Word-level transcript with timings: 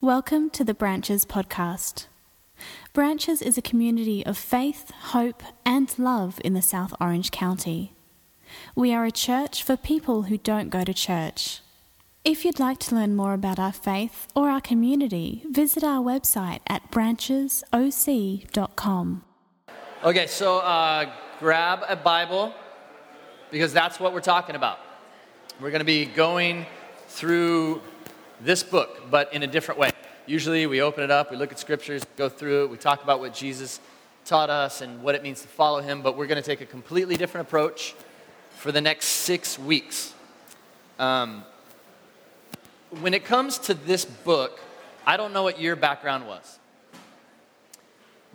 Welcome 0.00 0.50
to 0.50 0.62
the 0.62 0.74
Branches 0.74 1.24
podcast. 1.24 2.06
Branches 2.92 3.42
is 3.42 3.58
a 3.58 3.62
community 3.62 4.24
of 4.24 4.38
faith, 4.38 4.92
hope, 4.92 5.42
and 5.66 5.92
love 5.98 6.40
in 6.44 6.54
the 6.54 6.62
South 6.62 6.94
Orange 7.00 7.32
County. 7.32 7.96
We 8.76 8.94
are 8.94 9.04
a 9.04 9.10
church 9.10 9.64
for 9.64 9.76
people 9.76 10.22
who 10.22 10.38
don't 10.38 10.70
go 10.70 10.84
to 10.84 10.94
church. 10.94 11.62
If 12.24 12.44
you'd 12.44 12.60
like 12.60 12.78
to 12.78 12.94
learn 12.94 13.16
more 13.16 13.34
about 13.34 13.58
our 13.58 13.72
faith 13.72 14.28
or 14.36 14.50
our 14.50 14.60
community, 14.60 15.42
visit 15.50 15.82
our 15.82 16.00
website 16.00 16.60
at 16.68 16.92
branchesoc.com. 16.92 19.24
Okay, 20.04 20.28
so 20.28 20.58
uh, 20.58 21.10
grab 21.40 21.80
a 21.88 21.96
Bible 21.96 22.54
because 23.50 23.72
that's 23.72 23.98
what 23.98 24.12
we're 24.12 24.20
talking 24.20 24.54
about. 24.54 24.78
We're 25.60 25.72
going 25.72 25.80
to 25.80 25.84
be 25.84 26.06
going 26.06 26.66
through 27.08 27.82
this 28.40 28.62
book, 28.62 29.10
but 29.10 29.32
in 29.32 29.42
a 29.42 29.46
different 29.46 29.80
way. 29.80 29.90
Usually 30.26 30.66
we 30.66 30.82
open 30.82 31.02
it 31.02 31.10
up, 31.10 31.30
we 31.30 31.36
look 31.36 31.52
at 31.52 31.58
scriptures, 31.58 32.04
go 32.16 32.28
through 32.28 32.64
it, 32.64 32.70
we 32.70 32.76
talk 32.76 33.02
about 33.02 33.20
what 33.20 33.34
Jesus 33.34 33.80
taught 34.24 34.50
us 34.50 34.82
and 34.82 35.02
what 35.02 35.14
it 35.14 35.22
means 35.22 35.40
to 35.42 35.48
follow 35.48 35.80
him, 35.80 36.02
but 36.02 36.16
we're 36.16 36.26
going 36.26 36.40
to 36.40 36.46
take 36.46 36.60
a 36.60 36.66
completely 36.66 37.16
different 37.16 37.48
approach 37.48 37.94
for 38.50 38.70
the 38.70 38.80
next 38.80 39.06
six 39.06 39.58
weeks. 39.58 40.12
Um, 40.98 41.44
when 43.00 43.14
it 43.14 43.24
comes 43.24 43.58
to 43.58 43.74
this 43.74 44.04
book, 44.04 44.60
I 45.06 45.16
don't 45.16 45.32
know 45.32 45.42
what 45.42 45.60
your 45.60 45.76
background 45.76 46.26
was. 46.26 46.58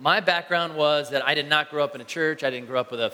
My 0.00 0.18
background 0.20 0.74
was 0.74 1.10
that 1.10 1.24
I 1.24 1.34
did 1.34 1.48
not 1.48 1.70
grow 1.70 1.84
up 1.84 1.94
in 1.94 2.00
a 2.00 2.04
church, 2.04 2.42
I 2.42 2.50
didn't 2.50 2.66
grow 2.66 2.80
up 2.80 2.90
with 2.90 3.00
a 3.00 3.12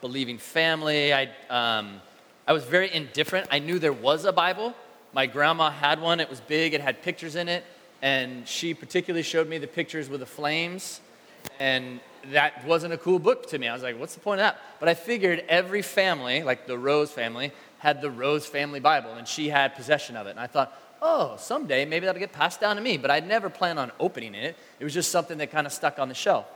believing 0.00 0.38
family. 0.38 1.12
I, 1.12 1.30
um, 1.48 2.00
I 2.46 2.52
was 2.52 2.64
very 2.64 2.92
indifferent. 2.92 3.48
I 3.50 3.58
knew 3.58 3.78
there 3.78 3.92
was 3.92 4.24
a 4.24 4.32
Bible, 4.32 4.74
my 5.18 5.26
grandma 5.26 5.68
had 5.68 6.00
one, 6.00 6.20
it 6.20 6.30
was 6.30 6.38
big, 6.38 6.74
it 6.74 6.80
had 6.80 7.02
pictures 7.02 7.34
in 7.34 7.48
it, 7.48 7.64
and 8.02 8.46
she 8.46 8.72
particularly 8.72 9.24
showed 9.24 9.48
me 9.48 9.58
the 9.58 9.66
pictures 9.66 10.08
with 10.08 10.20
the 10.20 10.26
flames. 10.26 11.00
And 11.58 11.98
that 12.30 12.64
wasn't 12.64 12.94
a 12.94 12.98
cool 12.98 13.18
book 13.18 13.48
to 13.48 13.58
me. 13.58 13.66
I 13.66 13.74
was 13.74 13.82
like, 13.82 13.98
what's 13.98 14.14
the 14.14 14.20
point 14.20 14.38
of 14.38 14.44
that? 14.44 14.60
But 14.78 14.88
I 14.88 14.94
figured 14.94 15.44
every 15.48 15.82
family, 15.82 16.44
like 16.44 16.68
the 16.68 16.78
Rose 16.78 17.10
family, 17.10 17.50
had 17.78 18.00
the 18.00 18.12
Rose 18.12 18.46
family 18.46 18.78
Bible, 18.78 19.14
and 19.14 19.26
she 19.26 19.48
had 19.48 19.74
possession 19.74 20.16
of 20.16 20.28
it. 20.28 20.30
And 20.30 20.38
I 20.38 20.46
thought, 20.46 20.72
oh, 21.02 21.34
someday 21.36 21.84
maybe 21.84 22.06
that'll 22.06 22.20
get 22.20 22.30
passed 22.30 22.60
down 22.60 22.76
to 22.76 22.82
me. 22.82 22.96
But 22.96 23.10
I'd 23.10 23.26
never 23.26 23.50
planned 23.50 23.80
on 23.80 23.90
opening 23.98 24.36
it. 24.36 24.54
It 24.78 24.84
was 24.84 24.94
just 24.94 25.10
something 25.10 25.38
that 25.38 25.50
kind 25.50 25.66
of 25.66 25.72
stuck 25.72 25.98
on 25.98 26.08
the 26.08 26.14
shelf. 26.14 26.46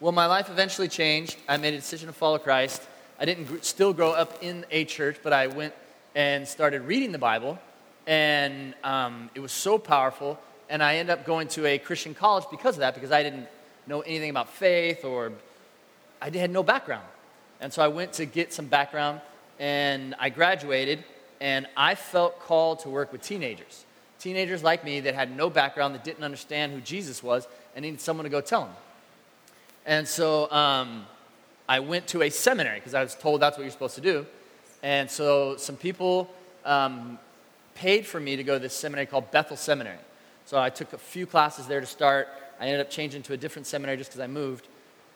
Well, 0.00 0.12
my 0.12 0.24
life 0.24 0.48
eventually 0.48 0.88
changed. 0.88 1.36
I 1.46 1.58
made 1.58 1.74
a 1.74 1.76
decision 1.76 2.06
to 2.06 2.14
follow 2.14 2.38
Christ. 2.38 2.80
I 3.18 3.26
didn't 3.26 3.62
still 3.62 3.92
grow 3.92 4.12
up 4.12 4.42
in 4.42 4.64
a 4.70 4.86
church, 4.86 5.18
but 5.22 5.34
I 5.34 5.48
went 5.48 5.74
and 6.14 6.46
started 6.46 6.82
reading 6.82 7.12
the 7.12 7.18
Bible, 7.18 7.58
and 8.06 8.74
um, 8.82 9.30
it 9.34 9.40
was 9.40 9.52
so 9.52 9.78
powerful. 9.78 10.38
And 10.68 10.82
I 10.82 10.96
ended 10.96 11.12
up 11.18 11.26
going 11.26 11.48
to 11.48 11.66
a 11.66 11.78
Christian 11.78 12.14
college 12.14 12.44
because 12.50 12.76
of 12.76 12.80
that, 12.80 12.94
because 12.94 13.10
I 13.10 13.22
didn't 13.22 13.48
know 13.86 14.00
anything 14.02 14.30
about 14.30 14.48
faith 14.48 15.04
or 15.04 15.32
I 16.22 16.30
had 16.30 16.50
no 16.50 16.62
background. 16.62 17.06
And 17.60 17.72
so 17.72 17.82
I 17.82 17.88
went 17.88 18.12
to 18.14 18.24
get 18.24 18.52
some 18.52 18.66
background, 18.66 19.20
and 19.58 20.14
I 20.18 20.30
graduated, 20.30 21.04
and 21.40 21.66
I 21.76 21.94
felt 21.94 22.40
called 22.40 22.80
to 22.80 22.88
work 22.88 23.12
with 23.12 23.22
teenagers. 23.22 23.84
Teenagers 24.18 24.62
like 24.62 24.84
me 24.84 25.00
that 25.00 25.14
had 25.14 25.36
no 25.36 25.50
background, 25.50 25.94
that 25.94 26.04
didn't 26.04 26.24
understand 26.24 26.72
who 26.72 26.80
Jesus 26.80 27.22
was, 27.22 27.48
and 27.74 27.82
needed 27.82 28.00
someone 28.00 28.24
to 28.24 28.30
go 28.30 28.40
tell 28.40 28.64
them. 28.64 28.74
And 29.86 30.06
so 30.06 30.50
um, 30.50 31.06
I 31.68 31.80
went 31.80 32.06
to 32.08 32.22
a 32.22 32.30
seminary 32.30 32.78
because 32.78 32.94
I 32.94 33.02
was 33.02 33.14
told 33.14 33.40
that's 33.40 33.56
what 33.56 33.64
you're 33.64 33.72
supposed 33.72 33.94
to 33.96 34.00
do. 34.00 34.26
And 34.82 35.10
so 35.10 35.56
some 35.56 35.76
people 35.76 36.30
um, 36.64 37.18
paid 37.74 38.06
for 38.06 38.20
me 38.20 38.36
to 38.36 38.44
go 38.44 38.54
to 38.54 38.58
this 38.58 38.74
seminary 38.74 39.06
called 39.06 39.30
Bethel 39.30 39.56
Seminary. 39.56 39.98
So 40.46 40.58
I 40.58 40.70
took 40.70 40.92
a 40.92 40.98
few 40.98 41.26
classes 41.26 41.66
there 41.66 41.80
to 41.80 41.86
start. 41.86 42.28
I 42.58 42.66
ended 42.66 42.80
up 42.80 42.90
changing 42.90 43.22
to 43.24 43.32
a 43.32 43.36
different 43.36 43.66
seminary 43.66 43.96
just 43.96 44.10
because 44.10 44.20
I 44.20 44.26
moved. 44.26 44.66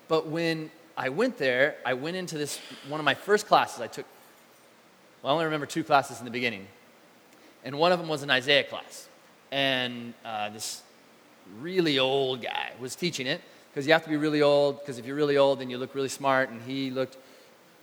But 0.09 0.27
when 0.29 0.71
I 0.97 1.09
went 1.09 1.39
there, 1.39 1.77
I 1.85 1.95
went 1.95 2.17
into 2.17 2.39
this, 2.39 2.61
one 2.89 3.01
of 3.01 3.05
my 3.05 3.15
first 3.15 3.47
classes 3.47 3.81
I 3.81 3.87
took, 3.87 4.07
well, 5.23 5.33
I 5.33 5.35
only 5.35 5.47
remember 5.47 5.67
two 5.67 5.83
classes 5.83 6.19
in 6.21 6.25
the 6.25 6.31
beginning. 6.31 6.67
And 7.65 7.79
one 7.79 7.93
of 7.93 7.99
them 7.99 8.09
was 8.09 8.23
an 8.23 8.31
Isaiah 8.31 8.65
class. 8.65 9.09
And 9.51 10.15
uh, 10.25 10.51
this 10.51 10.83
really 11.61 11.99
old 11.99 12.43
guy 12.43 12.73
was 12.79 12.95
teaching 12.95 13.27
it 13.27 13.41
because 13.71 13.87
you 13.87 13.93
have 13.93 14.05
to 14.05 14.11
be 14.11 14.17
really 14.17 14.43
old, 14.43 14.81
because 14.81 14.99
if 14.99 15.07
you're 15.07 15.17
really 15.17 15.37
old, 15.37 15.61
then 15.61 15.71
you 15.71 15.79
look 15.79 15.95
really 15.95 16.09
smart. 16.09 16.51
And 16.51 16.63
he 16.63 16.91
looked 16.91 17.17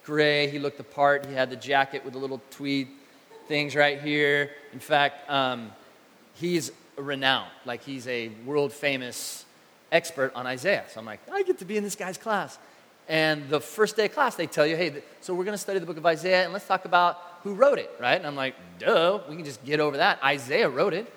gray. 0.06 0.50
He 0.50 0.60
looked 0.60 0.78
the 0.78 0.84
part. 0.84 1.26
He 1.26 1.34
had 1.34 1.50
the 1.50 1.56
jacket 1.56 2.04
with 2.04 2.14
the 2.14 2.20
little 2.20 2.42
tweed 2.52 2.88
things 3.48 3.76
right 3.76 4.02
here. 4.02 4.52
In 4.74 4.80
fact, 4.80 5.30
um, 5.30 5.72
he's 6.36 6.72
renowned. 6.96 7.52
Like 7.66 7.84
he's 7.84 8.08
a 8.08 8.30
world 8.46 8.72
famous 8.72 9.46
expert 9.92 10.34
on 10.36 10.48
Isaiah. 10.48 10.86
So 10.90 11.00
I'm 11.00 11.06
like, 11.06 11.20
I 11.32 11.44
get 11.44 11.60
to 11.60 11.66
be 11.66 11.78
in 11.78 11.84
this 11.84 11.96
guy's 11.96 12.18
class. 12.18 12.58
And 13.10 13.50
the 13.50 13.60
first 13.60 13.98
day 13.98 14.06
of 14.06 14.14
class, 14.14 14.36
they 14.36 14.48
tell 14.48 14.66
you, 14.66 14.78
hey, 14.78 15.04
so 15.20 15.34
we're 15.34 15.44
going 15.44 15.56
to 15.56 15.62
study 15.62 15.80
the 15.80 15.86
book 15.86 15.98
of 15.98 16.06
Isaiah 16.06 16.44
and 16.44 16.54
let's 16.54 16.68
talk 16.68 16.86
about 16.86 17.20
who 17.44 17.54
wrote 17.56 17.80
it, 17.80 17.92
right? 18.00 18.16
And 18.16 18.26
I'm 18.26 18.36
like, 18.36 18.56
duh, 18.80 19.20
we 19.28 19.36
can 19.36 19.44
just 19.44 19.64
get 19.66 19.80
over 19.80 19.98
that. 19.98 20.24
Isaiah 20.24 20.70
wrote 20.70 20.94
it. 20.94 21.12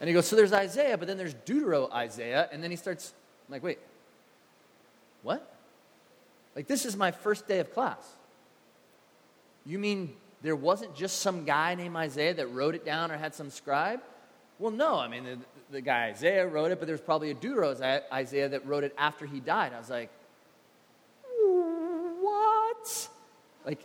And 0.00 0.08
he 0.08 0.14
goes, 0.14 0.26
so 0.26 0.36
there's 0.36 0.52
Isaiah, 0.52 0.96
but 0.96 1.08
then 1.08 1.18
there's 1.18 1.34
Deutero 1.34 1.92
Isaiah. 1.92 2.48
And 2.52 2.62
then 2.62 2.70
he 2.70 2.76
starts, 2.76 3.12
I'm 3.48 3.52
like, 3.52 3.62
wait, 3.62 3.78
what? 5.22 5.57
Like, 6.58 6.66
this 6.66 6.84
is 6.84 6.96
my 6.96 7.12
first 7.12 7.46
day 7.46 7.60
of 7.60 7.72
class. 7.72 8.04
You 9.64 9.78
mean 9.78 10.16
there 10.42 10.56
wasn't 10.56 10.96
just 10.96 11.20
some 11.20 11.44
guy 11.44 11.76
named 11.76 11.94
Isaiah 11.94 12.34
that 12.34 12.48
wrote 12.48 12.74
it 12.74 12.84
down 12.84 13.12
or 13.12 13.16
had 13.16 13.32
some 13.32 13.48
scribe? 13.48 14.00
Well, 14.58 14.72
no. 14.72 14.96
I 14.96 15.06
mean, 15.06 15.22
the, 15.22 15.38
the 15.70 15.80
guy 15.80 16.06
Isaiah 16.06 16.48
wrote 16.48 16.72
it, 16.72 16.80
but 16.80 16.88
there's 16.88 17.00
probably 17.00 17.30
a 17.30 17.34
Deutero 17.36 17.80
Isaiah 18.12 18.48
that 18.48 18.66
wrote 18.66 18.82
it 18.82 18.92
after 18.98 19.24
he 19.24 19.38
died. 19.38 19.72
I 19.72 19.78
was 19.78 19.88
like, 19.88 20.10
what? 22.20 23.08
Like, 23.64 23.78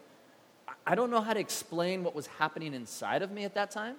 I 0.88 0.96
don't 0.96 1.12
know 1.12 1.22
how 1.22 1.34
to 1.34 1.40
explain 1.40 2.04
what 2.04 2.16
was 2.16 2.26
happening 2.26 2.74
inside 2.74 3.22
of 3.22 3.30
me 3.30 3.44
at 3.44 3.54
that 3.54 3.70
time 3.70 3.98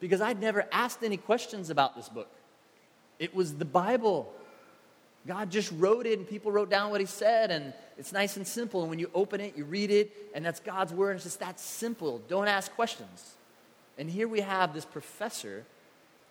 because 0.00 0.20
I'd 0.20 0.38
never 0.38 0.66
asked 0.70 1.02
any 1.02 1.16
questions 1.16 1.70
about 1.70 1.96
this 1.96 2.10
book. 2.10 2.28
It 3.18 3.34
was 3.34 3.54
the 3.54 3.64
Bible. 3.64 4.34
God 5.26 5.50
just 5.50 5.72
wrote 5.72 6.06
it 6.06 6.18
and 6.18 6.28
people 6.28 6.52
wrote 6.52 6.68
down 6.68 6.90
what 6.90 7.00
he 7.00 7.06
said 7.06 7.50
and 7.50 7.72
it's 7.96 8.12
nice 8.12 8.36
and 8.36 8.46
simple. 8.46 8.82
And 8.82 8.90
when 8.90 8.98
you 8.98 9.10
open 9.14 9.40
it, 9.40 9.56
you 9.56 9.64
read 9.64 9.90
it 9.90 10.12
and 10.34 10.44
that's 10.44 10.60
God's 10.60 10.92
word. 10.92 11.10
And 11.10 11.16
it's 11.16 11.24
just 11.24 11.40
that 11.40 11.58
simple. 11.58 12.20
Don't 12.28 12.48
ask 12.48 12.72
questions. 12.74 13.34
And 13.96 14.10
here 14.10 14.28
we 14.28 14.40
have 14.40 14.74
this 14.74 14.84
professor 14.84 15.64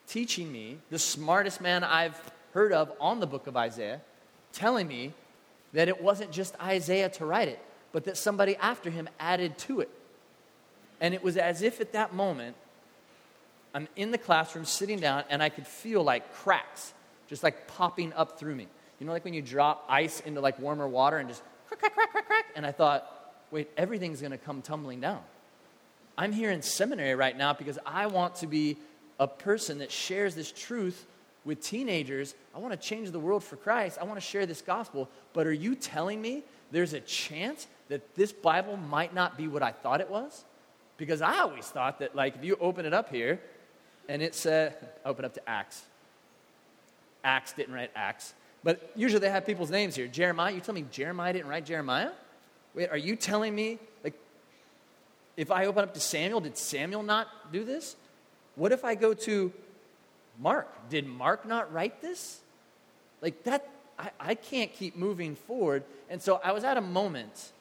teaching 0.08 0.52
me, 0.52 0.78
the 0.90 1.00
smartest 1.00 1.62
man 1.62 1.84
I've 1.84 2.20
heard 2.54 2.74
of 2.74 2.92
on 3.00 3.20
the 3.20 3.26
book 3.26 3.48
of 3.48 3.58
Isaiah, 3.58 4.02
telling 4.52 4.88
me 4.88 5.14
that 5.72 5.88
it 5.88 6.02
wasn't 6.02 6.32
just 6.32 6.60
Isaiah 6.62 7.10
to 7.10 7.26
write 7.26 7.48
it, 7.48 7.60
but 7.94 8.04
that 8.04 8.18
somebody 8.18 8.56
after 8.58 8.92
him 8.92 9.10
added 9.20 9.58
to 9.60 9.80
it. 9.80 9.90
And 11.02 11.14
it 11.16 11.24
was 11.24 11.36
as 11.36 11.64
if 11.64 11.82
at 11.82 11.94
that 11.94 12.14
moment, 12.14 12.56
I'm 13.74 13.88
in 13.96 14.12
the 14.12 14.20
classroom 14.20 14.66
sitting 14.66 15.00
down 15.00 15.24
and 15.32 15.42
I 15.42 15.50
could 15.50 15.66
feel 15.66 16.04
like 16.04 16.32
cracks 16.36 16.94
just 17.28 17.42
like 17.42 17.68
popping 17.68 18.14
up 18.14 18.38
through 18.38 18.54
me. 18.54 18.68
You 19.04 19.08
know, 19.08 19.12
like 19.12 19.26
when 19.26 19.34
you 19.34 19.42
drop 19.42 19.84
ice 19.90 20.22
into 20.22 20.40
like 20.40 20.58
warmer 20.60 20.88
water 20.88 21.18
and 21.18 21.28
just 21.28 21.44
crack, 21.68 21.82
crack, 21.82 21.94
crack, 21.94 22.12
crack, 22.14 22.26
crack. 22.26 22.46
And 22.56 22.66
I 22.66 22.72
thought, 22.72 23.36
wait, 23.52 23.70
everything's 23.76 24.22
going 24.22 24.32
to 24.32 24.38
come 24.38 24.62
tumbling 24.62 25.02
down. 25.02 25.20
I'm 26.18 26.32
here 26.32 26.52
in 26.52 26.62
seminary 26.62 27.14
right 27.14 27.38
now 27.38 27.52
because 27.52 27.78
I 27.86 28.08
want 28.08 28.36
to 28.36 28.48
be 28.48 28.78
a 29.20 29.28
person 29.28 29.80
that 29.80 29.92
shares 29.92 30.36
this 30.36 30.54
truth 30.54 31.06
with 31.44 31.62
teenagers. 31.62 32.34
I 32.56 32.60
want 32.60 32.80
to 32.80 32.88
change 32.88 33.12
the 33.12 33.20
world 33.20 33.44
for 33.44 33.58
Christ. 33.58 33.98
I 34.00 34.06
want 34.06 34.16
to 34.16 34.26
share 34.26 34.46
this 34.46 34.62
gospel. 34.62 35.10
But 35.34 35.48
are 35.48 35.52
you 35.52 35.76
telling 35.76 36.22
me 36.22 36.42
there's 36.72 36.94
a 36.94 37.02
chance 37.02 37.68
that 37.90 38.16
this 38.16 38.32
Bible 38.32 38.78
might 38.78 39.14
not 39.14 39.38
be 39.38 39.50
what 39.50 39.64
I 39.64 39.74
thought 39.74 40.00
it 40.00 40.10
was? 40.10 40.46
Because 40.96 41.22
I 41.22 41.40
always 41.40 41.66
thought 41.66 42.00
that, 42.00 42.16
like, 42.16 42.38
if 42.38 42.46
you 42.46 42.56
open 42.62 42.86
it 42.86 42.94
up 42.94 43.10
here 43.10 43.42
and 44.08 44.22
it 44.22 44.34
said, 44.34 44.78
open 45.04 45.26
up 45.26 45.34
to 45.34 45.50
Acts. 45.50 45.84
Acts 47.26 47.52
didn't 47.52 47.74
write 47.74 47.92
Acts. 47.98 48.34
But 48.64 48.92
usually 48.96 49.20
they 49.20 49.30
have 49.30 49.46
people's 49.46 49.70
names 49.70 49.96
here. 49.96 50.08
Jeremiah, 50.08 50.54
you 50.54 50.62
tell 50.62 50.74
me 50.74 50.86
Jeremiah 50.90 51.34
didn't 51.34 51.48
write 51.48 51.66
Jeremiah? 51.66 52.12
Wait, 52.74 52.90
are 52.90 52.98
you 52.98 53.16
telling 53.16 53.54
me, 53.54 53.78
like, 54.04 54.14
if 55.36 55.52
I 55.52 55.66
open 55.66 55.84
up 55.84 55.94
to 55.94 56.00
Samuel, 56.00 56.40
did 56.40 56.58
Samuel 56.58 57.04
not 57.04 57.28
do 57.52 57.64
this? 57.66 57.96
What 58.56 58.72
if 58.72 58.86
I 58.86 58.96
go 58.96 59.14
to 59.14 59.52
Mark? 60.40 60.90
Did 60.90 61.06
Mark 61.06 61.46
not 61.46 61.74
write 61.74 62.02
this? 62.02 62.40
Like, 63.22 63.44
that, 63.44 63.70
I, 64.00 64.12
I 64.20 64.36
can't 64.36 64.74
keep 64.74 64.96
moving 64.96 65.36
forward. 65.36 65.84
And 66.10 66.22
so 66.22 66.40
I 66.44 66.54
was 66.54 66.64
at 66.64 66.78
a 66.78 66.82
moment 66.82 67.52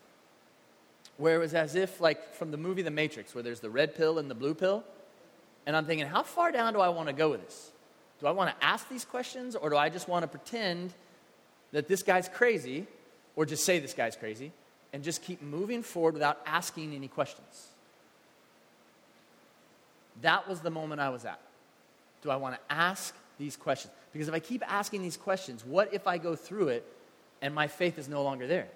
where 1.17 1.35
it 1.35 1.39
was 1.41 1.55
as 1.55 1.75
if, 1.75 2.01
like, 2.01 2.35
from 2.35 2.53
the 2.53 2.57
movie 2.57 2.83
The 2.83 2.91
Matrix, 2.91 3.35
where 3.35 3.43
there's 3.43 3.61
the 3.61 3.71
red 3.71 3.97
pill 3.97 4.19
and 4.19 4.31
the 4.31 4.35
blue 4.35 4.55
pill. 4.55 4.85
And 5.67 5.77
I'm 5.77 5.85
thinking, 5.85 6.07
how 6.07 6.23
far 6.23 6.53
down 6.53 6.75
do 6.75 6.81
I 6.81 6.91
want 6.91 7.09
to 7.09 7.13
go 7.13 7.31
with 7.31 7.45
this? 7.45 7.72
Do 8.23 8.29
I 8.29 8.31
want 8.31 8.57
to 8.57 8.65
ask 8.65 8.89
these 8.89 9.05
questions 9.05 9.57
or 9.57 9.69
do 9.69 9.77
I 9.77 9.89
just 9.89 10.07
want 10.07 10.23
to 10.23 10.29
pretend 10.29 10.93
that 11.73 11.89
this 11.89 12.05
guy's 12.05 12.29
crazy 12.29 12.87
or 13.35 13.45
just 13.45 13.65
say 13.65 13.81
this 13.81 13.95
guy's 13.95 14.15
crazy 14.15 14.53
and 14.93 15.03
just 15.03 15.23
keep 15.23 15.43
moving 15.43 15.83
forward 15.83 16.15
without 16.15 16.41
asking 16.47 16.95
any 16.95 17.09
questions? 17.09 17.67
That 20.21 20.49
was 20.49 20.61
the 20.61 20.71
moment 20.71 21.01
I 21.01 21.09
was 21.09 21.25
at. 21.25 21.41
do 22.23 22.31
I 22.31 22.37
want 22.37 22.55
to 22.55 22.61
ask 22.73 23.13
these 23.39 23.57
questions? 23.57 23.93
Because 24.13 24.29
if 24.29 24.35
I 24.35 24.39
keep 24.39 24.63
asking 24.73 25.03
these 25.03 25.17
questions, 25.17 25.65
what 25.65 25.93
if 25.93 26.07
I 26.07 26.19
go 26.19 26.37
through 26.37 26.69
it 26.69 26.87
and 27.41 27.53
my 27.53 27.67
faith 27.67 27.99
is 27.99 28.09
no 28.09 28.23
longer 28.23 28.47
there? 28.47 28.69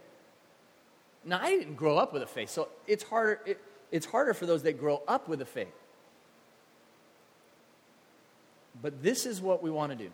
Now, 1.25 1.39
I 1.41 1.51
didn't 1.51 1.77
grow 1.77 1.99
up 1.99 2.13
with 2.13 2.23
a 2.23 2.27
faith, 2.27 2.51
so 2.51 2.69
it's 2.89 3.05
harder, 3.05 3.41
it, 3.47 3.61
it's 3.93 4.07
harder 4.07 4.35
for 4.35 4.47
those 4.47 4.65
that 4.65 4.81
grow 4.81 5.03
up 5.07 5.29
with 5.29 5.41
a 5.41 5.47
faith. 5.47 5.86
But 8.83 9.03
this 9.03 9.27
is 9.27 9.41
what 9.41 9.63
we 9.63 9.71
want 9.71 9.93
to 9.93 9.97
do. 9.97 10.11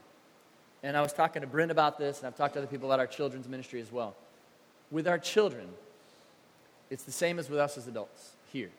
And 0.82 0.96
I 0.96 1.00
was 1.00 1.12
talking 1.12 1.42
to 1.42 1.48
Brent 1.48 1.70
about 1.70 1.98
this, 1.98 2.18
and 2.18 2.26
I've 2.26 2.36
talked 2.36 2.54
to 2.54 2.60
other 2.60 2.68
people 2.68 2.88
about 2.88 3.00
our 3.00 3.06
children's 3.06 3.48
ministry 3.48 3.80
as 3.80 3.92
well. 3.92 4.14
With 4.90 5.06
our 5.06 5.18
children, 5.18 5.68
it's 6.90 7.04
the 7.04 7.12
same 7.12 7.38
as 7.38 7.48
with 7.48 7.58
us 7.58 7.78
as 7.78 7.86
adults 7.86 8.32
here 8.52 8.70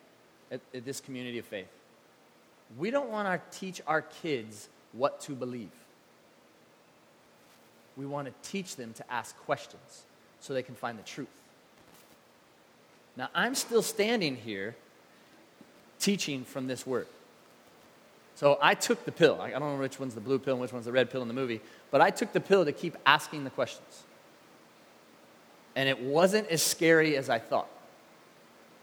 at, 0.52 0.62
at 0.74 0.86
this 0.86 1.00
community 1.00 1.40
of 1.40 1.46
faith. 1.46 1.68
We 2.78 2.92
don't 2.92 3.10
want 3.10 3.28
to 3.28 3.58
teach 3.58 3.82
our 3.88 4.02
kids 4.02 4.68
what 4.92 5.22
to 5.22 5.34
believe. 5.34 5.72
We 7.96 8.06
want 8.06 8.28
to 8.28 8.50
teach 8.50 8.76
them 8.76 8.94
to 8.94 9.12
ask 9.12 9.38
questions 9.40 10.04
so 10.40 10.54
they 10.54 10.64
can 10.64 10.76
find 10.76 10.98
the 10.98 11.04
truth. 11.04 11.28
Now, 13.16 13.30
I'm 13.36 13.56
still 13.56 13.84
standing 13.84 14.36
here 14.36 14.76
teaching 16.00 16.44
from 16.44 16.68
this 16.68 16.86
word. 16.86 17.08
So 18.36 18.58
I 18.62 18.74
took 18.74 19.06
the 19.06 19.12
pill. 19.12 19.40
I 19.40 19.52
don't 19.52 19.62
know 19.62 19.78
which 19.78 20.00
one's 20.00 20.16
the 20.16 20.22
blue 20.22 20.40
pill 20.40 20.54
and 20.54 20.62
which 20.62 20.74
one's 20.74 20.86
the 20.86 20.92
red 20.92 21.10
pill 21.12 21.22
in 21.22 21.28
the 21.28 21.34
movie, 21.34 21.62
but 21.92 22.02
I 22.02 22.10
took 22.10 22.34
the 22.34 22.40
pill 22.40 22.66
to 22.66 22.72
keep 22.72 22.98
asking 23.06 23.44
the 23.44 23.50
questions. 23.50 24.04
And 25.76 25.88
it 25.90 26.00
wasn't 26.00 26.48
as 26.50 26.62
scary 26.62 27.16
as 27.16 27.30
I 27.30 27.40
thought. 27.40 27.70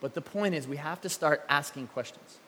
But 0.00 0.14
the 0.14 0.20
point 0.20 0.54
is, 0.54 0.66
we 0.66 0.76
have 0.76 1.00
to 1.02 1.08
start 1.08 1.44
asking 1.48 1.88
questions. 1.88 2.38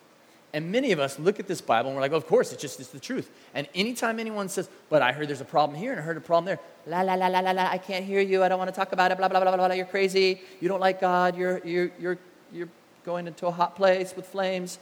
And 0.54 0.70
many 0.70 0.92
of 0.92 1.00
us 1.00 1.18
look 1.18 1.40
at 1.40 1.46
this 1.46 1.60
Bible 1.62 1.88
and 1.88 1.96
we're 1.96 2.02
like, 2.02 2.12
oh, 2.12 2.16
of 2.16 2.26
course, 2.26 2.52
it's 2.52 2.60
just 2.60 2.78
it's 2.78 2.90
the 2.90 3.00
truth. 3.00 3.30
And 3.54 3.66
anytime 3.74 4.20
anyone 4.20 4.48
says, 4.48 4.68
but 4.90 5.00
I 5.00 5.12
heard 5.12 5.28
there's 5.28 5.40
a 5.40 5.46
problem 5.46 5.78
here 5.78 5.92
and 5.92 6.00
I 6.00 6.04
heard 6.04 6.18
a 6.18 6.20
problem 6.20 6.44
there, 6.44 6.58
la, 6.86 7.00
la, 7.00 7.14
la, 7.14 7.28
la, 7.28 7.40
la, 7.40 7.52
la, 7.52 7.70
I 7.70 7.78
can't 7.78 8.04
hear 8.04 8.20
you. 8.20 8.42
I 8.42 8.48
don't 8.48 8.58
want 8.58 8.68
to 8.68 8.76
talk 8.76 8.92
about 8.92 9.10
it, 9.10 9.18
blah, 9.18 9.28
blah, 9.28 9.40
blah, 9.40 9.54
blah, 9.54 9.66
blah, 9.66 9.74
you're 9.74 9.86
crazy. 9.86 10.42
You 10.60 10.68
don't 10.68 10.80
like 10.80 11.00
God. 11.00 11.36
You're, 11.38 11.60
you're, 11.64 11.90
you're, 11.98 12.18
you're 12.52 12.68
going 13.04 13.26
into 13.26 13.46
a 13.46 13.50
hot 13.50 13.76
place 13.76 14.14
with 14.14 14.26
flames. 14.26 14.78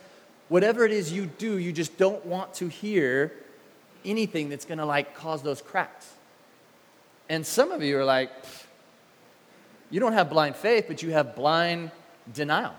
Whatever 0.51 0.85
it 0.85 0.91
is 0.91 1.13
you 1.13 1.27
do, 1.27 1.59
you 1.59 1.73
just 1.73 1.97
don't 1.97 2.27
want 2.27 2.55
to 2.55 2.67
hear 2.67 3.33
anything 4.05 4.49
that's 4.49 4.65
going 4.65 4.79
to 4.79 4.85
like 4.85 5.15
cause 5.15 5.43
those 5.45 5.63
cracks. 5.63 6.13
And 7.29 7.47
some 7.47 7.71
of 7.71 7.85
you 7.85 7.97
are 7.97 8.05
like, 8.05 8.33
you 9.91 10.01
don't 10.01 10.13
have 10.13 10.29
blind 10.29 10.57
faith, 10.57 10.87
but 10.89 11.05
you 11.05 11.13
have 11.13 11.37
blind 11.37 11.93
denial. 12.35 12.75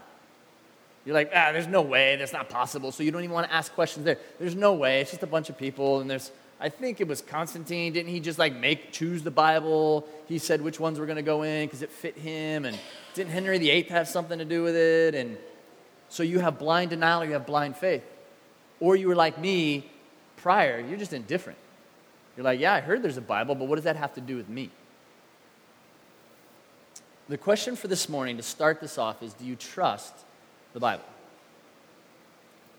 You're 1.05 1.15
like, 1.15 1.31
ah, 1.33 1.53
there's 1.53 1.65
no 1.65 1.81
way, 1.81 2.17
that's 2.17 2.33
not 2.33 2.49
possible. 2.49 2.91
So 2.91 3.03
you 3.03 3.11
don't 3.11 3.23
even 3.23 3.33
want 3.33 3.47
to 3.47 3.53
ask 3.53 3.73
questions 3.73 4.03
there. 4.03 4.17
There's 4.37 4.53
no 4.53 4.73
way. 4.73 4.99
It's 4.99 5.11
just 5.11 5.23
a 5.23 5.27
bunch 5.27 5.49
of 5.49 5.57
people, 5.57 6.01
and 6.01 6.11
there's, 6.11 6.29
I 6.59 6.67
think 6.67 6.99
it 6.99 7.07
was 7.07 7.21
Constantine. 7.21 7.93
Didn't 7.93 8.11
he 8.11 8.19
just 8.19 8.37
like 8.37 8.53
make 8.53 8.91
choose 8.91 9.23
the 9.23 9.31
Bible? 9.31 10.05
He 10.27 10.39
said 10.39 10.61
which 10.61 10.77
ones 10.77 10.99
were 10.99 11.05
going 11.05 11.15
to 11.15 11.21
go 11.21 11.43
in 11.43 11.67
because 11.67 11.83
it 11.83 11.89
fit 11.89 12.17
him, 12.17 12.65
and 12.65 12.77
didn't 13.13 13.31
Henry 13.31 13.59
VIII 13.59 13.83
have 13.83 14.09
something 14.09 14.37
to 14.39 14.45
do 14.45 14.61
with 14.61 14.75
it? 14.75 15.15
And 15.15 15.37
so 16.11 16.21
you 16.21 16.37
have 16.39 16.59
blind 16.59 16.91
denial, 16.91 17.23
or 17.23 17.25
you 17.25 17.33
have 17.33 17.47
blind 17.47 17.75
faith, 17.75 18.03
or 18.79 18.95
you 18.95 19.07
were 19.07 19.15
like 19.15 19.39
me 19.39 19.89
prior. 20.37 20.79
You're 20.79 20.99
just 20.99 21.13
indifferent. 21.13 21.57
You're 22.37 22.43
like, 22.43 22.59
yeah, 22.59 22.73
I 22.73 22.81
heard 22.81 23.01
there's 23.01 23.17
a 23.17 23.21
Bible, 23.21 23.55
but 23.55 23.67
what 23.67 23.75
does 23.75 23.85
that 23.85 23.95
have 23.95 24.13
to 24.13 24.21
do 24.21 24.37
with 24.37 24.47
me? 24.47 24.69
The 27.27 27.37
question 27.37 27.75
for 27.75 27.87
this 27.87 28.07
morning 28.07 28.37
to 28.37 28.43
start 28.43 28.79
this 28.79 28.99
off 28.99 29.23
is: 29.23 29.33
Do 29.33 29.45
you 29.45 29.55
trust? 29.55 30.13
the 30.73 30.79
Bible. 30.79 31.03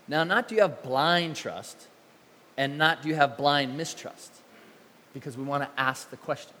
Now, 0.07 0.23
not 0.23 0.47
do 0.47 0.55
you 0.55 0.61
have 0.61 0.83
blind 0.83 1.35
trust, 1.35 1.87
and 2.57 2.77
not 2.77 3.01
do 3.01 3.09
you 3.09 3.15
have 3.15 3.37
blind 3.37 3.77
mistrust, 3.77 4.31
because 5.13 5.37
we 5.37 5.43
want 5.43 5.63
to 5.63 5.69
ask 5.79 6.09
the 6.09 6.17
questions. 6.17 6.57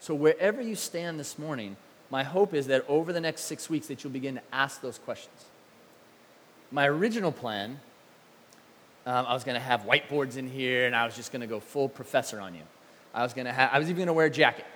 So, 0.00 0.14
wherever 0.14 0.62
you 0.62 0.74
stand 0.74 1.20
this 1.20 1.38
morning, 1.38 1.76
my 2.08 2.22
hope 2.22 2.54
is 2.54 2.68
that 2.68 2.84
over 2.88 3.12
the 3.12 3.20
next 3.20 3.42
six 3.42 3.68
weeks 3.68 3.88
that 3.88 4.02
you'll 4.02 4.12
begin 4.12 4.36
to 4.36 4.42
ask 4.52 4.80
those 4.80 4.98
questions. 4.98 5.44
My 6.72 6.86
original 6.86 7.32
plan, 7.32 7.80
um, 9.04 9.26
I 9.26 9.34
was 9.34 9.42
going 9.42 9.56
to 9.56 9.60
have 9.60 9.82
whiteboards 9.82 10.36
in 10.36 10.48
here, 10.48 10.86
and 10.86 10.94
I 10.94 11.04
was 11.04 11.16
just 11.16 11.32
going 11.32 11.40
to 11.40 11.48
go 11.48 11.58
full 11.58 11.88
professor 11.88 12.40
on 12.40 12.54
you. 12.54 12.62
I 13.12 13.24
was 13.24 13.34
going 13.34 13.46
to 13.46 13.52
have, 13.52 13.70
I 13.72 13.80
was 13.80 13.88
even 13.88 13.96
going 13.96 14.06
to 14.06 14.12
wear 14.12 14.26
a 14.26 14.30
jacket. 14.30 14.66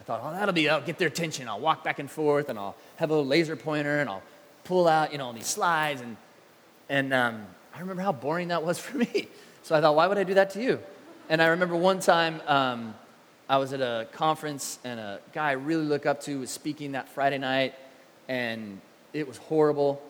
I 0.00 0.04
thought, 0.04 0.22
oh, 0.24 0.32
that'll 0.32 0.54
be, 0.54 0.70
I'll 0.70 0.80
get 0.80 0.96
their 0.96 1.08
attention. 1.08 1.48
I'll 1.48 1.60
walk 1.60 1.84
back 1.84 1.98
and 1.98 2.10
forth, 2.10 2.48
and 2.48 2.58
I'll 2.58 2.74
have 2.96 3.10
a 3.10 3.12
little 3.12 3.28
laser 3.28 3.54
pointer, 3.54 4.00
and 4.00 4.08
I'll 4.08 4.22
pull 4.64 4.88
out, 4.88 5.12
you 5.12 5.18
know, 5.18 5.32
these 5.34 5.46
slides. 5.46 6.00
And, 6.00 6.16
and 6.88 7.12
um, 7.12 7.46
I 7.74 7.80
remember 7.80 8.00
how 8.00 8.12
boring 8.12 8.48
that 8.48 8.64
was 8.64 8.78
for 8.80 8.96
me. 8.96 9.28
So 9.62 9.74
I 9.74 9.82
thought, 9.82 9.94
why 9.94 10.06
would 10.06 10.18
I 10.18 10.24
do 10.24 10.34
that 10.34 10.50
to 10.50 10.62
you? 10.62 10.80
And 11.28 11.42
I 11.42 11.48
remember 11.48 11.76
one 11.76 12.00
time 12.00 12.40
um, 12.46 12.94
I 13.48 13.58
was 13.58 13.74
at 13.74 13.80
a 13.80 14.08
conference 14.12 14.78
and 14.84 14.98
a 14.98 15.20
guy 15.32 15.50
I 15.50 15.52
really 15.52 15.84
look 15.84 16.06
up 16.06 16.22
to 16.22 16.40
was 16.40 16.50
speaking 16.50 16.92
that 16.92 17.10
Friday 17.10 17.38
night, 17.38 17.74
and 18.26 18.80
it 19.12 19.28
was 19.28 19.36
horrible. 19.36 20.02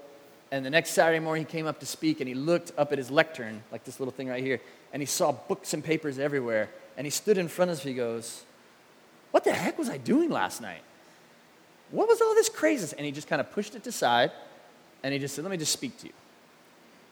And 0.53 0.65
the 0.65 0.71
next 0.71 0.91
Saturday 0.91 1.19
morning, 1.19 1.45
he 1.47 1.51
came 1.51 1.67
up 1.67 1.81
to 1.81 1.87
speak, 1.87 2.21
and 2.21 2.29
he 2.29 2.35
looked 2.35 2.71
up 2.79 2.93
at 2.93 2.99
his 2.99 3.11
lectern, 3.11 3.65
like 3.73 3.83
this 3.83 3.99
little 3.99 4.13
thing 4.13 4.29
right 4.29 4.45
here, 4.45 4.61
and 4.93 5.03
he 5.03 5.07
saw 5.07 5.33
books 5.33 5.75
and 5.75 5.83
papers 5.83 6.19
everywhere. 6.19 6.69
And 6.97 7.07
he 7.07 7.11
stood 7.11 7.39
in 7.39 7.49
front 7.49 7.71
of 7.71 7.79
us, 7.79 7.83
he 7.83 7.95
goes, 7.95 8.45
What 9.33 9.43
the 9.43 9.53
heck 9.53 9.79
was 9.79 9.89
I 9.89 9.97
doing 9.97 10.31
last 10.31 10.61
night? 10.61 10.83
What 11.91 12.07
was 12.07 12.21
all 12.21 12.35
this 12.35 12.49
craziness? 12.49 12.93
And 12.93 13.05
he 13.07 13.13
just 13.13 13.29
kind 13.29 13.41
of 13.41 13.51
pushed 13.51 13.75
it 13.75 13.87
aside 13.87 14.31
and 15.03 15.13
he 15.13 15.19
just 15.19 15.35
said, 15.35 15.45
Let 15.45 15.51
me 15.51 15.57
just 15.57 15.73
speak 15.73 15.99
to 15.99 16.07
you. 16.07 16.13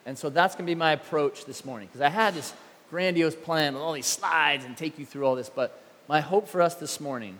And 0.07 0.19
so 0.19 0.31
that's 0.31 0.55
going 0.55 0.67
to 0.67 0.71
be 0.71 0.75
my 0.75 0.93
approach 0.93 1.45
this 1.45 1.65
morning 1.65 1.89
because 1.89 2.01
I 2.01 2.09
had 2.09 2.35
this 2.35 2.53
grandiose 2.91 3.35
plan 3.35 3.75
with 3.75 3.83
all 3.83 3.93
these 3.93 4.07
slides 4.07 4.65
and 4.65 4.77
take 4.77 4.99
you 4.99 5.07
through 5.07 5.27
all 5.27 5.35
this. 5.35 5.51
But 5.51 5.81
my 6.09 6.21
hope 6.21 6.49
for 6.49 6.63
us 6.63 6.75
this 6.75 7.01
morning 7.01 7.39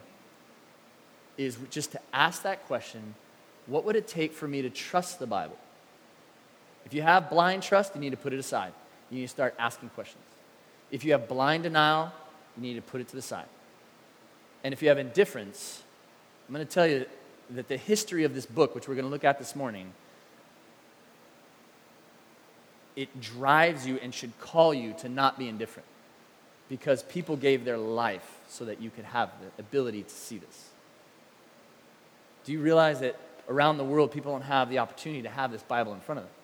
is 1.37 1.57
just 1.71 1.93
to 1.93 2.01
ask 2.13 2.43
that 2.43 2.67
question 2.67 3.15
what 3.67 3.85
would 3.85 3.97
it 3.97 4.09
take 4.09 4.33
for 4.33 4.49
me 4.49 4.63
to 4.63 4.71
trust 4.71 5.19
the 5.19 5.27
Bible? 5.27 5.57
If 6.85 6.95
you 6.95 7.03
have 7.03 7.31
blind 7.31 7.63
trust, 7.63 7.95
you 7.95 8.01
need 8.01 8.11
to 8.11 8.17
put 8.17 8.33
it 8.33 8.39
aside. 8.39 8.73
You 9.11 9.17
need 9.17 9.25
to 9.25 9.29
start 9.29 9.55
asking 9.59 9.91
questions. 9.91 10.23
If 10.91 11.05
you 11.05 11.13
have 11.13 11.29
blind 11.29 11.63
denial, 11.65 12.13
you 12.57 12.63
need 12.63 12.75
to 12.75 12.83
put 12.83 13.01
it 13.01 13.09
to 13.09 13.17
the 13.17 13.23
side. 13.23 13.47
And 14.65 14.75
if 14.75 14.83
you 14.83 14.89
have 14.89 14.99
indifference, 14.99 15.83
I'm 16.49 16.55
going 16.55 16.67
to 16.67 16.73
tell 16.73 16.87
you 16.87 17.07
that 17.51 17.69
the 17.69 17.77
history 17.77 18.25
of 18.25 18.35
this 18.35 18.47
book, 18.47 18.75
which 18.75 18.89
we're 18.89 18.95
going 18.95 19.07
to 19.07 19.11
look 19.11 19.25
at 19.25 19.39
this 19.39 19.57
morning, 19.57 19.93
it 22.97 23.21
drives 23.21 23.87
you 23.87 23.99
and 24.03 24.15
should 24.15 24.39
call 24.41 24.75
you 24.75 24.95
to 24.99 25.09
not 25.09 25.39
be 25.39 25.49
indifferent 25.49 25.87
because 26.69 27.03
people 27.05 27.37
gave 27.37 27.65
their 27.65 27.79
life 27.79 28.39
so 28.49 28.65
that 28.65 28.81
you 28.81 28.91
could 28.91 29.05
have 29.05 29.31
the 29.41 29.63
ability 29.63 30.03
to 30.03 30.11
see 30.11 30.39
this. 30.39 30.69
Do 32.45 32.53
you 32.53 32.61
realize 32.61 33.01
that 33.01 33.17
around 33.49 33.79
the 33.79 33.85
world 33.85 34.13
people 34.13 34.33
don't 34.33 34.43
have 34.43 34.71
the 34.71 34.79
opportunity 34.79 35.23
to 35.23 35.29
have 35.29 35.51
this 35.51 35.63
Bible 35.63 35.95
in 35.95 36.01
front 36.01 36.21
of 36.21 36.25
them? 36.25 36.35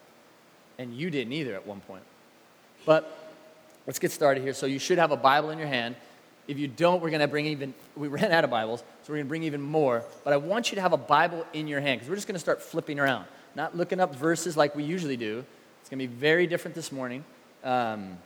And 0.79 0.95
you 0.95 1.11
didn't 1.11 1.33
either 1.33 1.55
at 1.55 1.67
one 1.67 1.81
point. 1.81 2.03
But 2.85 3.35
let's 3.87 3.99
get 3.99 4.13
started 4.13 4.43
here. 4.43 4.55
So 4.55 4.67
you 4.67 4.79
should 4.79 4.99
have 4.99 5.11
a 5.11 5.17
Bible 5.17 5.51
in 5.51 5.59
your 5.59 5.69
hand. 5.69 5.97
If 6.49 6.59
you 6.59 6.69
don't, 6.69 7.03
we're 7.03 7.11
going 7.11 7.21
to 7.21 7.29
bring 7.29 7.47
even, 7.47 7.75
we 7.97 8.09
ran 8.09 8.31
out 8.31 8.45
of 8.45 8.51
Bibles, 8.51 8.81
so 8.81 9.13
we're 9.13 9.17
going 9.17 9.27
to 9.27 9.29
bring 9.29 9.43
even 9.43 9.61
more. 9.61 10.05
But 10.23 10.33
I 10.33 10.37
want 10.37 10.71
you 10.71 10.77
to 10.77 10.81
have 10.81 10.93
a 10.93 10.99
Bible 10.99 11.45
in 11.53 11.67
your 11.67 11.81
hand 11.81 12.01
because 12.01 12.09
we're 12.09 12.15
just 12.15 12.29
going 12.29 12.37
to 12.37 12.41
start 12.41 12.63
flipping 12.63 13.01
around, 13.01 13.27
not 13.57 13.77
looking 13.77 13.99
up 13.99 14.15
verses 14.15 14.57
like 14.57 14.77
we 14.77 14.85
usually 14.85 15.17
do. 15.17 15.45
It's 15.81 15.91
going 15.91 15.99
to 15.99 16.07
be 16.07 16.15
very 16.15 16.47
different 16.47 16.75
this 16.75 16.93
morning. 16.93 17.25
Um, 17.65 18.19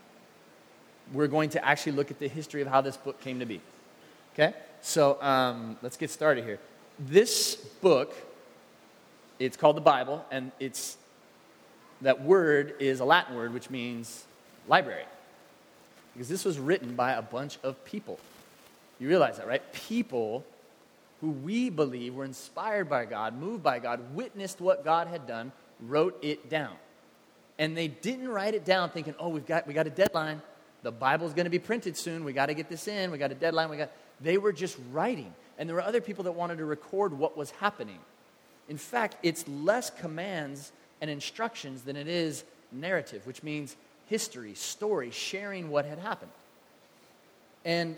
we're 1.12 1.28
going 1.28 1.50
to 1.50 1.64
actually 1.64 1.92
look 1.92 2.10
at 2.10 2.18
the 2.18 2.28
history 2.28 2.62
of 2.62 2.68
how 2.68 2.80
this 2.80 2.96
book 2.96 3.20
came 3.20 3.40
to 3.40 3.46
be. 3.46 3.60
Okay? 4.34 4.54
So 4.82 5.20
um, 5.22 5.76
let's 5.82 5.96
get 5.96 6.10
started 6.10 6.44
here. 6.44 6.58
This 6.98 7.54
book, 7.54 8.14
it's 9.38 9.56
called 9.56 9.76
the 9.76 9.82
Bible, 9.82 10.24
and 10.30 10.52
it's 10.60 10.98
that 12.02 12.22
word 12.22 12.74
is 12.78 13.00
a 13.00 13.04
Latin 13.04 13.36
word 13.36 13.52
which 13.52 13.70
means 13.70 14.24
library 14.68 15.04
because 16.12 16.28
this 16.28 16.44
was 16.44 16.58
written 16.58 16.94
by 16.94 17.12
a 17.12 17.22
bunch 17.22 17.58
of 17.62 17.84
people. 17.84 18.18
You 18.98 19.08
realize 19.08 19.38
that, 19.38 19.46
right? 19.46 19.62
People 19.72 20.44
who 21.20 21.30
we 21.30 21.70
believe 21.70 22.14
were 22.14 22.24
inspired 22.24 22.88
by 22.88 23.04
God, 23.04 23.38
moved 23.38 23.62
by 23.62 23.78
God, 23.78 24.14
witnessed 24.14 24.60
what 24.60 24.84
God 24.84 25.08
had 25.08 25.26
done, 25.26 25.52
wrote 25.80 26.18
it 26.22 26.50
down. 26.50 26.72
And 27.58 27.76
they 27.76 27.88
didn't 27.88 28.28
write 28.28 28.54
it 28.54 28.64
down 28.64 28.90
thinking, 28.90 29.14
oh, 29.18 29.28
we've 29.28 29.46
got, 29.46 29.66
we 29.66 29.74
got 29.74 29.86
a 29.86 29.90
deadline. 29.90 30.40
The 30.82 30.90
Bible's 30.90 31.34
going 31.34 31.44
to 31.44 31.50
be 31.50 31.58
printed 31.58 31.96
soon. 31.96 32.24
We 32.24 32.32
got 32.32 32.46
to 32.46 32.54
get 32.54 32.68
this 32.68 32.88
in. 32.88 33.10
We 33.10 33.18
got 33.18 33.32
a 33.32 33.34
deadline. 33.34 33.68
We 33.68 33.76
got... 33.76 33.90
They 34.20 34.38
were 34.38 34.52
just 34.52 34.78
writing. 34.92 35.32
And 35.58 35.68
there 35.68 35.76
were 35.76 35.82
other 35.82 36.00
people 36.00 36.24
that 36.24 36.32
wanted 36.32 36.58
to 36.58 36.64
record 36.64 37.12
what 37.12 37.36
was 37.36 37.50
happening. 37.50 37.98
In 38.68 38.78
fact, 38.78 39.16
it's 39.22 39.46
less 39.46 39.90
commands 39.90 40.72
and 41.00 41.10
instructions 41.10 41.82
than 41.82 41.96
it 41.96 42.08
is 42.08 42.44
narrative, 42.72 43.26
which 43.26 43.42
means 43.42 43.76
history, 44.06 44.54
story, 44.54 45.10
sharing 45.10 45.70
what 45.70 45.84
had 45.84 45.98
happened. 45.98 46.32
And 47.64 47.96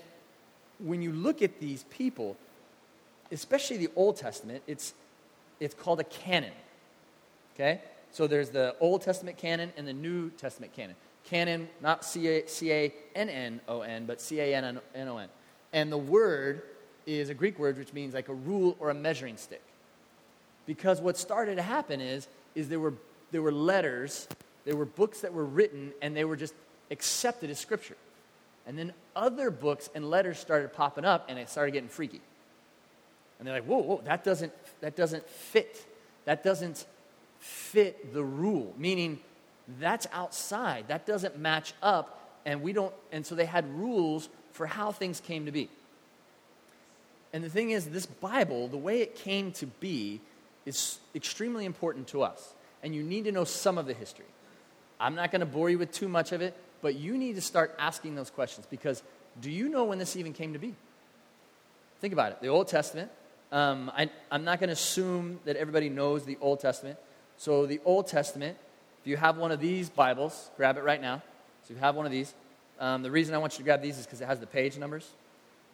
when 0.79 1.03
you 1.03 1.13
look 1.13 1.43
at 1.43 1.61
these 1.61 1.85
people, 1.85 2.37
especially 3.31 3.77
the 3.79 3.91
Old 3.97 4.17
Testament, 4.17 4.63
it's, 4.67 4.95
it's 5.61 5.75
called 5.75 6.01
a 6.01 6.05
canon. 6.05 6.53
Okay? 7.55 7.81
So 8.11 8.27
there's 8.27 8.51
the 8.51 8.77
Old 8.81 9.03
Testament 9.03 9.39
canon 9.39 9.73
and 9.77 9.87
the 9.87 9.93
New 9.93 10.31
Testament 10.31 10.75
canon. 10.75 10.97
Canon, 11.25 11.69
not 11.81 12.05
C 12.05 12.29
A 12.29 12.93
N 13.15 13.29
N 13.29 13.61
O 13.69 13.83
N, 13.83 14.07
but 14.07 14.21
C 14.21 14.41
A 14.41 14.55
N 14.55 14.81
N 14.95 15.09
O 15.09 15.17
N. 15.19 15.29
And 15.73 15.91
the 15.91 15.99
word 15.99 16.63
is 17.07 17.31
a 17.31 17.35
Greek 17.35 17.59
word 17.59 17.79
which 17.79 17.93
means 17.93 18.13
like 18.13 18.29
a 18.29 18.35
rule 18.35 18.77
or 18.81 18.91
a 18.91 18.95
measuring 18.95 19.37
stick. 19.37 19.63
Because 20.67 21.01
what 21.01 21.17
started 21.17 21.57
to 21.57 21.63
happen 21.63 22.01
is, 22.01 22.29
is 22.55 22.69
there, 22.69 22.81
were, 22.81 22.95
there 23.31 23.43
were 23.43 23.53
letters, 23.53 24.29
there 24.65 24.77
were 24.77 24.85
books 24.85 25.21
that 25.23 25.33
were 25.33 25.45
written, 25.45 25.93
and 26.01 26.17
they 26.17 26.25
were 26.25 26.37
just 26.37 26.55
accepted 26.91 27.51
as 27.51 27.59
scripture. 27.59 27.97
And 28.67 28.79
then 28.79 28.93
other 29.17 29.51
books 29.51 29.91
and 29.95 30.09
letters 30.09 30.39
started 30.39 30.73
popping 30.73 31.05
up, 31.05 31.27
and 31.29 31.39
it 31.39 31.49
started 31.49 31.73
getting 31.73 31.89
freaky. 31.89 32.21
And 33.39 33.47
they're 33.47 33.55
like, 33.55 33.65
whoa, 33.65 33.79
whoa, 33.79 34.03
that 34.05 34.23
doesn't, 34.23 34.53
that 34.81 34.95
doesn't 34.95 35.29
fit. 35.29 35.85
That 36.27 36.45
doesn't 36.45 36.87
fit 37.41 38.15
the 38.15 38.23
rule, 38.23 38.73
meaning 38.79 39.19
that's 39.81 40.07
outside. 40.13 40.87
That 40.89 41.07
doesn't 41.07 41.39
match 41.39 41.75
up, 41.83 42.39
and 42.45 42.63
we 42.63 42.73
don't, 42.73 42.95
and 43.11 43.27
so 43.27 43.35
they 43.35 43.47
had 43.47 43.69
rules 43.75 44.29
for 44.53 44.67
how 44.67 44.93
things 44.93 45.21
came 45.21 45.47
to 45.47 45.53
be. 45.53 45.69
And 47.33 47.43
the 47.43 47.49
thing 47.49 47.71
is, 47.71 47.87
this 47.87 48.07
Bible, 48.07 48.69
the 48.69 48.77
way 48.77 49.01
it 49.01 49.17
came 49.17 49.53
to 49.53 49.67
be, 49.67 50.21
is 50.67 50.99
extremely 51.15 51.65
important 51.65 52.09
to 52.09 52.23
us. 52.23 52.55
And 52.83 52.95
you 52.95 53.03
need 53.03 53.25
to 53.25 53.33
know 53.33 53.45
some 53.45 53.79
of 53.79 53.87
the 53.87 53.95
history. 53.95 54.27
I'm 54.99 55.15
not 55.15 55.31
going 55.31 55.41
to 55.41 55.47
bore 55.47 55.71
you 55.71 55.79
with 55.79 55.93
too 55.93 56.09
much 56.09 56.33
of 56.33 56.41
it, 56.41 56.57
but 56.81 56.95
you 56.97 57.17
need 57.17 57.35
to 57.35 57.41
start 57.41 57.75
asking 57.79 58.15
those 58.15 58.31
questions 58.31 58.67
because 58.71 59.03
do 59.41 59.51
you 59.51 59.69
know 59.69 59.85
when 59.85 59.99
this 59.99 60.17
even 60.17 60.33
came 60.33 60.53
to 60.53 60.59
be? 60.59 60.75
Think 62.01 62.13
about 62.13 62.33
it. 62.33 62.41
The 62.41 62.49
Old 62.49 62.69
Testament, 62.69 63.11
um, 63.51 63.91
I, 63.97 64.11
I'm 64.31 64.45
not 64.45 64.59
going 64.59 64.69
to 64.69 64.75
assume 64.75 65.41
that 65.45 65.57
everybody 65.57 65.89
knows 65.89 66.25
the 66.25 66.37
Old 66.41 66.61
Testament. 66.61 66.99
So, 67.37 67.67
the 67.67 67.81
Old 67.85 68.09
Testament, 68.09 68.57
if 69.01 69.07
you 69.07 69.17
have 69.17 69.37
one 69.37 69.53
of 69.53 69.61
these 69.61 69.89
Bibles, 69.89 70.51
grab 70.57 70.77
it 70.77 70.85
right 70.85 71.01
now. 71.01 71.23
So, 71.63 71.71
if 71.73 71.77
you 71.77 71.77
have 71.77 71.95
one 71.95 72.07
of 72.07 72.13
these, 72.13 72.35
um, 72.79 73.03
the 73.03 73.11
reason 73.11 73.35
I 73.35 73.39
want 73.39 73.55
you 73.55 73.59
to 73.59 73.65
grab 73.65 73.81
these 73.81 73.99
is 73.99 74.05
because 74.05 74.21
it 74.21 74.27
has 74.27 74.41
the 74.41 74.47
page 74.47 74.77
numbers. 74.79 75.09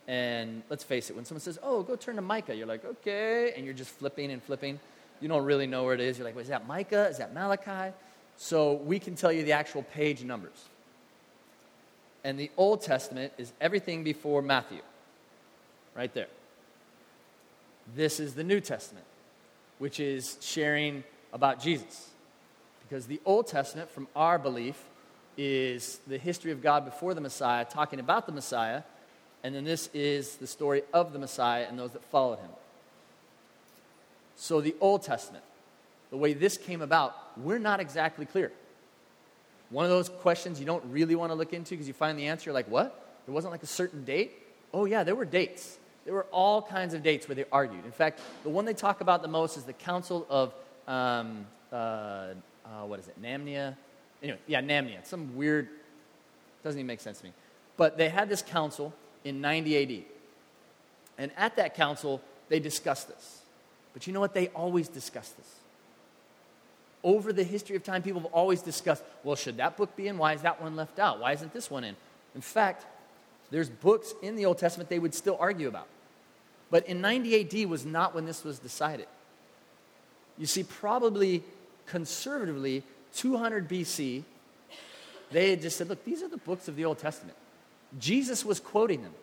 And 0.09 0.63
let's 0.71 0.83
face 0.83 1.11
it, 1.11 1.17
when 1.17 1.27
someone 1.27 1.43
says, 1.43 1.59
oh, 1.63 1.83
go 1.83 1.95
turn 1.95 2.17
to 2.17 2.23
Micah, 2.23 2.57
you're 2.57 2.67
like, 2.67 2.83
okay. 2.85 3.53
And 3.55 3.65
you're 3.67 3.75
just 3.75 3.91
flipping 3.91 4.33
and 4.33 4.43
flipping. 4.43 4.81
You 5.21 5.29
don't 5.29 5.45
really 5.45 5.67
know 5.67 5.85
where 5.85 5.93
it 5.93 6.01
is. 6.01 6.17
You're 6.17 6.25
like, 6.25 6.35
well, 6.35 6.43
is 6.43 6.49
that 6.49 6.67
Micah? 6.67 7.09
Is 7.09 7.19
that 7.19 7.35
Malachi? 7.35 7.95
So 8.39 8.73
we 8.73 8.99
can 8.99 9.17
tell 9.17 9.31
you 9.31 9.45
the 9.45 9.53
actual 9.53 9.83
page 9.83 10.25
numbers. 10.25 10.65
And 12.25 12.41
the 12.41 12.51
Old 12.57 12.81
Testament 12.81 13.35
is 13.37 13.53
everything 13.61 14.03
before 14.03 14.41
Matthew, 14.41 14.81
right 15.95 16.13
there. 16.15 16.29
This 17.95 18.19
is 18.19 18.35
the 18.35 18.45
New 18.45 18.61
Testament, 18.61 19.05
which 19.79 20.01
is 20.01 20.39
sharing 20.41 21.05
about 21.35 21.61
Jesus. 21.61 22.09
Because 22.89 23.07
the 23.07 23.21
Old 23.27 23.47
Testament, 23.47 23.91
from 23.91 24.09
our 24.17 24.39
belief, 24.39 24.83
is 25.37 26.01
the 26.07 26.17
history 26.19 26.51
of 26.51 26.63
God 26.63 26.87
before 26.87 27.13
the 27.13 27.21
Messiah, 27.21 27.67
talking 27.67 28.01
about 28.01 28.25
the 28.27 28.33
Messiah 28.33 28.83
and 29.43 29.55
then 29.55 29.65
this 29.65 29.89
is 29.95 30.37
the 30.37 30.47
story 30.47 30.83
of 30.93 31.13
the 31.13 31.19
Messiah 31.19 31.67
and 31.69 31.79
those 31.79 31.93
that 31.93 32.05
followed 32.05 32.39
him. 32.39 32.51
So, 34.37 34.61
the 34.61 34.75
Old 34.81 35.03
Testament, 35.03 35.45
the 36.11 36.17
way 36.17 36.33
this 36.33 36.57
came 36.57 36.81
about, 36.81 37.15
we're 37.37 37.59
not 37.59 37.81
exactly 37.81 38.25
clear. 38.25 38.53
One 39.71 39.85
of 39.85 39.91
those 39.91 40.09
questions 40.09 40.59
you 40.61 40.67
don't 40.67 40.85
really 40.91 41.15
want 41.15 41.31
to 41.31 41.35
look 41.35 41.53
into 41.53 41.71
because 41.71 41.89
you 41.89 41.95
find 41.95 42.19
the 42.19 42.29
answer, 42.29 42.49
you're 42.49 42.55
like, 42.55 42.71
what? 42.71 43.05
There 43.27 43.35
wasn't 43.35 43.53
like 43.53 43.63
a 43.63 43.67
certain 43.67 44.05
date? 44.05 44.33
Oh, 44.73 44.85
yeah, 44.85 45.05
there 45.05 45.15
were 45.15 45.25
dates. 45.25 45.79
There 46.05 46.15
were 46.15 46.27
all 46.31 46.63
kinds 46.63 46.95
of 46.95 47.03
dates 47.03 47.29
where 47.29 47.35
they 47.35 47.45
argued. 47.53 47.85
In 47.85 47.93
fact, 47.93 48.21
the 48.43 48.49
one 48.49 48.65
they 48.65 48.75
talk 48.75 49.01
about 49.01 49.23
the 49.23 49.29
most 49.29 49.57
is 49.57 49.65
the 49.65 49.73
Council 49.75 50.27
of, 50.31 50.55
um, 50.87 51.47
uh, 51.71 51.75
uh, 51.75 52.85
what 52.87 52.99
is 53.01 53.09
it, 53.09 53.21
Namnia? 53.21 53.77
Anyway, 54.23 54.39
yeah, 54.47 54.63
Namnia. 54.63 55.05
Some 55.05 55.37
weird, 55.37 55.69
doesn't 56.65 56.79
even 56.79 56.87
make 56.87 57.01
sense 57.01 57.19
to 57.19 57.27
me. 57.27 57.33
But 57.77 57.99
they 57.99 58.09
had 58.09 58.29
this 58.29 58.43
council 58.43 58.93
in 59.25 59.41
90 59.41 59.83
AD. 59.83 60.05
And 61.19 61.33
at 61.37 61.57
that 61.57 61.75
council, 61.75 62.21
they 62.49 62.61
discussed 62.61 63.09
this. 63.09 63.43
But 63.93 64.07
you 64.07 64.13
know 64.13 64.21
what? 64.21 64.35
They 64.35 64.49
always 64.49 64.89
discuss 64.89 65.31
this. 65.31 65.55
Over 67.03 67.33
the 67.33 67.45
history 67.45 67.77
of 67.77 67.85
time, 67.85 68.03
people 68.03 68.21
have 68.21 68.33
always 68.33 68.63
discussed 68.63 69.03
well, 69.23 69.37
should 69.37 69.57
that 69.59 69.77
book 69.77 69.97
be 69.97 70.09
in? 70.09 70.19
Why 70.19 70.35
is 70.35 70.43
that 70.43 70.61
one 70.61 70.77
left 70.77 70.99
out? 70.99 71.21
Why 71.21 71.33
isn't 71.33 71.53
this 71.53 71.71
one 71.71 71.85
in? 71.85 71.97
In 72.35 72.41
fact, 72.41 72.87
there's 73.51 73.69
books 73.69 74.15
in 74.23 74.37
the 74.37 74.47
Old 74.47 74.59
Testament 74.59 74.91
they 74.91 74.99
would 74.99 75.15
still 75.15 75.37
argue 75.41 75.69
about. 75.69 75.87
But 76.71 76.87
in 76.87 77.01
90 77.01 77.63
AD 77.63 77.69
was 77.69 77.87
not 77.87 78.15
when 78.15 78.27
this 78.27 78.45
was 78.45 78.59
decided. 78.59 79.07
You 80.37 80.47
see, 80.47 80.63
probably 80.63 81.43
conservatively, 81.87 82.83
200 83.15 83.69
BC, 83.69 84.23
they 85.31 85.51
had 85.51 85.63
just 85.63 85.77
said, 85.77 85.89
look, 85.89 86.05
these 86.05 86.23
are 86.23 86.29
the 86.29 86.37
books 86.37 86.69
of 86.69 86.77
the 86.77 86.85
Old 86.85 86.99
Testament. 86.99 87.37
Jesus 87.99 88.45
was 88.45 88.61
quoting 88.61 89.03
them. 89.03 89.15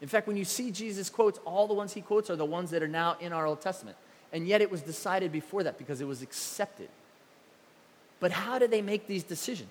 In 0.00 0.08
fact, 0.08 0.26
when 0.26 0.36
you 0.36 0.44
see 0.44 0.70
Jesus 0.72 1.08
quotes, 1.08 1.38
all 1.44 1.68
the 1.68 1.74
ones 1.74 1.92
he 1.92 2.00
quotes 2.00 2.28
are 2.28 2.36
the 2.36 2.44
ones 2.44 2.70
that 2.70 2.82
are 2.82 2.88
now 2.88 3.16
in 3.20 3.32
our 3.32 3.46
Old 3.46 3.60
Testament. 3.60 3.96
And 4.32 4.46
yet 4.48 4.60
it 4.60 4.70
was 4.70 4.82
decided 4.82 5.30
before 5.30 5.62
that 5.62 5.78
because 5.78 6.00
it 6.00 6.06
was 6.06 6.22
accepted. 6.22 6.88
But 8.18 8.32
how 8.32 8.58
did 8.58 8.70
they 8.70 8.82
make 8.82 9.06
these 9.06 9.22
decisions? 9.22 9.70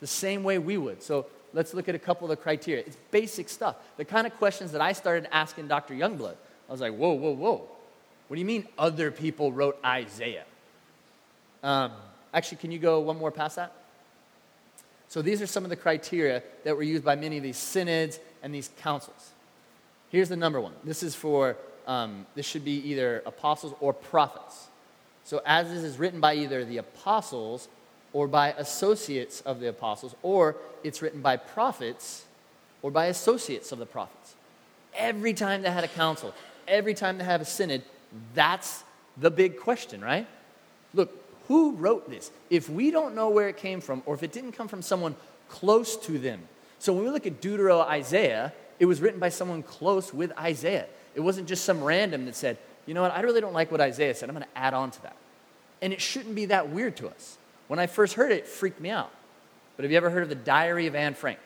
The 0.00 0.06
same 0.06 0.42
way 0.42 0.58
we 0.58 0.78
would. 0.78 1.02
So 1.02 1.26
let's 1.52 1.74
look 1.74 1.88
at 1.88 1.94
a 1.94 1.98
couple 1.98 2.30
of 2.30 2.30
the 2.30 2.42
criteria. 2.42 2.84
It's 2.86 2.96
basic 3.10 3.48
stuff. 3.48 3.76
The 3.98 4.04
kind 4.04 4.26
of 4.26 4.34
questions 4.36 4.72
that 4.72 4.80
I 4.80 4.92
started 4.92 5.28
asking 5.32 5.68
Dr. 5.68 5.94
Youngblood. 5.94 6.36
I 6.68 6.72
was 6.72 6.80
like, 6.80 6.94
whoa, 6.94 7.12
whoa, 7.12 7.32
whoa. 7.32 7.68
What 8.28 8.36
do 8.36 8.40
you 8.40 8.46
mean 8.46 8.66
other 8.78 9.10
people 9.10 9.52
wrote 9.52 9.78
Isaiah? 9.84 10.44
Um, 11.62 11.92
actually, 12.32 12.58
can 12.58 12.70
you 12.70 12.78
go 12.78 13.00
one 13.00 13.18
more 13.18 13.32
past 13.32 13.56
that? 13.56 13.72
So 15.10 15.22
these 15.22 15.42
are 15.42 15.46
some 15.46 15.64
of 15.64 15.70
the 15.70 15.76
criteria 15.76 16.40
that 16.62 16.76
were 16.76 16.84
used 16.84 17.04
by 17.04 17.16
many 17.16 17.36
of 17.36 17.42
these 17.42 17.56
synods 17.56 18.20
and 18.44 18.54
these 18.54 18.70
councils. 18.80 19.30
Here's 20.08 20.28
the 20.28 20.36
number 20.36 20.60
one. 20.60 20.72
This 20.84 21.02
is 21.02 21.16
for, 21.16 21.56
um, 21.88 22.26
this 22.36 22.46
should 22.46 22.64
be 22.64 22.76
either 22.88 23.22
apostles 23.26 23.74
or 23.80 23.92
prophets. 23.92 24.68
So 25.24 25.42
as 25.44 25.68
this 25.68 25.82
is 25.82 25.98
written 25.98 26.20
by 26.20 26.34
either 26.34 26.64
the 26.64 26.78
apostles 26.78 27.68
or 28.12 28.28
by 28.28 28.52
associates 28.52 29.40
of 29.40 29.58
the 29.58 29.68
apostles, 29.68 30.14
or 30.22 30.56
it's 30.84 31.02
written 31.02 31.20
by 31.20 31.36
prophets 31.36 32.24
or 32.80 32.92
by 32.92 33.06
associates 33.06 33.72
of 33.72 33.80
the 33.80 33.86
prophets. 33.86 34.36
Every 34.94 35.34
time 35.34 35.62
they 35.62 35.70
had 35.72 35.82
a 35.82 35.88
council, 35.88 36.34
every 36.68 36.94
time 36.94 37.18
they 37.18 37.24
have 37.24 37.40
a 37.40 37.44
synod, 37.44 37.82
that's 38.34 38.84
the 39.16 39.30
big 39.30 39.58
question, 39.58 40.00
right? 40.00 40.26
Look, 40.94 41.19
who 41.50 41.72
wrote 41.72 42.08
this? 42.08 42.30
If 42.48 42.70
we 42.70 42.92
don't 42.92 43.16
know 43.16 43.28
where 43.28 43.48
it 43.48 43.56
came 43.56 43.80
from, 43.80 44.04
or 44.06 44.14
if 44.14 44.22
it 44.22 44.30
didn't 44.30 44.52
come 44.52 44.68
from 44.68 44.82
someone 44.82 45.16
close 45.48 45.96
to 45.96 46.16
them. 46.16 46.42
So 46.78 46.92
when 46.92 47.02
we 47.02 47.10
look 47.10 47.26
at 47.26 47.40
Deutero 47.40 47.84
Isaiah, 47.84 48.52
it 48.78 48.86
was 48.86 49.00
written 49.00 49.18
by 49.18 49.30
someone 49.30 49.64
close 49.64 50.14
with 50.14 50.30
Isaiah. 50.38 50.86
It 51.16 51.20
wasn't 51.22 51.48
just 51.48 51.64
some 51.64 51.82
random 51.82 52.26
that 52.26 52.36
said, 52.36 52.56
you 52.86 52.94
know 52.94 53.02
what, 53.02 53.10
I 53.10 53.22
really 53.22 53.40
don't 53.40 53.52
like 53.52 53.72
what 53.72 53.80
Isaiah 53.80 54.14
said. 54.14 54.28
I'm 54.28 54.36
going 54.36 54.46
to 54.46 54.58
add 54.58 54.74
on 54.74 54.92
to 54.92 55.02
that. 55.02 55.16
And 55.82 55.92
it 55.92 56.00
shouldn't 56.00 56.36
be 56.36 56.44
that 56.44 56.70
weird 56.70 56.96
to 56.98 57.08
us. 57.08 57.36
When 57.66 57.80
I 57.80 57.88
first 57.88 58.14
heard 58.14 58.30
it, 58.30 58.38
it 58.38 58.46
freaked 58.46 58.80
me 58.80 58.90
out. 58.90 59.10
But 59.74 59.82
have 59.82 59.90
you 59.90 59.96
ever 59.96 60.10
heard 60.10 60.22
of 60.22 60.28
the 60.28 60.36
Diary 60.36 60.86
of 60.86 60.94
Anne 60.94 61.14
Frank? 61.14 61.40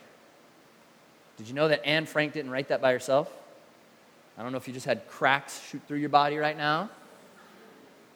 Did 1.39 1.49
you 1.49 1.55
know 1.55 1.69
that 1.69 1.83
Anne 1.87 2.05
Frank 2.05 2.35
didn't 2.35 2.51
write 2.51 2.69
that 2.69 2.83
by 2.83 2.93
herself? 2.93 3.33
I 4.37 4.43
don't 4.43 4.53
know 4.53 4.59
if 4.59 4.69
you 4.69 4.75
just 4.75 4.85
had 4.85 5.09
cracks 5.09 5.63
shoot 5.71 5.81
through 5.89 6.01
your 6.01 6.11
body 6.11 6.37
right 6.37 6.59
now. 6.59 6.91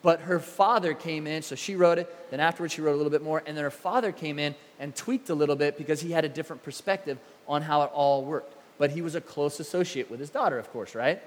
But 0.02 0.20
her 0.22 0.38
father 0.38 0.94
came 0.94 1.26
in, 1.26 1.42
so 1.42 1.54
she 1.54 1.74
wrote 1.74 1.98
it. 1.98 2.30
Then 2.30 2.40
afterwards, 2.40 2.72
she 2.72 2.80
wrote 2.80 2.94
a 2.94 2.96
little 2.96 3.10
bit 3.10 3.22
more. 3.22 3.42
And 3.44 3.56
then 3.56 3.64
her 3.64 3.70
father 3.70 4.12
came 4.12 4.38
in 4.38 4.54
and 4.78 4.94
tweaked 4.94 5.28
a 5.28 5.34
little 5.34 5.56
bit 5.56 5.76
because 5.76 6.00
he 6.00 6.12
had 6.12 6.24
a 6.24 6.28
different 6.28 6.62
perspective 6.62 7.18
on 7.48 7.62
how 7.62 7.82
it 7.82 7.90
all 7.92 8.24
worked. 8.24 8.54
But 8.78 8.90
he 8.90 9.02
was 9.02 9.16
a 9.16 9.20
close 9.20 9.58
associate 9.58 10.08
with 10.10 10.20
his 10.20 10.30
daughter, 10.30 10.58
of 10.58 10.70
course, 10.72 10.94
right? 10.94 11.20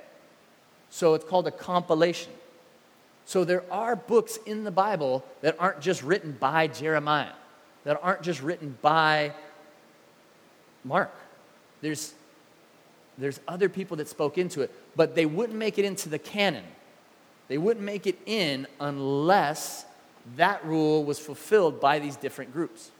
So 0.90 1.16
it's 1.16 1.26
called 1.26 1.48
a 1.48 1.52
compilation. 1.52 2.32
So 3.26 3.44
there 3.44 3.64
are 3.72 3.96
books 3.96 4.38
in 4.46 4.64
the 4.64 4.72
Bible 4.72 5.24
that 5.42 5.56
aren't 5.60 5.82
just 5.82 6.02
written 6.02 6.32
by 6.40 6.68
Jeremiah, 6.68 7.34
that 7.84 8.00
aren't 8.02 8.22
just 8.22 8.42
written 8.42 8.78
by 8.82 9.34
Mark. 10.84 11.14
There's, 11.82 12.14
there's 13.18 13.40
other 13.48 13.70
people 13.70 13.98
that 13.98 14.08
spoke 14.08 14.38
into 14.38 14.62
it, 14.62 14.72
but 14.96 15.16
they 15.16 15.26
wouldn't 15.26 15.58
make 15.58 15.78
it 15.78 15.86
into 15.86 16.10
the 16.10 16.20
canon 16.20 16.64
they 17.52 17.58
wouldn't 17.58 17.86
make 17.86 18.08
it 18.08 18.18
in 18.26 18.66
unless 18.80 19.86
that 20.38 20.66
rule 20.66 21.04
was 21.04 21.20
fulfilled 21.20 21.82
by 21.82 22.00
these 22.00 22.16
different 22.16 22.54
groups. 22.54 22.92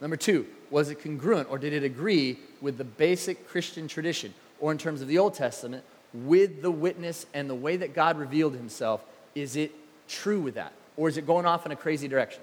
Number 0.00 0.16
two, 0.16 0.46
was 0.68 0.90
it 0.90 1.00
congruent 1.00 1.48
or 1.48 1.56
did 1.56 1.72
it 1.72 1.84
agree 1.84 2.40
with 2.60 2.76
the 2.76 2.82
basic 2.82 3.46
Christian 3.46 3.86
tradition, 3.86 4.34
or 4.58 4.72
in 4.72 4.78
terms 4.78 5.00
of 5.00 5.06
the 5.06 5.18
Old 5.18 5.34
Testament, 5.34 5.84
with 6.12 6.60
the 6.60 6.72
witness 6.72 7.24
and 7.34 7.48
the 7.48 7.54
way 7.54 7.76
that 7.76 7.94
God 7.94 8.18
revealed 8.18 8.54
himself? 8.54 9.00
Is 9.36 9.54
it 9.54 9.70
true 10.08 10.40
with 10.40 10.56
that? 10.56 10.72
Or 10.96 11.08
is 11.08 11.16
it 11.16 11.24
going 11.24 11.46
off 11.46 11.64
in 11.66 11.70
a 11.70 11.76
crazy 11.76 12.08
direction? 12.08 12.42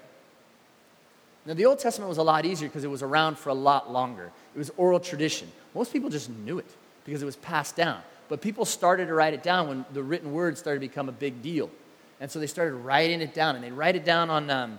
Now, 1.44 1.52
the 1.52 1.66
Old 1.66 1.80
Testament 1.80 2.08
was 2.08 2.16
a 2.16 2.22
lot 2.22 2.46
easier 2.46 2.66
because 2.66 2.84
it 2.84 2.90
was 2.90 3.02
around 3.02 3.36
for 3.36 3.50
a 3.50 3.54
lot 3.54 3.92
longer. 3.92 4.32
It 4.54 4.58
was 4.58 4.70
oral 4.78 5.00
tradition. 5.00 5.52
Most 5.74 5.92
people 5.92 6.08
just 6.08 6.30
knew 6.30 6.58
it 6.58 6.70
because 7.04 7.20
it 7.20 7.26
was 7.26 7.36
passed 7.36 7.76
down. 7.76 8.00
But 8.28 8.40
people 8.40 8.64
started 8.64 9.06
to 9.06 9.14
write 9.14 9.34
it 9.34 9.42
down 9.42 9.68
when 9.68 9.84
the 9.92 10.02
written 10.02 10.32
word 10.32 10.56
started 10.58 10.80
to 10.80 10.88
become 10.88 11.08
a 11.08 11.12
big 11.12 11.42
deal. 11.42 11.70
And 12.20 12.30
so 12.30 12.38
they 12.38 12.46
started 12.46 12.74
writing 12.74 13.20
it 13.20 13.34
down, 13.34 13.54
and 13.54 13.64
they 13.64 13.70
write 13.70 13.96
it 13.96 14.04
down 14.04 14.30
on, 14.30 14.50
um, 14.50 14.78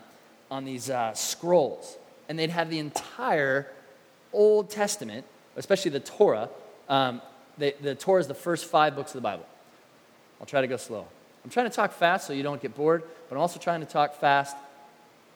on 0.49 0.65
these 0.65 0.89
uh, 0.89 1.13
scrolls. 1.13 1.97
and 2.27 2.39
they'd 2.39 2.49
have 2.49 2.69
the 2.69 2.79
entire 2.79 3.67
Old 4.33 4.69
Testament, 4.69 5.25
especially 5.55 5.91
the 5.91 5.99
Torah. 5.99 6.49
Um, 6.89 7.21
they, 7.57 7.73
the 7.81 7.95
Torah 7.95 8.19
is 8.19 8.27
the 8.27 8.33
first 8.33 8.65
five 8.65 8.95
books 8.95 9.11
of 9.11 9.15
the 9.15 9.21
Bible. 9.21 9.45
I'll 10.39 10.45
try 10.45 10.61
to 10.61 10.67
go 10.67 10.77
slow. 10.77 11.05
I'm 11.43 11.49
trying 11.49 11.69
to 11.69 11.75
talk 11.75 11.93
fast 11.93 12.27
so 12.27 12.33
you 12.33 12.43
don't 12.43 12.61
get 12.61 12.75
bored, 12.75 13.03
but 13.29 13.35
I'm 13.35 13.41
also 13.41 13.59
trying 13.59 13.79
to 13.81 13.85
talk 13.85 14.19
fast 14.19 14.57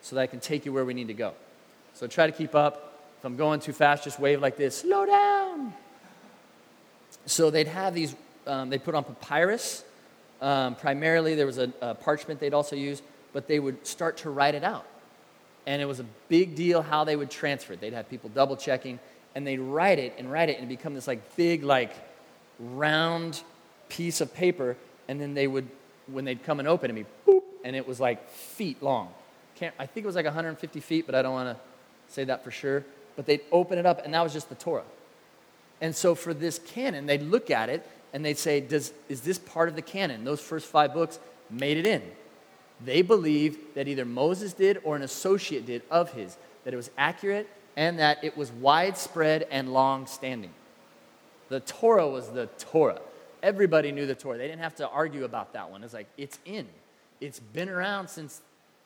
so 0.02 0.16
that 0.16 0.22
I 0.22 0.26
can 0.26 0.40
take 0.40 0.66
you 0.66 0.72
where 0.72 0.84
we 0.84 0.94
need 0.94 1.08
to 1.08 1.14
go. 1.14 1.34
So 1.94 2.06
try 2.06 2.26
to 2.26 2.32
keep 2.32 2.54
up. 2.54 2.86
If 3.18 3.24
I'm 3.24 3.36
going 3.36 3.60
too 3.60 3.72
fast, 3.72 4.04
just 4.04 4.18
wave 4.18 4.40
like 4.40 4.56
this 4.56 4.80
slow 4.80 5.06
down. 5.06 5.72
So 7.30 7.48
they'd 7.48 7.68
have 7.68 7.94
these, 7.94 8.16
um, 8.48 8.70
they 8.70 8.78
put 8.78 8.96
on 8.96 9.04
papyrus. 9.04 9.84
Um, 10.40 10.74
primarily, 10.74 11.36
there 11.36 11.46
was 11.46 11.58
a, 11.58 11.72
a 11.80 11.94
parchment 11.94 12.40
they'd 12.40 12.54
also 12.54 12.74
use, 12.74 13.02
but 13.32 13.46
they 13.46 13.60
would 13.60 13.86
start 13.86 14.16
to 14.18 14.30
write 14.30 14.56
it 14.56 14.64
out. 14.64 14.84
And 15.64 15.80
it 15.80 15.84
was 15.84 16.00
a 16.00 16.06
big 16.28 16.56
deal 16.56 16.82
how 16.82 17.04
they 17.04 17.14
would 17.14 17.30
transfer 17.30 17.74
it. 17.74 17.80
They'd 17.80 17.92
have 17.92 18.10
people 18.10 18.30
double 18.30 18.56
checking, 18.56 18.98
and 19.36 19.46
they'd 19.46 19.60
write 19.60 20.00
it 20.00 20.14
and 20.18 20.30
write 20.32 20.48
it 20.48 20.58
and 20.58 20.68
become 20.68 20.92
this 20.92 21.06
like 21.06 21.36
big, 21.36 21.62
like 21.62 21.92
round 22.58 23.40
piece 23.88 24.20
of 24.20 24.34
paper. 24.34 24.76
And 25.06 25.20
then 25.20 25.34
they 25.34 25.46
would, 25.46 25.68
when 26.08 26.24
they'd 26.24 26.42
come 26.42 26.58
and 26.58 26.66
open 26.66 26.90
it, 26.90 26.94
be 26.94 27.06
boop, 27.28 27.42
and 27.64 27.76
it 27.76 27.86
was 27.86 28.00
like 28.00 28.28
feet 28.28 28.82
long. 28.82 29.08
Can't, 29.54 29.74
I 29.78 29.86
think 29.86 30.02
it 30.02 30.08
was 30.08 30.16
like 30.16 30.24
150 30.24 30.80
feet, 30.80 31.06
but 31.06 31.14
I 31.14 31.22
don't 31.22 31.34
want 31.34 31.56
to 31.56 32.12
say 32.12 32.24
that 32.24 32.42
for 32.42 32.50
sure. 32.50 32.84
But 33.14 33.26
they'd 33.26 33.42
open 33.52 33.78
it 33.78 33.86
up, 33.86 34.04
and 34.04 34.14
that 34.14 34.22
was 34.22 34.32
just 34.32 34.48
the 34.48 34.56
Torah. 34.56 34.82
And 35.80 35.94
so 35.94 36.14
for 36.14 36.34
this 36.34 36.58
canon, 36.58 37.06
they'd 37.06 37.22
look 37.22 37.50
at 37.50 37.68
it 37.68 37.86
and 38.12 38.24
they'd 38.24 38.38
say, 38.38 38.60
Does, 38.60 38.92
Is 39.08 39.22
this 39.22 39.38
part 39.38 39.68
of 39.68 39.76
the 39.76 39.82
canon? 39.82 40.24
Those 40.24 40.40
first 40.40 40.66
five 40.66 40.92
books 40.92 41.18
made 41.48 41.76
it 41.76 41.86
in. 41.86 42.02
They 42.84 43.02
believed 43.02 43.74
that 43.74 43.88
either 43.88 44.04
Moses 44.04 44.52
did 44.52 44.80
or 44.84 44.96
an 44.96 45.02
associate 45.02 45.66
did 45.66 45.82
of 45.90 46.12
his, 46.12 46.36
that 46.64 46.72
it 46.72 46.76
was 46.76 46.90
accurate 46.96 47.48
and 47.76 47.98
that 47.98 48.22
it 48.24 48.36
was 48.36 48.50
widespread 48.52 49.46
and 49.50 49.72
long 49.72 50.06
standing. 50.06 50.50
The 51.48 51.60
Torah 51.60 52.08
was 52.08 52.28
the 52.28 52.46
Torah. 52.58 53.00
Everybody 53.42 53.92
knew 53.92 54.06
the 54.06 54.14
Torah. 54.14 54.38
They 54.38 54.46
didn't 54.46 54.62
have 54.62 54.76
to 54.76 54.88
argue 54.88 55.24
about 55.24 55.52
that 55.54 55.70
one. 55.70 55.82
It's 55.82 55.94
like, 55.94 56.08
it's 56.16 56.38
in. 56.44 56.66
It's 57.20 57.40
been 57.40 57.68
around 57.68 58.08
since 58.08 58.40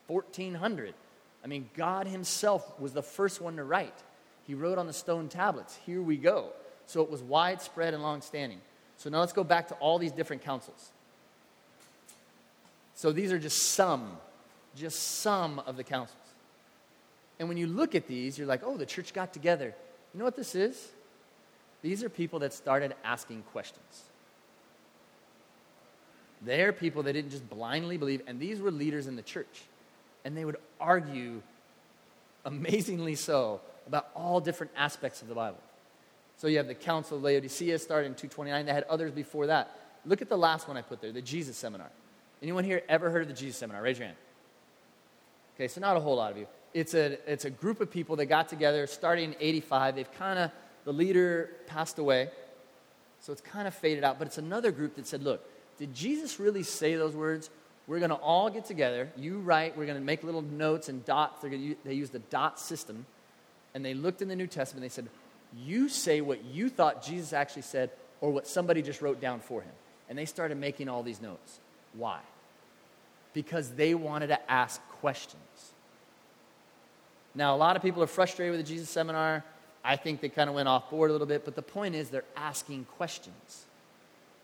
1400. 0.07 0.95
I 1.43 1.47
mean, 1.47 1.69
God 1.77 2.07
Himself 2.07 2.79
was 2.81 2.93
the 2.93 3.03
first 3.03 3.41
one 3.41 3.57
to 3.57 3.65
write. 3.65 3.95
He 4.47 4.55
wrote 4.55 4.79
on 4.79 4.87
the 4.87 4.93
stone 4.93 5.29
tablets, 5.29 5.79
Here 5.87 6.03
we 6.03 6.17
go. 6.17 6.51
So 6.87 7.03
it 7.03 7.11
was 7.11 7.23
widespread 7.23 7.95
and 7.95 8.03
long 8.03 8.21
standing. 8.21 8.61
So 8.97 9.11
now 9.11 9.21
let's 9.21 9.33
go 9.33 9.45
back 9.45 9.69
to 9.69 9.75
all 9.75 9.99
these 9.99 10.13
different 10.13 10.43
councils. 10.43 10.91
So 12.95 13.13
these 13.13 13.33
are 13.33 13.39
just 13.39 13.73
some, 13.73 14.17
just 14.77 15.21
some 15.21 15.59
of 15.61 15.77
the 15.77 15.85
councils. 15.85 16.19
And 17.39 17.49
when 17.49 17.59
you 17.59 17.67
look 17.67 17.95
at 17.95 18.07
these, 18.07 18.39
you're 18.39 18.47
like, 18.47 18.63
oh, 18.65 18.77
the 18.77 18.87
church 18.87 19.13
got 19.13 19.33
together. 19.33 19.75
You 20.13 20.19
know 20.19 20.25
what 20.25 20.37
this 20.37 20.55
is? 20.55 20.89
These 21.83 22.05
are 22.05 22.09
people 22.09 22.39
that 22.39 22.53
started 22.55 22.95
asking 23.05 23.43
questions. 23.53 24.05
They're 26.41 26.73
people 26.73 27.03
that 27.05 27.15
didn't 27.15 27.31
just 27.31 27.49
blindly 27.49 27.97
believe, 27.97 28.23
and 28.27 28.39
these 28.39 28.61
were 28.61 28.71
leaders 28.71 29.07
in 29.07 29.17
the 29.17 29.23
church. 29.23 29.63
And 30.25 30.37
they 30.37 30.45
would 30.45 30.57
argue, 30.81 31.43
amazingly 32.45 33.15
so, 33.15 33.61
about 33.87 34.09
all 34.15 34.41
different 34.41 34.73
aspects 34.77 35.21
of 35.21 35.29
the 35.29 35.35
Bible. 35.35 35.59
So 36.37 36.49
you 36.49 36.57
have 36.59 36.67
the 36.67 36.75
Council 36.75 37.17
of 37.17 37.23
Laodicea 37.23 37.79
started 37.79 38.09
in 38.09 38.15
229. 38.15 38.67
They 38.67 38.73
had 38.73 38.85
others 38.85 39.13
before 39.13 39.47
that. 39.47 39.71
Look 40.05 40.21
at 40.21 40.29
the 40.29 40.37
last 40.37 40.69
one 40.69 40.77
I 40.77 40.83
put 40.83 41.01
there, 41.01 41.13
the 41.13 41.23
Jesus 41.23 41.57
Seminar. 41.57 41.91
Anyone 42.43 42.65
here 42.65 42.83
ever 42.89 43.11
heard 43.11 43.23
of 43.23 43.29
the 43.29 43.35
Jesus 43.35 43.57
Seminar? 43.57 43.83
Raise 43.83 43.99
your 43.99 44.09
hand. 44.09 44.19
Okay, 45.55 45.69
so 45.69 45.81
not 45.81 45.97
a 45.97 46.01
whole 46.01 46.17
lot 46.17 46.33
of 46.33 46.39
you. 46.39 46.47
It's 46.75 46.95
a, 46.95 47.19
it's 47.31 47.45
a 47.45 47.51
group 47.51 47.81
of 47.81 47.91
people 47.91 48.17
that 48.17 48.27
got 48.27 48.49
together 48.49 48.87
starting 48.87 49.33
in 49.33 49.37
85. 49.39 49.95
They've 49.95 50.13
kind 50.19 50.39
of, 50.39 50.51
the 50.85 50.93
leader 50.93 51.51
passed 51.67 51.99
away, 51.99 52.29
so 53.21 53.33
it's 53.33 53.41
kind 53.41 53.69
of 53.69 53.75
faded 53.75 54.03
out. 54.05 54.19
But 54.19 54.27
it's 54.27 54.39
another 54.39 54.73
group 54.73 54.97
that 54.97 55.07
said, 55.07 55.23
look, 55.23 55.49
did 55.79 55.95
Jesus 55.95 56.41
really 56.41 56.65
say 56.65 56.97
those 56.97 57.15
words? 57.15 57.49
We're 57.87 57.99
going 57.99 58.11
to 58.11 58.17
all 58.17 58.51
get 58.51 58.65
together. 58.65 59.11
You 59.17 59.39
write, 59.39 59.77
we're 59.77 59.87
going 59.87 59.99
to 59.99 60.05
make 60.05 60.25
little 60.25 60.43
notes 60.43 60.89
and 60.89 61.05
dots. 61.05 61.43
Gonna, 61.43 61.75
they 61.85 61.95
use 61.95 62.11
the 62.11 62.19
dot 62.19 62.59
system. 62.59 63.07
And 63.75 63.85
they 63.85 63.95
looked 63.95 64.23
in 64.23 64.29
the 64.29 64.37
New 64.37 64.47
Testament. 64.47 64.83
They 64.83 64.89
said, 64.89 65.09
you 65.63 65.89
say 65.89 66.21
what 66.21 66.45
you 66.45 66.69
thought 66.69 67.05
Jesus 67.05 67.33
actually 67.33 67.63
said 67.63 67.91
or 68.21 68.31
what 68.31 68.47
somebody 68.47 68.83
just 68.83 69.03
wrote 69.03 69.21
down 69.21 69.41
for 69.41 69.61
him. 69.61 69.73
And 70.09 70.19
they 70.19 70.25
started 70.25 70.57
making 70.57 70.89
all 70.89 71.03
these 71.03 71.21
notes. 71.21 71.61
Why? 71.95 72.21
Because 73.33 73.71
they 73.71 73.95
wanted 73.95 74.29
to 74.29 74.51
ask 74.51 74.81
questions. 75.01 75.43
Now, 77.35 77.55
a 77.55 77.59
lot 77.59 77.77
of 77.77 77.83
people 77.83 78.03
are 78.03 78.07
frustrated 78.09 78.57
with 78.57 78.67
the 78.67 78.73
Jesus 78.73 78.89
seminar. 78.89 79.45
I 79.85 79.97
think 79.97 80.21
they 80.21 80.29
kind 80.29 80.49
of 80.49 80.57
went 80.57 80.69
off 80.69 80.91
board 80.91 81.11
a 81.11 81.13
little 81.13 81.27
bit, 81.27 81.45
but 81.45 81.57
the 81.57 81.63
point 81.63 81.95
is 81.95 82.11
they're 82.11 82.25
asking 82.37 82.87
questions. 82.97 83.65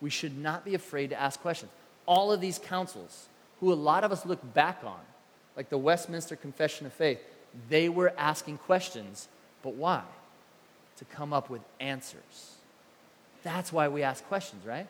We 0.00 0.10
should 0.10 0.36
not 0.36 0.64
be 0.64 0.74
afraid 0.74 1.10
to 1.10 1.20
ask 1.20 1.40
questions. 1.40 1.70
All 2.06 2.32
of 2.32 2.40
these 2.40 2.58
councils, 2.58 3.28
who 3.60 3.72
a 3.72 3.74
lot 3.74 4.04
of 4.04 4.12
us 4.12 4.26
look 4.26 4.40
back 4.54 4.80
on, 4.84 5.00
like 5.56 5.68
the 5.68 5.78
Westminster 5.78 6.36
Confession 6.36 6.86
of 6.86 6.92
Faith, 6.92 7.20
they 7.68 7.88
were 7.88 8.12
asking 8.16 8.58
questions, 8.58 9.28
but 9.62 9.74
why? 9.74 10.02
To 11.00 11.04
come 11.06 11.32
up 11.32 11.50
with 11.50 11.62
answers. 11.80 12.54
That's 13.42 13.72
why 13.72 13.88
we 13.88 14.02
ask 14.02 14.24
questions, 14.28 14.64
right? 14.64 14.86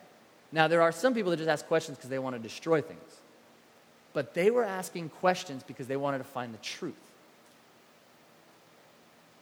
Now, 0.51 0.67
there 0.67 0.81
are 0.81 0.91
some 0.91 1.13
people 1.13 1.31
that 1.31 1.37
just 1.37 1.49
ask 1.49 1.65
questions 1.65 1.97
because 1.97 2.09
they 2.09 2.19
want 2.19 2.35
to 2.35 2.41
destroy 2.41 2.81
things. 2.81 3.21
But 4.13 4.33
they 4.33 4.51
were 4.51 4.65
asking 4.65 5.09
questions 5.09 5.63
because 5.63 5.87
they 5.87 5.95
wanted 5.95 6.17
to 6.17 6.25
find 6.25 6.53
the 6.53 6.57
truth. 6.59 6.93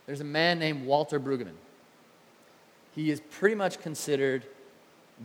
There's 0.05 0.21
a 0.21 0.25
man 0.25 0.59
named 0.59 0.85
Walter 0.85 1.19
Brueggemann. 1.19 1.57
He 2.95 3.09
is 3.09 3.19
pretty 3.31 3.55
much 3.55 3.81
considered 3.81 4.43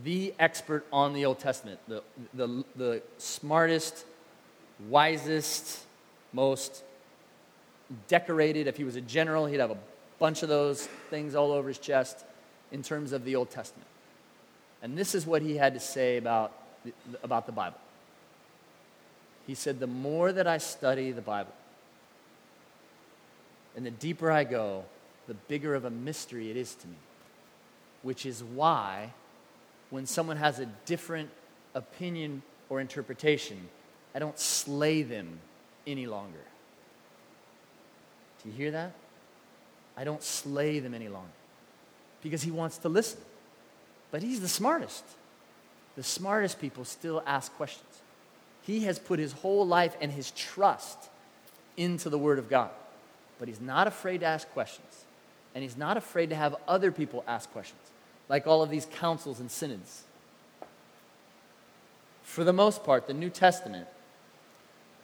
the 0.02 0.34
expert 0.38 0.86
on 0.92 1.12
the 1.12 1.26
Old 1.26 1.38
Testament, 1.38 1.78
the, 1.86 2.02
the, 2.32 2.64
the 2.74 3.02
smartest, 3.18 4.04
wisest, 4.88 5.84
most 6.32 6.82
decorated. 8.08 8.66
If 8.66 8.78
he 8.78 8.84
was 8.84 8.96
a 8.96 9.00
general, 9.02 9.46
he'd 9.46 9.60
have 9.60 9.70
a 9.70 9.78
bunch 10.24 10.42
of 10.42 10.48
those 10.48 10.86
things 11.10 11.34
all 11.34 11.52
over 11.52 11.68
his 11.68 11.76
chest 11.76 12.24
in 12.72 12.82
terms 12.82 13.12
of 13.12 13.26
the 13.26 13.36
Old 13.36 13.50
Testament. 13.50 13.86
And 14.82 14.96
this 14.96 15.14
is 15.14 15.26
what 15.26 15.42
he 15.42 15.58
had 15.58 15.74
to 15.74 15.80
say 15.80 16.16
about 16.16 16.50
the, 16.82 16.94
about 17.22 17.44
the 17.44 17.52
Bible. 17.52 17.76
He 19.46 19.54
said, 19.54 19.80
The 19.80 19.86
more 19.86 20.32
that 20.32 20.46
I 20.46 20.56
study 20.56 21.12
the 21.12 21.20
Bible, 21.20 21.52
and 23.76 23.84
the 23.84 23.90
deeper 23.90 24.30
I 24.30 24.44
go, 24.44 24.86
the 25.28 25.34
bigger 25.34 25.74
of 25.74 25.84
a 25.84 25.90
mystery 25.90 26.50
it 26.50 26.56
is 26.56 26.74
to 26.74 26.88
me. 26.88 26.96
Which 28.00 28.24
is 28.24 28.42
why, 28.42 29.12
when 29.90 30.06
someone 30.06 30.38
has 30.38 30.58
a 30.58 30.64
different 30.86 31.28
opinion 31.74 32.40
or 32.70 32.80
interpretation, 32.80 33.68
I 34.14 34.20
don't 34.20 34.38
slay 34.38 35.02
them 35.02 35.40
any 35.86 36.06
longer. 36.06 36.46
Do 38.42 38.48
you 38.48 38.54
hear 38.54 38.70
that? 38.70 38.94
I 39.96 40.04
don't 40.04 40.22
slay 40.22 40.80
them 40.80 40.94
any 40.94 41.08
longer 41.08 41.28
because 42.22 42.42
he 42.42 42.50
wants 42.50 42.78
to 42.78 42.88
listen. 42.88 43.20
But 44.10 44.22
he's 44.22 44.40
the 44.40 44.48
smartest. 44.48 45.04
The 45.96 46.02
smartest 46.02 46.60
people 46.60 46.84
still 46.84 47.22
ask 47.26 47.54
questions. 47.54 47.88
He 48.62 48.84
has 48.84 48.98
put 48.98 49.18
his 49.18 49.32
whole 49.32 49.66
life 49.66 49.96
and 50.00 50.10
his 50.10 50.30
trust 50.32 50.98
into 51.76 52.08
the 52.08 52.18
Word 52.18 52.38
of 52.38 52.48
God. 52.48 52.70
But 53.38 53.48
he's 53.48 53.60
not 53.60 53.86
afraid 53.86 54.20
to 54.20 54.26
ask 54.26 54.48
questions. 54.50 55.04
And 55.54 55.62
he's 55.62 55.76
not 55.76 55.96
afraid 55.96 56.30
to 56.30 56.36
have 56.36 56.56
other 56.66 56.90
people 56.90 57.22
ask 57.28 57.50
questions, 57.52 57.80
like 58.28 58.46
all 58.46 58.62
of 58.62 58.70
these 58.70 58.86
councils 58.86 59.38
and 59.38 59.50
synods. 59.50 60.02
For 62.22 62.42
the 62.42 62.52
most 62.52 62.82
part, 62.82 63.06
the 63.06 63.14
New 63.14 63.30
Testament 63.30 63.86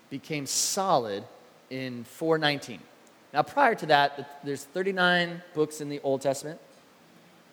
became 0.09 0.47
solid 0.47 1.23
in 1.69 2.03
419. 2.05 2.81
Now, 3.33 3.43
prior 3.43 3.75
to 3.77 3.87
that, 3.87 4.41
there's 4.45 4.65
39 4.65 5.43
books 5.55 5.81
in 5.81 5.89
the 5.89 6.01
Old 6.01 6.21
Testament, 6.21 6.59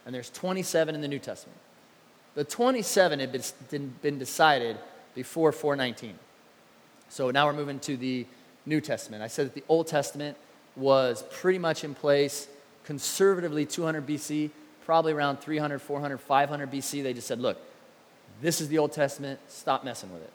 and 0.05 0.15
there's 0.15 0.29
27 0.31 0.95
in 0.95 1.01
the 1.01 1.07
New 1.07 1.19
Testament. 1.19 1.57
The 2.35 2.43
27 2.43 3.19
had 3.19 3.43
been, 4.01 4.19
decided 4.19 4.77
before 5.15 5.51
419. 5.51 6.15
So 7.09 7.31
now 7.31 7.45
we're 7.47 7.53
moving 7.53 7.79
to 7.81 7.97
the 7.97 8.25
New 8.65 8.81
Testament. 8.81 9.23
I 9.23 9.27
said 9.27 9.47
that 9.47 9.55
the 9.55 9.63
Old 9.67 9.87
Testament 9.87 10.37
was 10.75 11.23
pretty 11.31 11.59
much 11.59 11.83
in 11.83 11.95
place 11.95 12.47
conservatively 12.85 13.65
200 13.65 14.05
BC, 14.05 14.51
probably 14.85 15.13
around 15.13 15.37
300, 15.37 15.79
400, 15.79 16.19
500 16.19 16.71
BC. 16.71 17.03
They 17.03 17.13
just 17.13 17.27
said, 17.27 17.39
look, 17.39 17.57
this 18.41 18.61
is 18.61 18.67
the 18.67 18.77
Old 18.77 18.93
Testament, 18.93 19.39
stop 19.47 19.83
messing 19.83 20.13
with 20.13 20.21
it. 20.21 20.31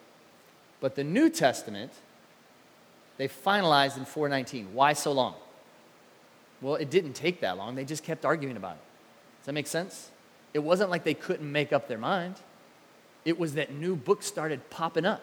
But 0.81 0.97
the 0.97 1.05
New 1.05 1.31
Testament, 1.31 1.93
they 3.23 3.29
finalized 3.29 3.99
in 3.99 4.05
419. 4.05 4.75
Why 4.75 4.95
so 4.95 5.13
long? 5.13 5.37
Well, 6.61 6.75
it 6.75 6.91
didn't 6.91 7.13
take 7.13 7.43
that 7.43 7.57
long. 7.57 7.77
They 7.77 7.85
just 7.85 8.03
kept 8.03 8.25
arguing 8.25 8.57
about 8.57 8.73
it. 8.73 8.83
Does 9.39 9.47
that 9.47 9.53
make 9.53 9.69
sense? 9.69 10.11
It 10.53 10.59
wasn't 10.59 10.91
like 10.91 11.05
they 11.05 11.15
couldn't 11.15 11.53
make 11.53 11.73
up 11.73 11.87
their 11.87 11.99
mind. 11.99 12.35
It 13.25 13.39
was 13.39 13.55
that 13.55 13.73
new 13.73 13.95
books 13.95 14.27
started 14.27 14.69
popping 14.71 15.05
up. 15.05 15.23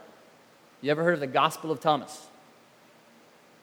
You 0.80 0.92
ever 0.92 1.04
heard 1.04 1.16
of 1.16 1.20
the 1.20 1.28
Gospel 1.28 1.72
of 1.72 1.82
Thomas? 1.82 2.28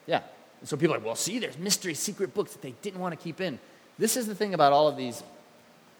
Yeah. 0.05 0.21
And 0.59 0.69
so 0.69 0.77
people 0.77 0.93
are 0.93 0.99
like, 0.99 1.05
well, 1.07 1.15
see, 1.15 1.39
there's 1.39 1.57
mystery, 1.57 1.95
secret 1.95 2.35
books 2.35 2.51
that 2.51 2.61
they 2.61 2.75
didn't 2.83 2.99
want 2.99 3.17
to 3.17 3.23
keep 3.23 3.41
in. 3.41 3.57
This 3.97 4.15
is 4.15 4.27
the 4.27 4.35
thing 4.35 4.53
about 4.53 4.71
all 4.71 4.87
of 4.87 4.97
these. 4.97 5.23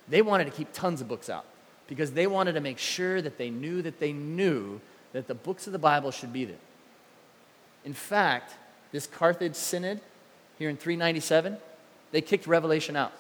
They 0.08 0.22
wanted 0.22 0.46
to 0.46 0.52
keep 0.52 0.74
tons 0.74 1.02
of 1.02 1.08
books 1.08 1.28
out 1.28 1.46
because 1.88 2.12
they 2.12 2.28
wanted 2.28 2.54
to 2.54 2.62
make 2.62 2.78
sure 2.78 3.20
that 3.20 3.40
they 3.40 3.50
knew 3.50 3.82
that 3.82 4.00
they 4.00 4.14
knew 4.14 4.80
that 5.14 5.28
the 5.28 5.34
books 5.34 5.66
of 5.66 5.74
the 5.74 5.80
Bible 5.80 6.12
should 6.12 6.32
be 6.32 6.46
there. 6.46 6.58
In 7.88 7.94
fact, 7.94 8.54
this 8.92 9.08
Carthage 9.08 9.56
Synod 9.56 10.02
here 10.60 10.70
in 10.70 10.76
397, 10.76 11.56
they 12.12 12.20
kicked 12.20 12.46
Revelation 12.46 12.98
out 12.98 13.14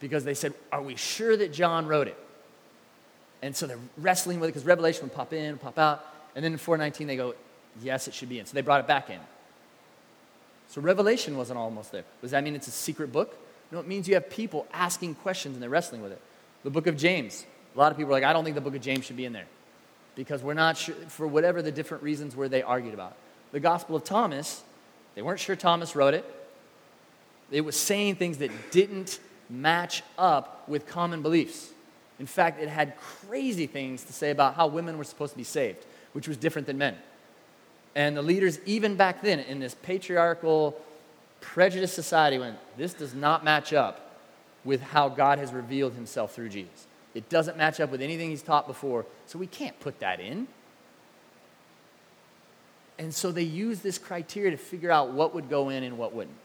because 0.00 0.24
they 0.24 0.34
said, 0.34 0.52
Are 0.72 0.82
we 0.82 0.96
sure 0.96 1.36
that 1.36 1.52
John 1.52 1.86
wrote 1.86 2.08
it? 2.08 2.18
And 3.40 3.54
so 3.54 3.68
they're 3.68 3.78
wrestling 3.98 4.40
with 4.40 4.48
it 4.48 4.52
because 4.54 4.66
Revelation 4.66 5.04
would 5.04 5.14
pop 5.14 5.32
in, 5.32 5.58
pop 5.58 5.78
out. 5.78 6.04
And 6.34 6.44
then 6.44 6.50
in 6.50 6.58
419, 6.58 7.06
they 7.06 7.16
go, 7.16 7.36
Yes, 7.80 8.08
it 8.08 8.14
should 8.14 8.28
be 8.28 8.40
in. 8.40 8.46
So 8.46 8.54
they 8.54 8.62
brought 8.62 8.80
it 8.80 8.88
back 8.88 9.10
in. 9.10 9.20
So 10.66 10.80
Revelation 10.80 11.36
wasn't 11.36 11.60
almost 11.60 11.92
there. 11.92 12.02
Does 12.20 12.32
that 12.32 12.42
mean 12.42 12.56
it's 12.56 12.66
a 12.66 12.72
secret 12.72 13.12
book? 13.12 13.38
No, 13.70 13.78
it 13.78 13.86
means 13.86 14.08
you 14.08 14.14
have 14.14 14.28
people 14.28 14.66
asking 14.72 15.14
questions 15.14 15.54
and 15.54 15.62
they're 15.62 15.70
wrestling 15.70 16.02
with 16.02 16.10
it. 16.10 16.20
The 16.64 16.70
book 16.70 16.88
of 16.88 16.96
James. 16.96 17.46
A 17.76 17.78
lot 17.78 17.92
of 17.92 17.96
people 17.96 18.10
are 18.10 18.16
like, 18.16 18.24
I 18.24 18.32
don't 18.32 18.42
think 18.42 18.56
the 18.56 18.60
book 18.60 18.74
of 18.74 18.82
James 18.82 19.04
should 19.04 19.16
be 19.16 19.24
in 19.24 19.32
there 19.32 19.46
because 20.18 20.42
we're 20.42 20.52
not 20.52 20.76
sure, 20.76 20.96
for 21.06 21.28
whatever 21.28 21.62
the 21.62 21.70
different 21.70 22.02
reasons 22.02 22.34
were 22.34 22.48
they 22.48 22.60
argued 22.60 22.92
about. 22.92 23.14
The 23.52 23.60
Gospel 23.60 23.94
of 23.94 24.02
Thomas, 24.02 24.64
they 25.14 25.22
weren't 25.22 25.38
sure 25.38 25.54
Thomas 25.54 25.94
wrote 25.94 26.12
it. 26.12 26.24
It 27.52 27.60
was 27.60 27.76
saying 27.76 28.16
things 28.16 28.38
that 28.38 28.50
didn't 28.72 29.20
match 29.48 30.02
up 30.18 30.68
with 30.68 30.88
common 30.88 31.22
beliefs. 31.22 31.70
In 32.18 32.26
fact, 32.26 32.60
it 32.60 32.68
had 32.68 32.96
crazy 32.96 33.68
things 33.68 34.02
to 34.04 34.12
say 34.12 34.32
about 34.32 34.56
how 34.56 34.66
women 34.66 34.98
were 34.98 35.04
supposed 35.04 35.34
to 35.34 35.38
be 35.38 35.44
saved, 35.44 35.86
which 36.14 36.26
was 36.26 36.36
different 36.36 36.66
than 36.66 36.78
men. 36.78 36.96
And 37.94 38.16
the 38.16 38.22
leaders, 38.22 38.58
even 38.66 38.96
back 38.96 39.22
then, 39.22 39.38
in 39.38 39.60
this 39.60 39.76
patriarchal, 39.82 40.76
prejudiced 41.40 41.94
society, 41.94 42.40
went, 42.40 42.58
This 42.76 42.92
does 42.92 43.14
not 43.14 43.44
match 43.44 43.72
up 43.72 44.18
with 44.64 44.82
how 44.82 45.10
God 45.10 45.38
has 45.38 45.52
revealed 45.52 45.92
himself 45.92 46.34
through 46.34 46.48
Jesus. 46.48 46.88
It 47.18 47.28
doesn't 47.28 47.56
match 47.56 47.80
up 47.80 47.90
with 47.90 48.00
anything 48.00 48.30
he's 48.30 48.42
taught 48.42 48.68
before, 48.68 49.04
so 49.26 49.40
we 49.40 49.48
can't 49.48 49.78
put 49.80 49.98
that 49.98 50.20
in. 50.20 50.46
And 52.96 53.12
so 53.12 53.32
they 53.32 53.42
used 53.42 53.82
this 53.82 53.98
criteria 53.98 54.52
to 54.52 54.56
figure 54.56 54.92
out 54.92 55.10
what 55.10 55.34
would 55.34 55.50
go 55.50 55.68
in 55.68 55.82
and 55.82 55.98
what 55.98 56.14
wouldn't. 56.14 56.36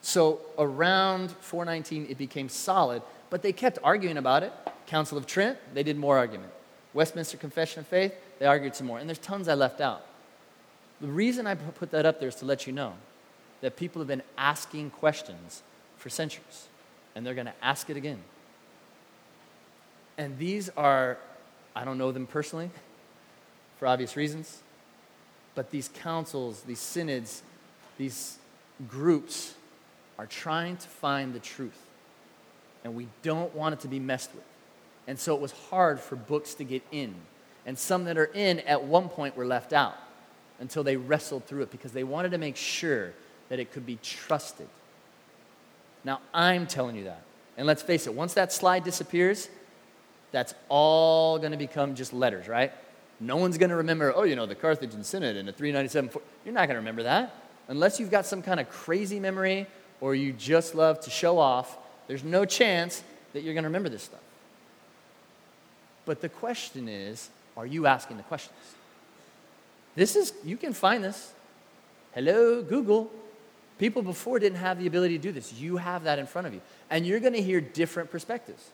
So 0.00 0.40
around 0.58 1.30
419, 1.30 2.06
it 2.08 2.16
became 2.16 2.48
solid, 2.48 3.02
but 3.28 3.42
they 3.42 3.52
kept 3.52 3.78
arguing 3.84 4.16
about 4.16 4.42
it. 4.42 4.52
Council 4.86 5.18
of 5.18 5.26
Trent, 5.26 5.58
they 5.74 5.82
did 5.82 5.98
more 5.98 6.16
argument. 6.16 6.50
Westminster 6.94 7.36
Confession 7.36 7.80
of 7.80 7.86
Faith, 7.86 8.14
they 8.38 8.46
argued 8.46 8.74
some 8.74 8.86
more. 8.86 8.98
And 8.98 9.06
there's 9.06 9.18
tons 9.18 9.46
I 9.46 9.52
left 9.52 9.82
out. 9.82 10.06
The 11.02 11.08
reason 11.08 11.46
I 11.46 11.54
put 11.54 11.90
that 11.90 12.06
up 12.06 12.18
there 12.18 12.30
is 12.30 12.36
to 12.36 12.46
let 12.46 12.66
you 12.66 12.72
know 12.72 12.94
that 13.60 13.76
people 13.76 14.00
have 14.00 14.08
been 14.08 14.22
asking 14.38 14.88
questions 14.88 15.62
for 15.98 16.08
centuries, 16.08 16.68
and 17.18 17.26
they're 17.26 17.34
going 17.34 17.46
to 17.46 17.54
ask 17.60 17.90
it 17.90 17.96
again. 17.96 18.20
And 20.18 20.38
these 20.38 20.70
are, 20.76 21.18
I 21.74 21.84
don't 21.84 21.98
know 21.98 22.12
them 22.12 22.28
personally 22.28 22.70
for 23.76 23.88
obvious 23.88 24.14
reasons, 24.14 24.62
but 25.56 25.72
these 25.72 25.88
councils, 25.88 26.60
these 26.60 26.78
synods, 26.78 27.42
these 27.96 28.38
groups 28.86 29.54
are 30.16 30.26
trying 30.26 30.76
to 30.76 30.86
find 30.86 31.34
the 31.34 31.40
truth. 31.40 31.86
And 32.84 32.94
we 32.94 33.08
don't 33.22 33.52
want 33.52 33.72
it 33.72 33.80
to 33.80 33.88
be 33.88 33.98
messed 33.98 34.32
with. 34.32 34.44
And 35.08 35.18
so 35.18 35.34
it 35.34 35.40
was 35.40 35.50
hard 35.50 35.98
for 35.98 36.14
books 36.14 36.54
to 36.54 36.64
get 36.64 36.84
in. 36.92 37.16
And 37.66 37.76
some 37.76 38.04
that 38.04 38.16
are 38.16 38.30
in 38.32 38.60
at 38.60 38.84
one 38.84 39.08
point 39.08 39.36
were 39.36 39.44
left 39.44 39.72
out 39.72 39.96
until 40.60 40.84
they 40.84 40.96
wrestled 40.96 41.46
through 41.46 41.62
it 41.62 41.72
because 41.72 41.90
they 41.90 42.04
wanted 42.04 42.30
to 42.30 42.38
make 42.38 42.54
sure 42.54 43.12
that 43.48 43.58
it 43.58 43.72
could 43.72 43.84
be 43.84 43.98
trusted. 44.04 44.68
Now, 46.08 46.22
I'm 46.32 46.66
telling 46.66 46.96
you 46.96 47.04
that. 47.04 47.20
And 47.58 47.66
let's 47.66 47.82
face 47.82 48.06
it, 48.06 48.14
once 48.14 48.32
that 48.32 48.50
slide 48.50 48.82
disappears, 48.82 49.46
that's 50.32 50.54
all 50.70 51.38
going 51.38 51.52
to 51.52 51.58
become 51.58 51.94
just 51.94 52.14
letters, 52.14 52.48
right? 52.48 52.72
No 53.20 53.36
one's 53.36 53.58
going 53.58 53.68
to 53.68 53.76
remember, 53.76 54.14
oh, 54.16 54.22
you 54.22 54.34
know, 54.34 54.46
the 54.46 54.54
Carthaginian 54.54 55.04
Synod 55.04 55.36
and 55.36 55.46
the 55.46 55.52
397. 55.52 56.22
You're 56.46 56.54
not 56.54 56.60
going 56.60 56.76
to 56.76 56.76
remember 56.76 57.02
that. 57.02 57.34
Unless 57.68 58.00
you've 58.00 58.10
got 58.10 58.24
some 58.24 58.40
kind 58.40 58.58
of 58.58 58.70
crazy 58.70 59.20
memory 59.20 59.66
or 60.00 60.14
you 60.14 60.32
just 60.32 60.74
love 60.74 60.98
to 61.00 61.10
show 61.10 61.38
off, 61.38 61.76
there's 62.06 62.24
no 62.24 62.46
chance 62.46 63.02
that 63.34 63.42
you're 63.42 63.52
going 63.52 63.64
to 63.64 63.68
remember 63.68 63.90
this 63.90 64.04
stuff. 64.04 64.18
But 66.06 66.22
the 66.22 66.30
question 66.30 66.88
is, 66.88 67.28
are 67.54 67.66
you 67.66 67.86
asking 67.86 68.16
the 68.16 68.22
questions? 68.22 68.56
This 69.94 70.16
is, 70.16 70.32
you 70.42 70.56
can 70.56 70.72
find 70.72 71.04
this. 71.04 71.34
Hello, 72.14 72.62
Google. 72.62 73.10
People 73.78 74.02
before 74.02 74.38
didn't 74.38 74.58
have 74.58 74.78
the 74.78 74.86
ability 74.86 75.16
to 75.18 75.22
do 75.22 75.32
this. 75.32 75.52
You 75.52 75.76
have 75.76 76.04
that 76.04 76.18
in 76.18 76.26
front 76.26 76.46
of 76.46 76.54
you. 76.54 76.60
And 76.90 77.06
you're 77.06 77.20
going 77.20 77.34
to 77.34 77.42
hear 77.42 77.60
different 77.60 78.10
perspectives. 78.10 78.70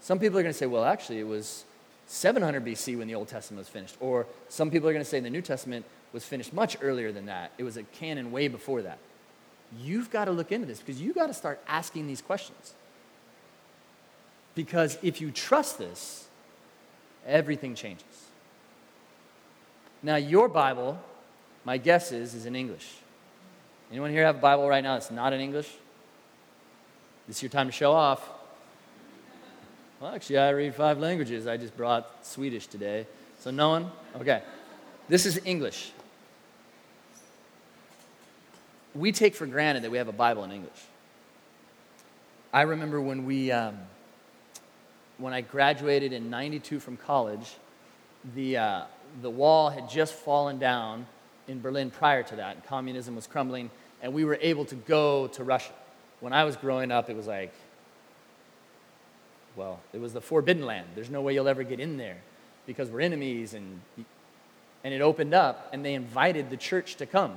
Some 0.00 0.18
people 0.18 0.38
are 0.38 0.42
going 0.42 0.52
to 0.52 0.58
say, 0.58 0.66
well, 0.66 0.84
actually, 0.84 1.18
it 1.18 1.26
was 1.26 1.64
700 2.06 2.64
BC 2.64 2.96
when 2.96 3.08
the 3.08 3.16
Old 3.16 3.28
Testament 3.28 3.58
was 3.58 3.68
finished. 3.68 3.96
Or 3.98 4.26
some 4.48 4.70
people 4.70 4.88
are 4.88 4.92
going 4.92 5.04
to 5.04 5.10
say 5.10 5.18
the 5.18 5.30
New 5.30 5.42
Testament 5.42 5.84
was 6.12 6.24
finished 6.24 6.52
much 6.52 6.76
earlier 6.80 7.10
than 7.10 7.26
that. 7.26 7.50
It 7.58 7.64
was 7.64 7.76
a 7.76 7.82
canon 7.82 8.30
way 8.30 8.46
before 8.46 8.82
that. 8.82 8.98
You've 9.82 10.10
got 10.10 10.26
to 10.26 10.30
look 10.30 10.52
into 10.52 10.66
this 10.66 10.78
because 10.78 11.00
you've 11.02 11.16
got 11.16 11.26
to 11.26 11.34
start 11.34 11.60
asking 11.66 12.06
these 12.06 12.22
questions. 12.22 12.74
Because 14.54 14.96
if 15.02 15.20
you 15.20 15.32
trust 15.32 15.78
this, 15.78 16.28
everything 17.26 17.74
changes. 17.74 18.04
Now, 20.02 20.16
your 20.16 20.48
Bible, 20.48 21.00
my 21.64 21.78
guess 21.78 22.12
is, 22.12 22.32
is 22.34 22.46
in 22.46 22.54
English. 22.54 22.94
Anyone 23.90 24.10
here 24.10 24.24
have 24.24 24.36
a 24.36 24.40
Bible 24.40 24.68
right 24.68 24.82
now 24.82 24.94
that's 24.94 25.10
not 25.10 25.32
in 25.32 25.40
English? 25.40 25.70
This 27.28 27.36
is 27.36 27.42
your 27.42 27.50
time 27.50 27.66
to 27.66 27.72
show 27.72 27.92
off. 27.92 28.28
Well, 30.00 30.14
actually, 30.14 30.38
I 30.38 30.50
read 30.50 30.74
five 30.74 30.98
languages. 30.98 31.46
I 31.46 31.56
just 31.56 31.76
brought 31.76 32.26
Swedish 32.26 32.66
today. 32.66 33.06
So, 33.40 33.50
no 33.50 33.70
one? 33.70 33.90
Okay. 34.20 34.42
This 35.08 35.24
is 35.24 35.40
English. 35.44 35.92
We 38.94 39.12
take 39.12 39.34
for 39.34 39.46
granted 39.46 39.84
that 39.84 39.90
we 39.90 39.98
have 39.98 40.08
a 40.08 40.12
Bible 40.12 40.42
in 40.44 40.50
English. 40.50 40.82
I 42.52 42.62
remember 42.62 43.00
when 43.00 43.24
we, 43.24 43.52
um, 43.52 43.78
when 45.18 45.32
I 45.32 45.42
graduated 45.42 46.12
in 46.12 46.28
92 46.28 46.80
from 46.80 46.96
college, 46.96 47.54
the, 48.34 48.56
uh, 48.56 48.82
the 49.22 49.30
wall 49.30 49.70
had 49.70 49.88
just 49.88 50.14
fallen 50.14 50.58
down 50.58 51.06
in 51.48 51.60
Berlin 51.60 51.90
prior 51.90 52.22
to 52.24 52.36
that, 52.36 52.66
communism 52.66 53.14
was 53.14 53.26
crumbling, 53.26 53.70
and 54.02 54.12
we 54.12 54.24
were 54.24 54.38
able 54.40 54.64
to 54.66 54.74
go 54.74 55.28
to 55.28 55.44
Russia. 55.44 55.72
When 56.20 56.32
I 56.32 56.44
was 56.44 56.56
growing 56.56 56.90
up, 56.90 57.10
it 57.10 57.16
was 57.16 57.26
like, 57.26 57.52
well, 59.54 59.80
it 59.92 60.00
was 60.00 60.12
the 60.12 60.20
forbidden 60.20 60.66
land. 60.66 60.88
There's 60.94 61.10
no 61.10 61.22
way 61.22 61.34
you'll 61.34 61.48
ever 61.48 61.62
get 61.62 61.80
in 61.80 61.96
there 61.96 62.18
because 62.66 62.90
we're 62.90 63.00
enemies. 63.00 63.54
And, 63.54 63.80
and 64.84 64.92
it 64.92 65.00
opened 65.00 65.34
up, 65.34 65.70
and 65.72 65.84
they 65.84 65.94
invited 65.94 66.50
the 66.50 66.56
church 66.56 66.96
to 66.96 67.06
come. 67.06 67.36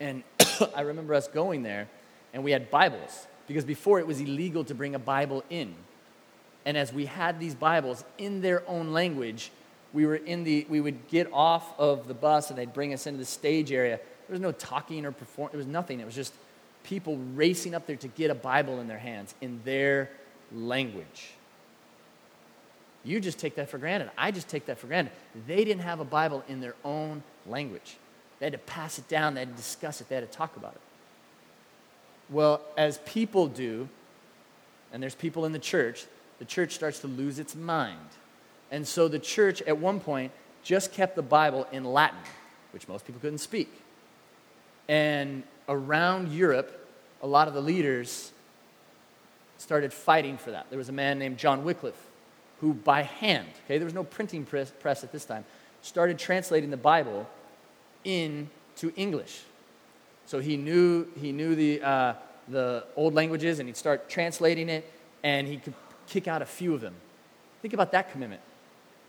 And 0.00 0.22
I 0.74 0.82
remember 0.82 1.14
us 1.14 1.28
going 1.28 1.62
there, 1.62 1.88
and 2.32 2.42
we 2.42 2.52
had 2.52 2.70
Bibles 2.70 3.26
because 3.46 3.64
before 3.64 3.98
it 3.98 4.06
was 4.06 4.20
illegal 4.20 4.64
to 4.64 4.74
bring 4.74 4.94
a 4.94 4.98
Bible 4.98 5.42
in. 5.50 5.74
And 6.64 6.76
as 6.76 6.92
we 6.92 7.06
had 7.06 7.40
these 7.40 7.54
Bibles 7.54 8.04
in 8.18 8.42
their 8.42 8.62
own 8.68 8.92
language, 8.92 9.50
we 9.92 10.06
were 10.06 10.16
in 10.16 10.44
the 10.44 10.66
we 10.68 10.80
would 10.80 11.08
get 11.08 11.32
off 11.32 11.78
of 11.78 12.08
the 12.08 12.14
bus 12.14 12.50
and 12.50 12.58
they'd 12.58 12.72
bring 12.72 12.92
us 12.92 13.06
into 13.06 13.18
the 13.18 13.24
stage 13.24 13.72
area. 13.72 13.96
There 13.96 14.34
was 14.34 14.40
no 14.40 14.52
talking 14.52 15.06
or 15.06 15.12
perform. 15.12 15.50
It 15.52 15.56
was 15.56 15.66
nothing. 15.66 16.00
It 16.00 16.06
was 16.06 16.14
just 16.14 16.34
people 16.84 17.16
racing 17.34 17.74
up 17.74 17.86
there 17.86 17.96
to 17.96 18.08
get 18.08 18.30
a 18.30 18.34
Bible 18.34 18.80
in 18.80 18.88
their 18.88 18.98
hands 18.98 19.34
in 19.40 19.60
their 19.64 20.10
language. 20.52 21.30
You 23.04 23.20
just 23.20 23.38
take 23.38 23.54
that 23.54 23.70
for 23.70 23.78
granted. 23.78 24.10
I 24.18 24.30
just 24.30 24.48
take 24.48 24.66
that 24.66 24.78
for 24.78 24.86
granted. 24.86 25.12
They 25.46 25.64
didn't 25.64 25.82
have 25.82 26.00
a 26.00 26.04
Bible 26.04 26.44
in 26.48 26.60
their 26.60 26.74
own 26.84 27.22
language. 27.46 27.96
They 28.38 28.46
had 28.46 28.52
to 28.52 28.58
pass 28.58 28.98
it 28.98 29.08
down, 29.08 29.34
they 29.34 29.40
had 29.40 29.50
to 29.50 29.56
discuss 29.56 30.00
it, 30.00 30.08
they 30.08 30.14
had 30.14 30.30
to 30.30 30.36
talk 30.36 30.56
about 30.56 30.74
it. 30.74 30.80
Well, 32.30 32.60
as 32.76 32.98
people 33.06 33.48
do, 33.48 33.88
and 34.92 35.02
there's 35.02 35.14
people 35.14 35.44
in 35.44 35.52
the 35.52 35.58
church, 35.58 36.06
the 36.38 36.44
church 36.44 36.74
starts 36.74 37.00
to 37.00 37.06
lose 37.06 37.38
its 37.38 37.54
mind. 37.56 37.98
And 38.70 38.86
so 38.86 39.08
the 39.08 39.18
church, 39.18 39.62
at 39.62 39.78
one 39.78 40.00
point, 40.00 40.32
just 40.62 40.92
kept 40.92 41.16
the 41.16 41.22
Bible 41.22 41.66
in 41.72 41.84
Latin, 41.84 42.18
which 42.72 42.88
most 42.88 43.06
people 43.06 43.20
couldn't 43.20 43.38
speak. 43.38 43.72
And 44.88 45.42
around 45.68 46.32
Europe, 46.32 46.86
a 47.22 47.26
lot 47.26 47.48
of 47.48 47.54
the 47.54 47.60
leaders 47.60 48.32
started 49.58 49.92
fighting 49.92 50.36
for 50.36 50.50
that. 50.50 50.66
There 50.70 50.78
was 50.78 50.88
a 50.88 50.92
man 50.92 51.18
named 51.18 51.38
John 51.38 51.64
Wycliffe 51.64 52.08
who, 52.60 52.74
by 52.74 53.02
hand, 53.02 53.48
okay, 53.64 53.78
there 53.78 53.84
was 53.84 53.94
no 53.94 54.04
printing 54.04 54.44
press, 54.44 54.72
at 54.84 55.12
this 55.12 55.24
time, 55.24 55.44
started 55.82 56.18
translating 56.18 56.70
the 56.70 56.76
Bible 56.76 57.28
into 58.04 58.92
English. 58.96 59.42
So 60.26 60.40
he 60.40 60.56
knew, 60.56 61.06
he 61.20 61.32
knew 61.32 61.54
the, 61.54 61.82
uh, 61.82 62.14
the 62.48 62.84
old 62.96 63.14
languages 63.14 63.60
and 63.60 63.68
he'd 63.68 63.76
start 63.76 64.08
translating 64.08 64.68
it 64.68 64.90
and 65.22 65.46
he 65.46 65.58
could 65.58 65.74
kick 66.08 66.26
out 66.26 66.42
a 66.42 66.46
few 66.46 66.74
of 66.74 66.80
them. 66.80 66.94
Think 67.62 67.74
about 67.74 67.92
that 67.92 68.12
commitment. 68.12 68.42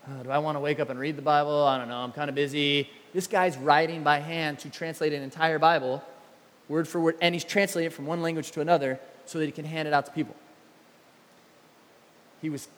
Uh, 0.06 0.22
do 0.22 0.30
I 0.30 0.38
want 0.38 0.56
to 0.56 0.60
wake 0.60 0.80
up 0.80 0.90
and 0.90 0.98
read 0.98 1.16
the 1.16 1.22
Bible? 1.22 1.64
I 1.64 1.78
don't 1.78 1.88
know. 1.88 1.98
I'm 1.98 2.12
kind 2.12 2.28
of 2.28 2.34
busy. 2.34 2.88
This 3.12 3.26
guy's 3.26 3.56
writing 3.58 4.02
by 4.02 4.18
hand 4.18 4.58
to 4.60 4.70
translate 4.70 5.12
an 5.12 5.22
entire 5.22 5.58
Bible, 5.58 6.02
word 6.68 6.88
for 6.88 7.00
word, 7.00 7.16
and 7.20 7.34
he's 7.34 7.44
translating 7.44 7.88
it 7.88 7.92
from 7.92 8.06
one 8.06 8.22
language 8.22 8.50
to 8.52 8.60
another 8.60 8.98
so 9.26 9.38
that 9.38 9.44
he 9.44 9.52
can 9.52 9.64
hand 9.64 9.86
it 9.86 9.94
out 9.94 10.06
to 10.06 10.12
people. 10.12 10.34
He 12.40 12.48
was, 12.48 12.68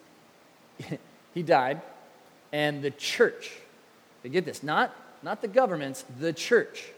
he 1.34 1.42
died, 1.42 1.80
and 2.52 2.82
the 2.82 2.90
church, 2.90 3.52
they 4.22 4.28
get 4.28 4.44
this, 4.44 4.62
not, 4.62 4.94
not 5.22 5.40
the 5.42 5.48
governments, 5.48 6.04
the 6.18 6.32
church 6.32 6.90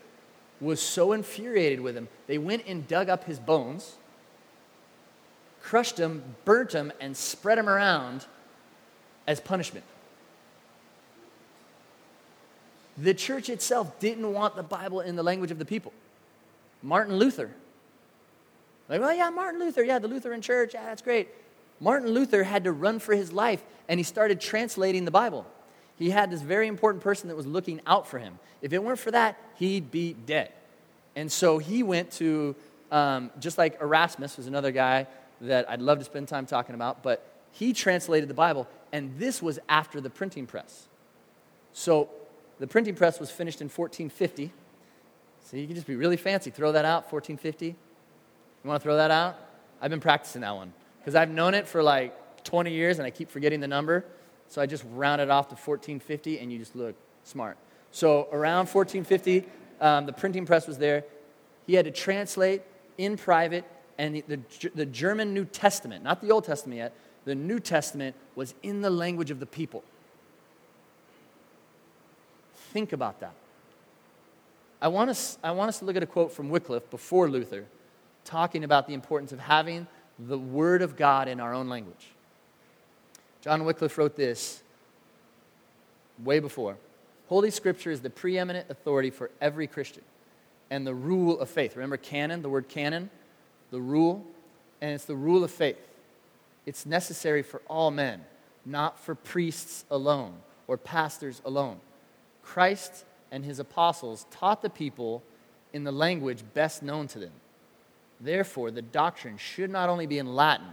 was 0.61 0.81
so 0.81 1.13
infuriated 1.13 1.81
with 1.81 1.95
him, 1.95 2.09
they 2.27 2.39
went 2.39 2.65
and 2.67 2.89
dug 2.89 3.11
up 3.11 3.25
his 3.25 3.39
bones, 3.39 3.97
crushed 5.61 5.97
them, 5.97 6.23
burnt 6.47 6.71
them, 6.71 6.93
and 7.01 7.15
spread 7.15 7.59
them 7.59 7.69
around 7.69 8.25
as 9.27 9.41
punishment. 9.41 9.85
The 12.99 13.15
church 13.15 13.49
itself 13.49 13.99
didn't 13.99 14.33
want 14.33 14.57
the 14.57 14.63
Bible 14.63 15.01
in 15.01 15.17
the 15.17 15.23
language 15.23 15.51
of 15.51 15.59
the 15.59 15.65
people. 15.65 15.93
Martin 16.83 17.17
Luther. 17.17 17.51
Like, 18.89 19.01
well, 19.01 19.15
yeah, 19.15 19.31
Martin 19.31 19.61
Luther, 19.61 19.83
yeah, 19.83 19.99
the 19.99 20.09
Lutheran 20.09 20.43
church, 20.43 20.75
yeah, 20.75 20.85
that's 20.85 21.03
great. 21.03 21.29
Martin 21.81 22.11
Luther 22.11 22.45
had 22.45 22.65
to 22.65 22.73
run 22.73 22.99
for 22.99 23.15
his 23.15 23.33
life 23.33 23.63
and 23.89 23.99
he 23.99 24.05
started 24.05 24.41
translating 24.41 25.05
the 25.05 25.11
Bible. 25.11 25.47
He 25.97 26.11
had 26.11 26.31
this 26.31 26.43
very 26.43 26.67
important 26.69 27.03
person 27.03 27.29
that 27.29 27.37
was 27.37 27.47
looking 27.47 27.81
out 27.87 28.07
for 28.07 28.19
him. 28.19 28.39
If 28.63 28.73
it 28.73 28.83
weren't 28.83 28.99
for 28.99 29.11
that, 29.11 29.39
he'd 29.57 29.91
be 29.91 30.13
dead. 30.13 30.53
And 31.17 31.31
so 31.31 31.59
he 31.59 31.83
went 31.83 32.11
to, 32.13 32.55
um, 32.91 33.31
just 33.41 33.59
like 33.59 33.81
Erasmus 33.81 34.37
was 34.37 34.47
another 34.47 34.73
guy 34.73 35.07
that 35.41 35.69
I'd 35.71 35.81
love 35.81 35.99
to 35.99 36.05
spend 36.05 36.29
time 36.29 36.47
talking 36.47 36.75
about, 36.75 37.03
but 37.03 37.25
he 37.53 37.73
translated 37.73 38.29
the 38.29 38.35
Bible, 38.35 38.67
and 38.93 39.17
this 39.19 39.41
was 39.41 39.59
after 39.69 40.01
the 40.01 40.11
printing 40.11 40.47
press. 40.47 40.89
So 41.73 42.09
the 42.59 42.67
printing 42.67 42.95
press 42.95 43.21
was 43.21 43.31
finished 43.31 43.61
in 43.61 43.67
1450. 43.67 44.53
So 45.45 45.57
you 45.57 45.67
can 45.67 45.75
just 45.75 45.87
be 45.87 45.97
really 45.97 46.17
fancy. 46.17 46.51
Throw 46.51 46.73
that 46.73 46.85
out, 46.85 47.13
1450. 47.13 47.67
You 47.67 47.75
want 48.65 48.81
to 48.81 48.83
throw 48.83 48.97
that 48.97 49.11
out? 49.11 49.37
I've 49.81 49.91
been 49.91 50.01
practicing 50.01 50.41
that 50.41 50.55
one 50.55 50.73
because 50.99 51.15
I've 51.15 51.31
known 51.31 51.55
it 51.55 51.69
for 51.69 51.83
like 51.83 52.45
20 52.45 52.73
years 52.73 52.99
and 52.99 53.07
I 53.07 53.11
keep 53.11 53.31
forgetting 53.31 53.61
the 53.61 53.69
number. 53.69 54.05
So 54.49 54.63
I 54.63 54.67
just 54.67 54.85
rounded 54.93 55.25
it 55.25 55.31
off 55.31 55.49
to 55.49 55.55
1450 55.55 56.39
and 56.39 56.53
you 56.53 56.59
just 56.59 56.77
look 56.77 56.95
smart. 57.25 57.59
So 57.91 58.29
around 58.33 58.69
1450, 58.69 59.45
um, 59.81 60.07
the 60.07 60.13
printing 60.13 60.47
press 60.47 60.67
was 60.67 60.79
there. 60.79 61.05
He 61.67 61.75
had 61.75 61.85
to 61.85 61.91
translate 61.91 62.63
in 62.99 63.17
private, 63.17 63.65
and 63.99 64.17
the, 64.17 64.25
the, 64.27 64.71
the 64.75 64.87
German 64.87 65.35
New 65.35 65.45
Testament, 65.45 66.05
not 66.05 66.21
the 66.21 66.31
Old 66.31 66.45
Testament 66.45 66.79
yet, 66.79 66.95
the 67.25 67.35
New 67.35 67.59
Testament 67.59 68.15
was 68.35 68.55
in 68.63 68.83
the 68.83 68.91
language 68.91 69.31
of 69.31 69.41
the 69.41 69.47
people. 69.47 69.83
Think 72.75 72.93
about 72.93 73.21
that. 73.21 73.33
I 74.83 74.89
want, 74.89 75.09
us, 75.09 75.39
I 75.45 75.53
want 75.53 75.69
us 75.69 75.79
to 75.79 75.85
look 75.85 75.95
at 75.95 76.03
a 76.03 76.07
quote 76.07 76.33
from 76.33 76.51
Wycliffe 76.51 76.91
before 76.91 77.31
Luther, 77.31 77.67
talking 78.25 78.65
about 78.65 78.89
the 78.89 78.95
importance 78.95 79.31
of 79.31 79.39
having 79.39 79.87
the 80.19 80.37
Word 80.37 80.83
of 80.83 80.97
God 80.97 81.29
in 81.29 81.39
our 81.39 81.55
own 81.55 81.69
language. 81.69 82.09
John 83.43 83.65
Wycliffe 83.65 83.97
wrote 83.97 84.17
this 84.17 84.61
way 86.25 86.41
before 86.41 86.77
Holy 87.29 87.53
Scripture 87.53 87.93
is 87.93 88.01
the 88.01 88.11
preeminent 88.11 88.69
authority 88.69 89.11
for 89.11 89.31
every 89.41 89.69
Christian 89.69 90.03
and 90.69 90.85
the 90.85 90.95
rule 90.95 91.39
of 91.39 91.49
faith. 91.49 91.77
Remember 91.77 91.97
canon, 91.97 92.43
the 92.43 92.49
word 92.49 92.69
canon? 92.69 93.09
The 93.71 93.81
rule, 93.81 94.25
and 94.81 94.91
it's 94.93 95.05
the 95.05 95.15
rule 95.15 95.45
of 95.45 95.53
faith. 95.53 95.79
It's 96.67 96.85
necessary 96.85 97.45
for 97.45 97.63
all 97.69 97.93
men, 97.93 98.25
not 98.67 98.99
for 98.99 99.15
priests 99.15 99.85
alone 99.93 100.35
or 100.67 100.77
pastors 100.77 101.41
alone. 101.45 101.79
Christ 102.45 103.05
and 103.33 103.45
his 103.45 103.59
apostles 103.59 104.27
taught 104.31 104.63
the 104.63 104.71
people 104.71 105.23
in 105.73 105.83
the 105.83 105.93
language 105.93 106.45
best 106.55 106.83
known 106.83 107.09
to 107.09 107.19
them. 107.19 107.33
Therefore, 108.21 108.71
the 108.71 108.83
doctrine 108.83 109.39
should 109.39 109.71
not 109.71 109.89
only 109.89 110.07
be 110.07 110.19
in 110.19 110.35
Latin, 110.35 110.71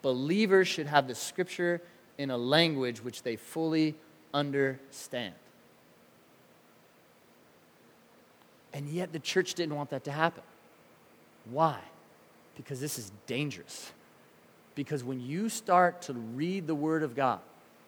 believers 0.00 0.66
should 0.66 0.86
have 0.86 1.06
the 1.06 1.14
scripture 1.14 1.82
in 2.16 2.30
a 2.30 2.36
language 2.36 3.04
which 3.04 3.22
they 3.22 3.36
fully 3.36 3.94
understand. 4.32 5.34
And 8.72 8.88
yet, 8.88 9.12
the 9.12 9.18
church 9.18 9.54
didn't 9.54 9.74
want 9.74 9.90
that 9.90 10.04
to 10.04 10.12
happen. 10.12 10.44
Why? 11.50 11.78
Because 12.56 12.80
this 12.80 12.98
is 12.98 13.10
dangerous. 13.26 13.92
Because 14.74 15.02
when 15.02 15.20
you 15.20 15.48
start 15.48 16.02
to 16.02 16.12
read 16.12 16.66
the 16.66 16.74
Word 16.74 17.02
of 17.02 17.16
God 17.16 17.40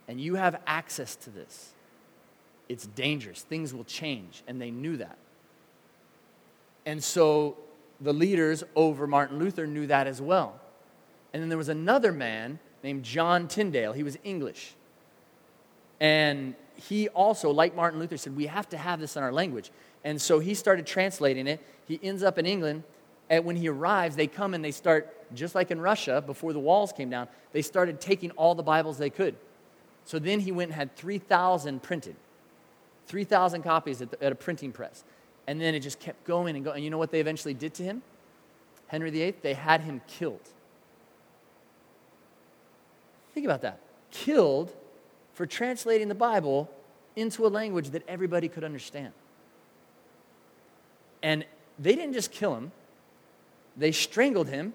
and 0.08 0.20
you 0.20 0.34
have 0.34 0.60
access 0.66 1.14
to 1.16 1.30
this, 1.30 1.72
it's 2.72 2.86
dangerous. 2.86 3.42
Things 3.42 3.74
will 3.74 3.84
change, 3.84 4.42
and 4.48 4.60
they 4.60 4.70
knew 4.70 4.96
that. 4.96 5.18
And 6.86 7.04
so 7.04 7.58
the 8.00 8.14
leaders 8.14 8.64
over 8.74 9.06
Martin 9.06 9.38
Luther 9.38 9.66
knew 9.66 9.86
that 9.88 10.06
as 10.06 10.22
well. 10.22 10.58
And 11.32 11.42
then 11.42 11.50
there 11.50 11.58
was 11.58 11.68
another 11.68 12.12
man 12.12 12.58
named 12.82 13.04
John 13.04 13.46
Tyndale. 13.46 13.92
He 13.92 14.02
was 14.02 14.18
English. 14.24 14.74
And 16.00 16.54
he 16.74 17.08
also, 17.10 17.50
like 17.50 17.76
Martin 17.76 18.00
Luther, 18.00 18.16
said, 18.16 18.34
We 18.34 18.46
have 18.46 18.68
to 18.70 18.78
have 18.78 19.00
this 19.00 19.16
in 19.16 19.22
our 19.22 19.32
language. 19.32 19.70
And 20.02 20.20
so 20.20 20.38
he 20.38 20.54
started 20.54 20.86
translating 20.86 21.46
it. 21.46 21.60
He 21.86 22.00
ends 22.02 22.22
up 22.22 22.38
in 22.38 22.46
England. 22.46 22.84
And 23.28 23.44
when 23.44 23.56
he 23.56 23.68
arrives, 23.68 24.16
they 24.16 24.26
come 24.26 24.54
and 24.54 24.64
they 24.64 24.72
start, 24.72 25.14
just 25.34 25.54
like 25.54 25.70
in 25.70 25.80
Russia, 25.80 26.22
before 26.24 26.54
the 26.54 26.58
walls 26.58 26.90
came 26.90 27.10
down, 27.10 27.28
they 27.52 27.62
started 27.62 28.00
taking 28.00 28.30
all 28.32 28.54
the 28.54 28.62
Bibles 28.62 28.96
they 28.96 29.10
could. 29.10 29.36
So 30.04 30.18
then 30.18 30.40
he 30.40 30.50
went 30.52 30.70
and 30.70 30.74
had 30.74 30.96
3,000 30.96 31.82
printed. 31.82 32.16
3,000 33.06 33.62
copies 33.62 34.02
at, 34.02 34.10
the, 34.10 34.22
at, 34.22 34.32
a 34.32 34.34
printing 34.34 34.72
press. 34.72 35.04
And 35.46 35.60
then 35.60 35.74
it 35.74 35.80
just 35.80 35.98
kept 35.98 36.24
going 36.24 36.54
and 36.54 36.64
going. 36.64 36.76
And 36.76 36.84
you 36.84 36.90
know 36.90 36.98
what 36.98 37.10
they 37.10 37.20
eventually 37.20 37.54
did 37.54 37.74
to 37.74 37.82
him? 37.82 38.02
Henry 38.86 39.10
VIII? 39.10 39.34
They 39.42 39.54
had 39.54 39.80
him 39.80 40.00
killed. 40.06 40.48
Think 43.34 43.46
about 43.46 43.62
that. 43.62 43.80
Killed 44.10 44.72
for 45.34 45.46
translating 45.46 46.08
the 46.08 46.14
Bible 46.14 46.70
into 47.16 47.46
a 47.46 47.48
language 47.48 47.90
that 47.90 48.02
everybody 48.06 48.48
could 48.48 48.64
understand. 48.64 49.12
And 51.22 51.44
they 51.78 51.94
didn't 51.94 52.14
just 52.14 52.32
kill 52.32 52.54
him, 52.54 52.72
they 53.76 53.92
strangled 53.92 54.48
him, 54.48 54.74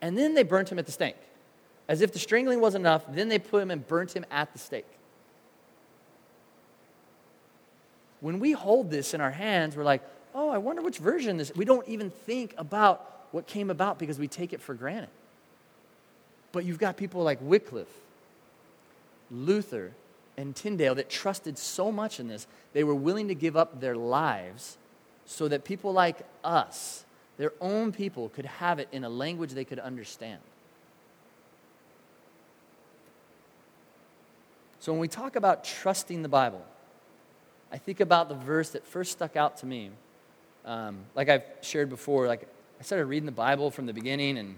and 0.00 0.16
then 0.16 0.34
they 0.34 0.42
burnt 0.42 0.70
him 0.70 0.78
at 0.78 0.86
the 0.86 0.92
stake. 0.92 1.16
As 1.88 2.00
if 2.00 2.12
the 2.12 2.18
strangling 2.18 2.60
wasn't 2.60 2.82
enough, 2.82 3.04
then 3.08 3.28
they 3.28 3.38
put 3.38 3.62
him 3.62 3.70
and 3.70 3.86
burnt 3.86 4.14
him 4.14 4.26
at 4.30 4.52
the 4.52 4.58
stake. 4.58 4.86
When 8.20 8.40
we 8.40 8.52
hold 8.52 8.90
this 8.90 9.14
in 9.14 9.20
our 9.20 9.30
hands, 9.30 9.76
we're 9.76 9.84
like, 9.84 10.02
oh, 10.34 10.50
I 10.50 10.58
wonder 10.58 10.82
which 10.82 10.98
version 10.98 11.36
this. 11.36 11.52
We 11.54 11.64
don't 11.64 11.86
even 11.88 12.10
think 12.10 12.54
about 12.56 13.26
what 13.32 13.46
came 13.46 13.70
about 13.70 13.98
because 13.98 14.18
we 14.18 14.28
take 14.28 14.52
it 14.52 14.60
for 14.60 14.74
granted. 14.74 15.10
But 16.52 16.64
you've 16.64 16.78
got 16.78 16.96
people 16.96 17.22
like 17.22 17.38
Wycliffe, 17.42 17.88
Luther, 19.30 19.92
and 20.36 20.54
Tyndale 20.54 20.94
that 20.94 21.08
trusted 21.08 21.58
so 21.58 21.90
much 21.90 22.20
in 22.20 22.28
this, 22.28 22.46
they 22.72 22.84
were 22.84 22.94
willing 22.94 23.28
to 23.28 23.34
give 23.34 23.56
up 23.56 23.80
their 23.80 23.96
lives 23.96 24.76
so 25.24 25.48
that 25.48 25.64
people 25.64 25.92
like 25.92 26.18
us, 26.44 27.04
their 27.36 27.52
own 27.60 27.92
people, 27.92 28.28
could 28.28 28.46
have 28.46 28.78
it 28.78 28.88
in 28.92 29.04
a 29.04 29.08
language 29.08 29.52
they 29.52 29.64
could 29.64 29.78
understand. 29.78 30.40
So 34.78 34.92
when 34.92 35.00
we 35.00 35.08
talk 35.08 35.36
about 35.36 35.64
trusting 35.64 36.22
the 36.22 36.28
Bible, 36.28 36.64
I 37.72 37.78
think 37.78 38.00
about 38.00 38.28
the 38.28 38.34
verse 38.34 38.70
that 38.70 38.86
first 38.86 39.12
stuck 39.12 39.36
out 39.36 39.58
to 39.58 39.66
me. 39.66 39.90
Um, 40.64 40.98
like 41.14 41.28
I've 41.28 41.44
shared 41.62 41.88
before, 41.90 42.26
like 42.26 42.48
I 42.80 42.82
started 42.82 43.06
reading 43.06 43.26
the 43.26 43.32
Bible 43.32 43.70
from 43.70 43.86
the 43.86 43.92
beginning, 43.92 44.38
and, 44.38 44.56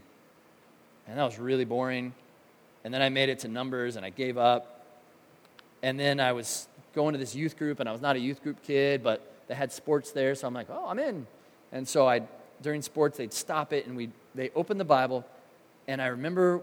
and 1.07 1.18
that 1.18 1.25
was 1.25 1.38
really 1.38 1.64
boring. 1.64 2.12
And 2.85 2.92
then 2.92 3.03
I 3.03 3.09
made 3.09 3.29
it 3.29 3.40
to 3.40 3.49
Numbers, 3.49 3.97
and 3.97 4.05
I 4.05 4.11
gave 4.11 4.38
up. 4.38 4.85
And 5.83 5.99
then 5.99 6.21
I 6.21 6.33
was 6.33 6.68
going 6.94 7.12
to 7.12 7.18
this 7.18 7.35
youth 7.35 7.57
group, 7.57 7.81
and 7.81 7.88
I 7.88 7.92
was 7.92 8.01
not 8.01 8.16
a 8.16 8.18
youth 8.18 8.42
group 8.42 8.62
kid, 8.62 9.03
but 9.03 9.21
they 9.49 9.55
had 9.55 9.73
sports 9.73 10.12
there, 10.12 10.35
so 10.35 10.47
I'm 10.47 10.55
like, 10.55 10.68
oh, 10.71 10.87
I'm 10.88 10.99
in. 10.99 11.27
And 11.73 11.87
so 11.87 12.09
I, 12.09 12.23
during 12.62 12.83
sports, 12.83 13.18
they'd 13.18 13.33
stop 13.33 13.73
it, 13.73 13.87
and 13.87 13.97
we 13.97 14.11
they 14.35 14.51
opened 14.55 14.79
the 14.79 14.85
Bible, 14.85 15.25
and 15.88 16.01
I 16.01 16.07
remember 16.07 16.62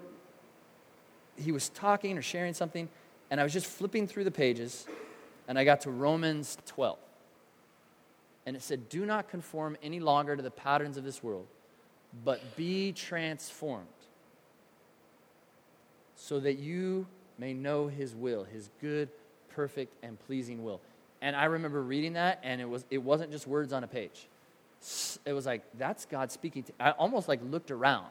he 1.37 1.51
was 1.51 1.69
talking 1.69 2.17
or 2.17 2.21
sharing 2.21 2.53
something, 2.53 2.87
and 3.29 3.41
I 3.41 3.43
was 3.43 3.51
just 3.51 3.65
flipping 3.65 4.07
through 4.07 4.23
the 4.23 4.31
pages, 4.31 4.87
and 5.47 5.57
I 5.57 5.63
got 5.63 5.81
to 5.81 5.91
Romans 5.91 6.57
12. 6.65 6.97
And 8.45 8.55
it 8.55 8.61
said, 8.61 8.89
Do 8.89 9.05
not 9.05 9.29
conform 9.29 9.77
any 9.81 9.99
longer 9.99 10.35
to 10.35 10.41
the 10.41 10.51
patterns 10.51 10.97
of 10.97 11.03
this 11.03 11.23
world, 11.23 11.47
but 12.23 12.55
be 12.55 12.91
transformed, 12.91 13.87
so 16.15 16.39
that 16.39 16.59
you 16.59 17.07
may 17.37 17.53
know 17.53 17.87
his 17.87 18.15
will, 18.15 18.43
his 18.43 18.69
good, 18.81 19.09
perfect, 19.49 19.93
and 20.03 20.19
pleasing 20.27 20.63
will. 20.63 20.79
And 21.21 21.35
I 21.35 21.45
remember 21.45 21.81
reading 21.81 22.13
that, 22.13 22.39
and 22.43 22.61
it, 22.61 22.69
was, 22.69 22.85
it 22.91 22.99
wasn't 22.99 23.31
just 23.31 23.47
words 23.47 23.73
on 23.73 23.83
a 23.83 23.87
page. 23.87 24.27
It 25.25 25.33
was 25.33 25.45
like, 25.45 25.63
that's 25.77 26.05
God 26.05 26.31
speaking 26.31 26.63
to 26.63 26.73
I 26.79 26.91
almost 26.91 27.27
like 27.27 27.39
looked 27.49 27.71
around. 27.71 28.07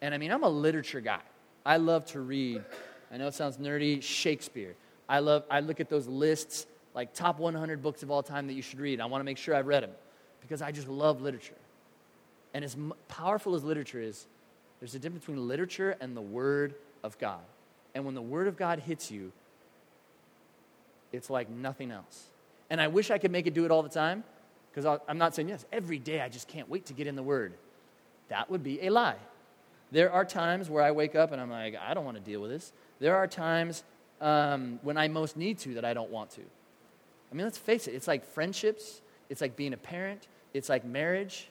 And 0.00 0.12
I 0.12 0.18
mean, 0.18 0.32
I'm 0.32 0.42
a 0.42 0.48
literature 0.48 1.00
guy. 1.00 1.20
I 1.64 1.76
love 1.76 2.04
to 2.06 2.20
read 2.20 2.64
I 3.12 3.18
know 3.18 3.26
it 3.26 3.34
sounds 3.34 3.58
nerdy, 3.58 4.02
Shakespeare. 4.02 4.74
I 5.08 5.18
love 5.18 5.44
I 5.50 5.60
look 5.60 5.80
at 5.80 5.88
those 5.88 6.06
lists 6.06 6.66
like 6.94 7.14
top 7.14 7.38
100 7.38 7.82
books 7.82 8.02
of 8.02 8.10
all 8.10 8.22
time 8.22 8.46
that 8.46 8.54
you 8.54 8.62
should 8.62 8.80
read. 8.80 9.00
I 9.00 9.06
want 9.06 9.20
to 9.20 9.24
make 9.24 9.38
sure 9.38 9.54
I've 9.54 9.66
read 9.66 9.82
them 9.82 9.92
because 10.40 10.62
I 10.62 10.72
just 10.72 10.88
love 10.88 11.22
literature. 11.22 11.54
And 12.54 12.64
as 12.64 12.76
powerful 13.08 13.54
as 13.54 13.64
literature 13.64 14.00
is, 14.00 14.26
there's 14.80 14.94
a 14.94 14.98
difference 14.98 15.24
between 15.24 15.48
literature 15.48 15.96
and 16.00 16.16
the 16.16 16.22
Word 16.22 16.74
of 17.02 17.18
God. 17.18 17.40
And 17.94 18.04
when 18.04 18.14
the 18.14 18.22
Word 18.22 18.48
of 18.48 18.56
God 18.56 18.80
hits 18.80 19.10
you, 19.10 19.32
it's 21.12 21.30
like 21.30 21.48
nothing 21.48 21.90
else. 21.90 22.26
And 22.68 22.80
I 22.80 22.88
wish 22.88 23.10
I 23.10 23.18
could 23.18 23.30
make 23.30 23.46
it 23.46 23.54
do 23.54 23.64
it 23.64 23.70
all 23.70 23.82
the 23.82 23.88
time 23.88 24.24
because 24.70 25.00
I'm 25.06 25.18
not 25.18 25.34
saying, 25.34 25.48
yes, 25.48 25.64
every 25.72 25.98
day 25.98 26.20
I 26.20 26.28
just 26.28 26.48
can't 26.48 26.68
wait 26.68 26.86
to 26.86 26.94
get 26.94 27.06
in 27.06 27.16
the 27.16 27.22
Word. 27.22 27.54
That 28.28 28.50
would 28.50 28.62
be 28.62 28.84
a 28.86 28.90
lie. 28.90 29.16
There 29.90 30.10
are 30.10 30.24
times 30.24 30.70
where 30.70 30.82
I 30.82 30.90
wake 30.90 31.14
up 31.14 31.32
and 31.32 31.40
I'm 31.40 31.50
like, 31.50 31.76
I 31.76 31.92
don't 31.92 32.04
want 32.04 32.16
to 32.16 32.22
deal 32.22 32.40
with 32.40 32.50
this. 32.50 32.72
There 32.98 33.14
are 33.14 33.26
times 33.26 33.84
um, 34.22 34.78
when 34.82 34.96
I 34.96 35.08
most 35.08 35.36
need 35.36 35.58
to 35.58 35.74
that 35.74 35.84
I 35.84 35.92
don't 35.92 36.10
want 36.10 36.30
to. 36.30 36.40
I 36.40 37.34
mean, 37.34 37.44
let's 37.44 37.58
face 37.58 37.88
it, 37.88 37.94
it's 37.94 38.06
like 38.06 38.24
friendships, 38.24 39.02
it's 39.28 39.40
like 39.40 39.56
being 39.56 39.72
a 39.74 39.76
parent, 39.76 40.28
it's 40.54 40.68
like 40.68 40.84
marriage. 40.84 41.48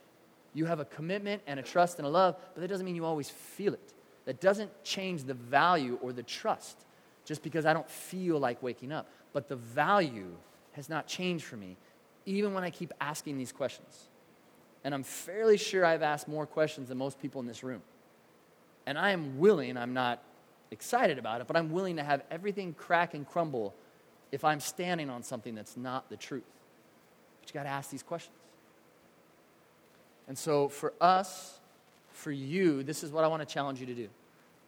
You 0.54 0.66
have 0.66 0.80
a 0.80 0.86
commitment 0.86 1.42
and 1.48 1.60
a 1.60 1.64
trust 1.64 1.98
and 1.98 2.06
a 2.06 2.10
love, 2.10 2.36
but 2.54 2.62
that 2.62 2.68
doesn't 2.68 2.86
mean 2.86 2.96
you 2.96 3.06
always 3.06 3.30
feel 3.30 3.74
it. 3.74 3.94
That 4.26 4.40
doesn't 4.42 4.84
change 4.84 5.24
the 5.24 5.34
value 5.34 5.98
or 6.02 6.14
the 6.14 6.24
trust 6.24 6.78
just 7.26 7.42
because 7.42 7.66
I 7.66 7.74
don't 7.74 7.90
feel 7.90 8.40
like 8.40 8.62
waking 8.62 8.92
up. 8.92 9.08
But 9.34 9.48
the 9.48 9.56
value 9.56 10.32
has 10.74 10.90
not 10.90 11.08
changed 11.08 11.46
for 11.46 11.56
me, 11.56 11.78
even 12.26 12.54
when 12.54 12.64
I 12.64 12.70
keep 12.70 12.92
asking 13.00 13.38
these 13.38 13.52
questions. 13.52 14.10
And 14.84 14.94
I'm 14.94 15.04
fairly 15.04 15.58
sure 15.58 15.86
I've 15.86 16.02
asked 16.02 16.28
more 16.28 16.46
questions 16.46 16.90
than 16.90 16.98
most 16.98 17.20
people 17.22 17.40
in 17.42 17.48
this 17.48 17.64
room. 17.64 17.82
And 18.86 18.98
I 18.98 19.12
am 19.12 19.40
willing, 19.40 19.78
I'm 19.78 19.94
not 19.94 20.22
excited 20.72 21.20
about 21.20 21.42
it, 21.42 21.48
but 21.48 21.56
I'm 21.56 21.72
willing 21.72 21.98
to 21.98 22.04
have 22.04 22.24
everything 22.32 22.74
crack 22.74 23.14
and 23.14 23.28
crumble 23.28 23.74
if 24.32 24.44
I'm 24.44 24.60
standing 24.60 25.10
on 25.10 25.24
something 25.24 25.54
that's 25.54 25.78
not 25.78 26.10
the 26.10 26.18
truth. 26.18 26.44
But 27.42 27.50
you 27.50 27.54
got 27.54 27.64
to 27.64 27.70
ask 27.70 27.90
these 27.90 28.04
questions. 28.04 28.36
And 30.28 30.38
so 30.38 30.70
for 30.70 30.94
us, 31.02 31.60
for 32.14 32.32
you, 32.32 32.84
this 32.84 33.04
is 33.04 33.12
what 33.12 33.24
I 33.24 33.28
want 33.28 33.48
to 33.48 33.54
challenge 33.54 33.80
you 33.80 33.86
to 33.88 33.94
do. 33.94 34.08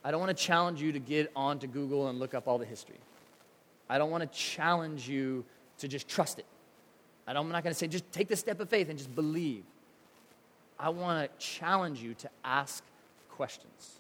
I 0.03 0.11
don't 0.11 0.19
want 0.19 0.35
to 0.35 0.43
challenge 0.43 0.81
you 0.81 0.91
to 0.91 0.99
get 0.99 1.31
onto 1.35 1.67
Google 1.67 2.09
and 2.09 2.19
look 2.19 2.33
up 2.33 2.47
all 2.47 2.57
the 2.57 2.65
history. 2.65 2.99
I 3.89 3.97
don't 3.97 4.11
want 4.11 4.29
to 4.29 4.37
challenge 4.37 5.07
you 5.07 5.45
to 5.77 5.87
just 5.87 6.07
trust 6.07 6.39
it. 6.39 6.45
I 7.25 7.31
am 7.31 7.49
not 7.49 7.63
going 7.63 7.73
to 7.73 7.79
say 7.79 7.87
just 7.87 8.11
take 8.11 8.27
the 8.27 8.35
step 8.35 8.59
of 8.59 8.69
faith 8.69 8.89
and 8.89 8.97
just 8.97 9.13
believe. 9.15 9.63
I 10.77 10.89
want 10.89 11.29
to 11.31 11.45
challenge 11.45 12.01
you 12.01 12.13
to 12.15 12.29
ask 12.43 12.83
questions, 13.29 13.99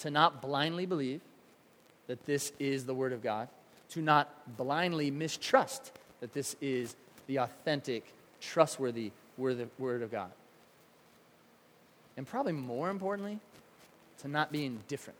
to 0.00 0.10
not 0.10 0.42
blindly 0.42 0.86
believe 0.86 1.20
that 2.06 2.24
this 2.26 2.52
is 2.58 2.84
the 2.84 2.94
Word 2.94 3.12
of 3.12 3.22
God, 3.22 3.48
to 3.90 4.00
not 4.00 4.56
blindly 4.56 5.10
mistrust 5.10 5.92
that 6.20 6.32
this 6.32 6.56
is 6.60 6.96
the 7.26 7.38
authentic, 7.38 8.04
trustworthy 8.40 9.12
Word 9.38 10.02
of 10.02 10.10
God. 10.10 10.30
And 12.16 12.26
probably 12.26 12.52
more 12.52 12.90
importantly, 12.90 13.38
to 14.18 14.28
not 14.28 14.52
be 14.52 14.66
indifferent, 14.66 15.18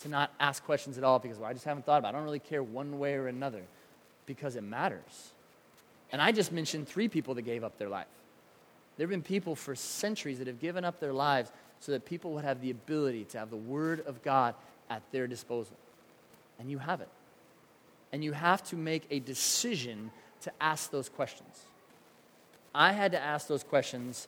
to 0.00 0.08
not 0.08 0.32
ask 0.40 0.64
questions 0.64 0.96
at 0.96 1.04
all 1.04 1.18
because 1.18 1.38
well, 1.38 1.50
I 1.50 1.52
just 1.52 1.64
haven't 1.64 1.84
thought 1.84 1.98
about 1.98 2.08
it. 2.08 2.16
I 2.16 2.18
don't 2.18 2.24
really 2.24 2.38
care 2.38 2.62
one 2.62 2.98
way 2.98 3.14
or 3.14 3.28
another 3.28 3.62
because 4.26 4.56
it 4.56 4.62
matters. 4.62 5.32
And 6.12 6.22
I 6.22 6.32
just 6.32 6.52
mentioned 6.52 6.88
three 6.88 7.08
people 7.08 7.34
that 7.34 7.42
gave 7.42 7.64
up 7.64 7.76
their 7.78 7.88
life. 7.88 8.06
There 8.96 9.04
have 9.04 9.10
been 9.10 9.22
people 9.22 9.56
for 9.56 9.74
centuries 9.74 10.38
that 10.38 10.46
have 10.46 10.60
given 10.60 10.84
up 10.84 11.00
their 11.00 11.12
lives 11.12 11.50
so 11.84 11.92
that 11.92 12.06
people 12.06 12.32
would 12.32 12.44
have 12.44 12.62
the 12.62 12.70
ability 12.70 13.24
to 13.24 13.38
have 13.38 13.50
the 13.50 13.56
Word 13.56 14.02
of 14.06 14.22
God 14.22 14.54
at 14.88 15.02
their 15.12 15.26
disposal. 15.26 15.76
And 16.58 16.70
you 16.70 16.78
have 16.78 17.02
it. 17.02 17.10
And 18.10 18.24
you 18.24 18.32
have 18.32 18.62
to 18.68 18.76
make 18.76 19.06
a 19.10 19.20
decision 19.20 20.10
to 20.40 20.52
ask 20.62 20.90
those 20.90 21.10
questions. 21.10 21.66
I 22.74 22.92
had 22.92 23.12
to 23.12 23.20
ask 23.20 23.48
those 23.48 23.62
questions 23.62 24.26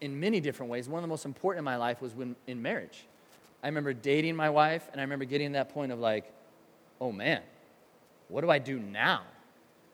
in 0.00 0.18
many 0.18 0.40
different 0.40 0.72
ways. 0.72 0.88
One 0.88 0.98
of 0.98 1.02
the 1.02 1.08
most 1.08 1.24
important 1.24 1.60
in 1.60 1.64
my 1.64 1.76
life 1.76 2.02
was 2.02 2.12
when 2.12 2.34
in 2.48 2.60
marriage. 2.60 3.04
I 3.62 3.68
remember 3.68 3.92
dating 3.92 4.34
my 4.34 4.50
wife, 4.50 4.88
and 4.90 5.00
I 5.00 5.04
remember 5.04 5.26
getting 5.26 5.52
that 5.52 5.68
point 5.68 5.92
of 5.92 6.00
like, 6.00 6.24
oh 7.00 7.12
man, 7.12 7.40
what 8.26 8.40
do 8.40 8.50
I 8.50 8.58
do 8.58 8.80
now? 8.80 9.22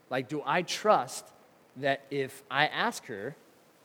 Like, 0.09 0.31
do 0.31 0.43
I 0.47 0.63
trust 0.63 1.27
that 1.77 2.07
if 2.11 2.43
I 2.51 2.69
ask 2.69 3.05
her, 3.05 3.37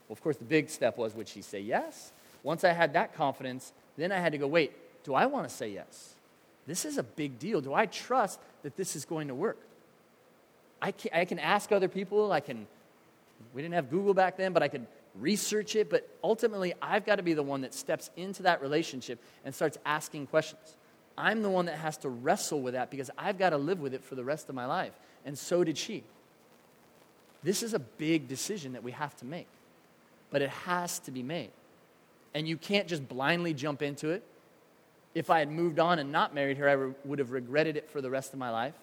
well, 0.10 0.14
of 0.16 0.22
course, 0.24 0.38
the 0.38 0.44
big 0.44 0.70
step 0.70 0.98
was 0.98 1.16
would 1.16 1.28
she 1.28 1.42
say 1.42 1.62
yes? 1.62 2.12
Once 2.44 2.64
I 2.64 2.74
had 2.74 2.94
that 2.94 3.14
confidence, 3.14 3.72
then 3.96 4.12
I 4.12 4.18
had 4.18 4.32
to 4.32 4.38
go, 4.38 4.48
wait, 4.48 4.74
do 5.04 5.14
I 5.14 5.28
want 5.28 5.48
to 5.48 5.54
say 5.54 5.70
yes? 5.70 6.16
This 6.66 6.84
is 6.84 6.98
a 6.98 7.04
big 7.04 7.40
deal. 7.40 7.62
Do 7.62 7.74
I 7.74 7.86
trust 7.86 8.40
that 8.64 8.76
this 8.76 8.96
is 8.96 9.06
going 9.06 9.28
to 9.28 9.36
work? 9.36 9.58
I 10.82 10.92
can, 10.92 11.12
I 11.14 11.26
can 11.26 11.40
ask 11.40 11.72
other 11.72 11.88
people. 11.88 12.32
I 12.32 12.40
can, 12.40 12.68
we 13.54 13.62
didn't 13.62 13.76
have 13.76 13.90
Google 13.90 14.14
back 14.14 14.38
then, 14.38 14.52
but 14.54 14.64
I 14.64 14.68
could 14.68 14.88
research 15.20 15.76
it. 15.76 15.90
But 15.90 16.08
ultimately, 16.24 16.74
I've 16.82 17.06
got 17.06 17.18
to 17.18 17.24
be 17.24 17.34
the 17.34 17.44
one 17.44 17.62
that 17.62 17.74
steps 17.74 18.10
into 18.16 18.44
that 18.44 18.62
relationship 18.62 19.20
and 19.46 19.54
starts 19.54 19.78
asking 19.86 20.28
questions. 20.28 20.76
I'm 21.18 21.42
the 21.42 21.50
one 21.50 21.66
that 21.66 21.76
has 21.76 21.98
to 21.98 22.10
wrestle 22.10 22.62
with 22.62 22.76
that 22.76 22.90
because 22.90 23.12
I've 23.18 23.38
got 23.38 23.50
to 23.50 23.58
live 23.58 23.82
with 23.82 23.94
it 23.94 24.04
for 24.04 24.16
the 24.16 24.24
rest 24.24 24.48
of 24.48 24.56
my 24.56 24.66
life. 24.66 24.94
And 25.26 25.38
so 25.38 25.64
did 25.64 25.78
she. 25.78 26.04
This 27.44 27.64
is 27.64 27.74
a 27.74 27.80
big 27.80 28.28
decision 28.28 28.74
that 28.74 28.84
we 28.84 28.92
have 28.92 29.16
to 29.18 29.26
make, 29.26 29.48
but 30.32 30.42
it 30.42 30.50
has 30.50 31.00
to 31.00 31.12
be 31.12 31.24
made. 31.24 31.52
And 32.34 32.48
you 32.48 32.58
can't 32.58 32.88
just 32.88 33.08
blindly 33.08 33.54
jump 33.54 33.82
into 33.82 34.10
it. 34.10 34.24
If 35.16 35.30
I 35.30 35.40
had 35.40 35.52
moved 35.52 35.80
on 35.80 36.00
and 36.00 36.12
not 36.12 36.36
married 36.36 36.58
her, 36.58 36.70
I 36.70 36.74
re- 36.74 36.94
would 37.06 37.20
have 37.20 37.32
regretted 37.32 37.78
it 37.78 37.90
for 37.90 38.02
the 38.02 38.10
rest 38.10 38.34
of 38.34 38.40
my 38.40 38.52
life. 38.52 38.76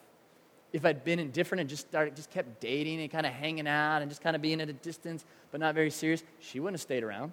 If 0.73 0.85
I'd 0.85 1.05
been 1.05 1.21
indifferent 1.21 1.61
and 1.61 1.71
just 1.71 1.89
started, 1.89 2.17
just 2.17 2.31
kept 2.31 2.61
dating 2.61 3.01
and 3.01 3.11
kind 3.11 3.25
of 3.25 3.33
hanging 3.33 3.69
out 3.69 4.03
and 4.03 4.11
just 4.11 4.21
kind 4.21 4.35
of 4.35 4.43
being 4.43 4.61
at 4.61 4.69
a 4.69 4.73
distance, 4.73 5.25
but 5.53 5.61
not 5.61 5.75
very 5.75 5.91
serious, 5.91 6.25
she 6.41 6.59
wouldn't 6.59 6.75
have 6.75 6.83
stayed 6.83 7.05
around. 7.05 7.33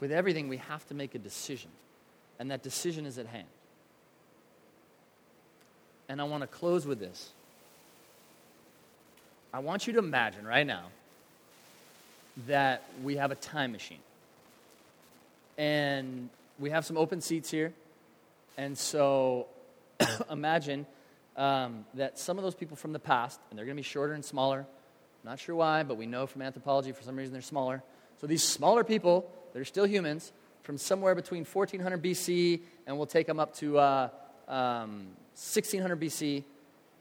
With 0.00 0.10
everything, 0.10 0.48
we 0.48 0.56
have 0.56 0.86
to 0.88 0.94
make 0.94 1.14
a 1.14 1.18
decision, 1.18 1.70
and 2.38 2.50
that 2.50 2.62
decision 2.62 3.04
is 3.04 3.18
at 3.18 3.26
hand. 3.26 3.46
And 6.08 6.20
I 6.20 6.24
want 6.24 6.40
to 6.40 6.46
close 6.46 6.86
with 6.86 6.98
this. 6.98 7.30
I 9.52 9.58
want 9.58 9.86
you 9.86 9.92
to 9.92 9.98
imagine 9.98 10.46
right 10.46 10.66
now 10.66 10.86
that 12.46 12.84
we 13.02 13.16
have 13.16 13.30
a 13.30 13.34
time 13.34 13.72
machine. 13.72 13.98
And 15.58 16.30
we 16.58 16.70
have 16.70 16.84
some 16.84 16.96
open 16.96 17.20
seats 17.20 17.50
here. 17.50 17.72
And 18.56 18.76
so 18.76 19.46
imagine 20.30 20.86
um, 21.36 21.84
that 21.94 22.18
some 22.18 22.38
of 22.38 22.44
those 22.44 22.54
people 22.54 22.76
from 22.76 22.92
the 22.92 22.98
past, 22.98 23.40
and 23.50 23.58
they're 23.58 23.66
going 23.66 23.76
to 23.76 23.82
be 23.82 23.88
shorter 23.88 24.12
and 24.12 24.24
smaller. 24.24 24.66
Not 25.24 25.38
sure 25.38 25.54
why, 25.54 25.82
but 25.82 25.96
we 25.96 26.06
know 26.06 26.26
from 26.26 26.42
anthropology 26.42 26.92
for 26.92 27.02
some 27.02 27.16
reason 27.16 27.32
they're 27.32 27.42
smaller. 27.42 27.82
So 28.20 28.26
these 28.26 28.42
smaller 28.42 28.84
people, 28.84 29.30
they're 29.52 29.64
still 29.64 29.86
humans, 29.86 30.32
from 30.62 30.78
somewhere 30.78 31.14
between 31.14 31.44
1400 31.44 32.02
BC 32.02 32.60
and 32.86 32.96
we'll 32.96 33.06
take 33.06 33.26
them 33.26 33.40
up 33.40 33.54
to 33.56 33.78
uh, 33.78 34.08
um, 34.48 35.08
1600 35.34 36.00
BC 36.00 36.44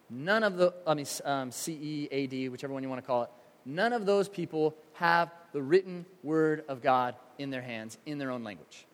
None 0.10 0.44
of 0.44 0.58
the, 0.58 0.74
I 0.88 0.96
mean, 0.96 1.06
um, 1.24 1.52
CE, 1.52 2.08
AD, 2.12 2.52
whichever 2.52 2.74
one 2.74 2.82
you 2.82 2.90
want 2.90 3.02
to 3.02 3.06
call 3.06 3.24
it, 3.24 3.30
none 3.66 3.94
of 3.94 4.06
those 4.06 4.28
people 4.28 4.76
have 5.00 5.32
the 5.54 5.62
written 5.62 6.06
word 6.24 6.64
of 6.68 6.82
God 6.82 7.16
in 7.38 7.50
their 7.50 7.62
hands 7.62 7.98
in 8.06 8.18
their 8.18 8.32
own 8.32 8.44
language. 8.44 8.86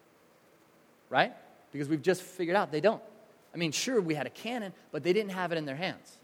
Right? 1.10 1.34
Because 1.72 1.90
we've 1.90 2.02
just 2.02 2.22
figured 2.22 2.56
out 2.56 2.72
they 2.72 2.82
don't. 2.82 3.02
I 3.54 3.58
mean, 3.58 3.72
sure, 3.72 4.02
we 4.02 4.16
had 4.16 4.28
a 4.28 4.32
canon, 4.32 4.74
but 4.92 5.04
they 5.04 5.14
didn't 5.14 5.32
have 5.32 5.52
it 5.52 5.58
in 5.58 5.66
their 5.66 5.76
hands. 5.76 6.18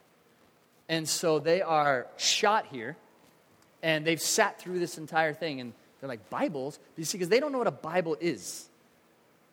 And 0.89 1.07
so 1.07 1.39
they 1.39 1.61
are 1.61 2.07
shot 2.17 2.67
here, 2.71 2.97
and 3.81 4.05
they've 4.05 4.21
sat 4.21 4.59
through 4.59 4.79
this 4.79 4.97
entire 4.97 5.33
thing, 5.33 5.61
and 5.61 5.73
they're 5.99 6.09
like, 6.09 6.29
Bibles? 6.29 6.79
You 6.97 7.05
see, 7.05 7.17
because 7.17 7.29
they 7.29 7.39
don't 7.39 7.51
know 7.51 7.59
what 7.59 7.67
a 7.67 7.71
Bible 7.71 8.17
is. 8.19 8.67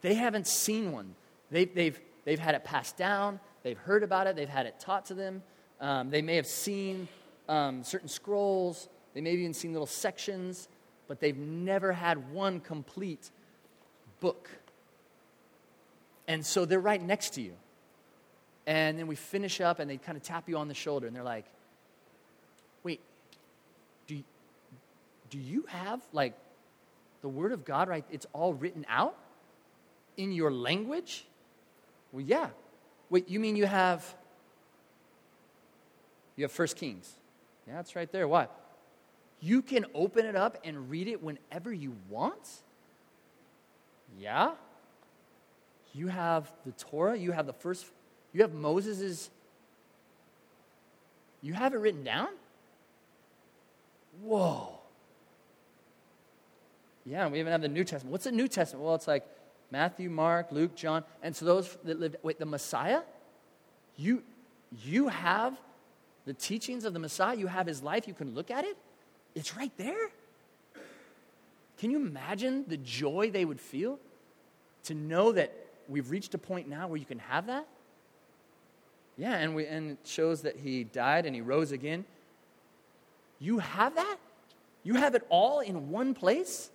They 0.00 0.14
haven't 0.14 0.46
seen 0.46 0.92
one. 0.92 1.14
They've, 1.50 1.72
they've, 1.72 2.00
they've 2.24 2.38
had 2.38 2.54
it 2.54 2.64
passed 2.64 2.96
down, 2.96 3.38
They've 3.62 3.78
heard 3.78 4.02
about 4.02 4.26
it, 4.26 4.36
they've 4.36 4.48
had 4.48 4.66
it 4.66 4.78
taught 4.80 5.06
to 5.06 5.14
them. 5.14 5.42
Um, 5.80 6.10
they 6.10 6.22
may 6.22 6.36
have 6.36 6.46
seen 6.46 7.08
um, 7.48 7.82
certain 7.84 8.08
scrolls, 8.08 8.88
they 9.14 9.20
may 9.20 9.30
have 9.30 9.40
even 9.40 9.54
seen 9.54 9.72
little 9.72 9.86
sections, 9.86 10.68
but 11.06 11.20
they've 11.20 11.36
never 11.36 11.92
had 11.92 12.32
one 12.32 12.60
complete 12.60 13.30
book. 14.20 14.48
And 16.26 16.44
so 16.44 16.64
they're 16.64 16.78
right 16.78 17.02
next 17.02 17.30
to 17.34 17.40
you. 17.40 17.54
And 18.66 18.98
then 18.98 19.06
we 19.06 19.14
finish 19.14 19.62
up 19.62 19.78
and 19.78 19.90
they 19.90 19.96
kind 19.96 20.16
of 20.16 20.22
tap 20.22 20.48
you 20.48 20.58
on 20.58 20.68
the 20.68 20.74
shoulder 20.74 21.06
and 21.06 21.16
they're 21.16 21.22
like, 21.22 21.46
wait, 22.84 23.00
do 24.06 24.22
do 25.30 25.38
you 25.38 25.64
have 25.68 26.02
like 26.12 26.34
the 27.22 27.28
Word 27.28 27.52
of 27.52 27.64
God, 27.64 27.88
right? 27.88 28.04
It's 28.10 28.26
all 28.34 28.52
written 28.52 28.84
out 28.88 29.16
in 30.18 30.32
your 30.32 30.52
language? 30.52 31.24
Well, 32.12 32.24
yeah. 32.24 32.48
Wait, 33.08 33.28
you 33.28 33.40
mean 33.40 33.56
you 33.56 33.66
have 33.66 34.04
you 36.36 36.44
have 36.44 36.52
First 36.52 36.76
Kings? 36.76 37.10
Yeah, 37.66 37.80
it's 37.80 37.96
right 37.96 38.10
there. 38.12 38.28
Why? 38.28 38.48
You 39.40 39.62
can 39.62 39.86
open 39.94 40.26
it 40.26 40.36
up 40.36 40.58
and 40.64 40.90
read 40.90 41.08
it 41.08 41.22
whenever 41.22 41.72
you 41.72 41.94
want? 42.08 42.62
Yeah? 44.18 44.52
You 45.94 46.08
have 46.08 46.50
the 46.66 46.72
Torah, 46.72 47.16
you 47.16 47.32
have 47.32 47.46
the 47.46 47.52
first, 47.52 47.86
you 48.32 48.42
have 48.42 48.52
Moses's, 48.52 49.30
you 51.40 51.52
have 51.52 51.72
it 51.72 51.78
written 51.78 52.04
down? 52.04 52.28
Whoa. 54.22 54.78
Yeah, 57.06 57.28
we 57.28 57.38
even 57.40 57.52
have 57.52 57.62
the 57.62 57.68
New 57.68 57.84
Testament. 57.84 58.12
What's 58.12 58.24
the 58.24 58.32
New 58.32 58.48
Testament? 58.48 58.84
Well, 58.84 58.94
it's 58.94 59.08
like 59.08 59.24
Matthew, 59.70 60.10
Mark, 60.10 60.50
Luke, 60.50 60.74
John. 60.74 61.04
And 61.22 61.34
so 61.34 61.44
those 61.44 61.78
that 61.84 61.98
lived, 61.98 62.16
wait, 62.22 62.38
the 62.38 62.46
Messiah? 62.46 63.00
You, 63.96 64.22
you 64.84 65.08
have 65.08 65.56
the 66.26 66.34
teachings 66.34 66.84
of 66.84 66.92
the 66.92 66.98
Messiah, 66.98 67.36
you 67.36 67.46
have 67.46 67.66
his 67.66 67.82
life, 67.82 68.06
you 68.06 68.14
can 68.14 68.34
look 68.34 68.50
at 68.50 68.64
it. 68.64 68.76
It's 69.38 69.56
right 69.56 69.70
there. 69.76 70.10
Can 71.78 71.92
you 71.92 71.98
imagine 71.98 72.64
the 72.66 72.76
joy 72.76 73.30
they 73.32 73.44
would 73.44 73.60
feel 73.60 74.00
to 74.82 74.94
know 74.94 75.30
that 75.30 75.54
we've 75.88 76.10
reached 76.10 76.34
a 76.34 76.38
point 76.38 76.68
now 76.68 76.88
where 76.88 76.96
you 76.96 77.04
can 77.04 77.20
have 77.20 77.46
that? 77.46 77.64
Yeah, 79.16 79.34
and, 79.34 79.54
we, 79.54 79.64
and 79.68 79.92
it 79.92 79.98
shows 80.02 80.42
that 80.42 80.56
he 80.56 80.82
died 80.82 81.24
and 81.24 81.36
he 81.36 81.40
rose 81.40 81.70
again. 81.70 82.04
You 83.38 83.60
have 83.60 83.94
that? 83.94 84.16
You 84.82 84.94
have 84.94 85.14
it 85.14 85.24
all 85.28 85.60
in 85.60 85.88
one 85.88 86.14
place? 86.14 86.70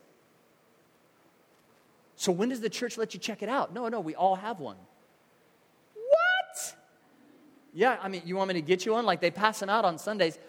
So 2.16 2.32
when 2.32 2.48
does 2.48 2.62
the 2.62 2.70
church 2.70 2.98
let 2.98 3.14
you 3.14 3.20
check 3.20 3.44
it 3.44 3.50
out? 3.50 3.74
No, 3.74 3.90
no, 3.90 4.00
we 4.00 4.16
all 4.16 4.36
have 4.36 4.62
one. 4.62 4.78
What? 5.96 6.76
Yeah, 7.74 7.98
I 8.02 8.08
mean, 8.08 8.22
you 8.24 8.38
want 8.38 8.48
me 8.48 8.54
to 8.54 8.62
get 8.62 8.86
you 8.86 8.94
one? 8.94 9.06
Like 9.06 9.20
they 9.20 9.32
pass 9.32 9.60
them 9.60 9.68
out 9.68 9.84
on 9.84 9.98
Sundays. 9.98 10.40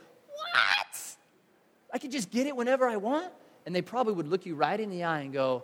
I 1.95 1.99
could 1.99 2.11
just 2.11 2.31
get 2.31 2.49
it 2.49 2.57
whenever 2.57 2.89
I 2.89 2.97
want? 2.97 3.33
And 3.65 3.75
they 3.75 3.81
probably 3.81 4.15
would 4.15 4.27
look 4.29 4.45
you 4.45 4.57
right 4.57 4.79
in 4.79 4.91
the 4.91 5.05
eye 5.05 5.21
and 5.21 5.33
go, 5.33 5.63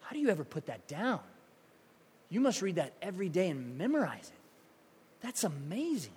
How 0.00 0.14
do 0.14 0.18
you 0.18 0.30
ever 0.30 0.42
put 0.42 0.66
that 0.66 0.88
down? 0.88 1.20
You 2.30 2.40
must 2.40 2.62
read 2.62 2.76
that 2.76 2.94
every 3.02 3.28
day 3.28 3.50
and 3.50 3.78
memorize 3.78 4.26
it. 4.26 4.40
That's 5.20 5.44
amazing. 5.44 6.10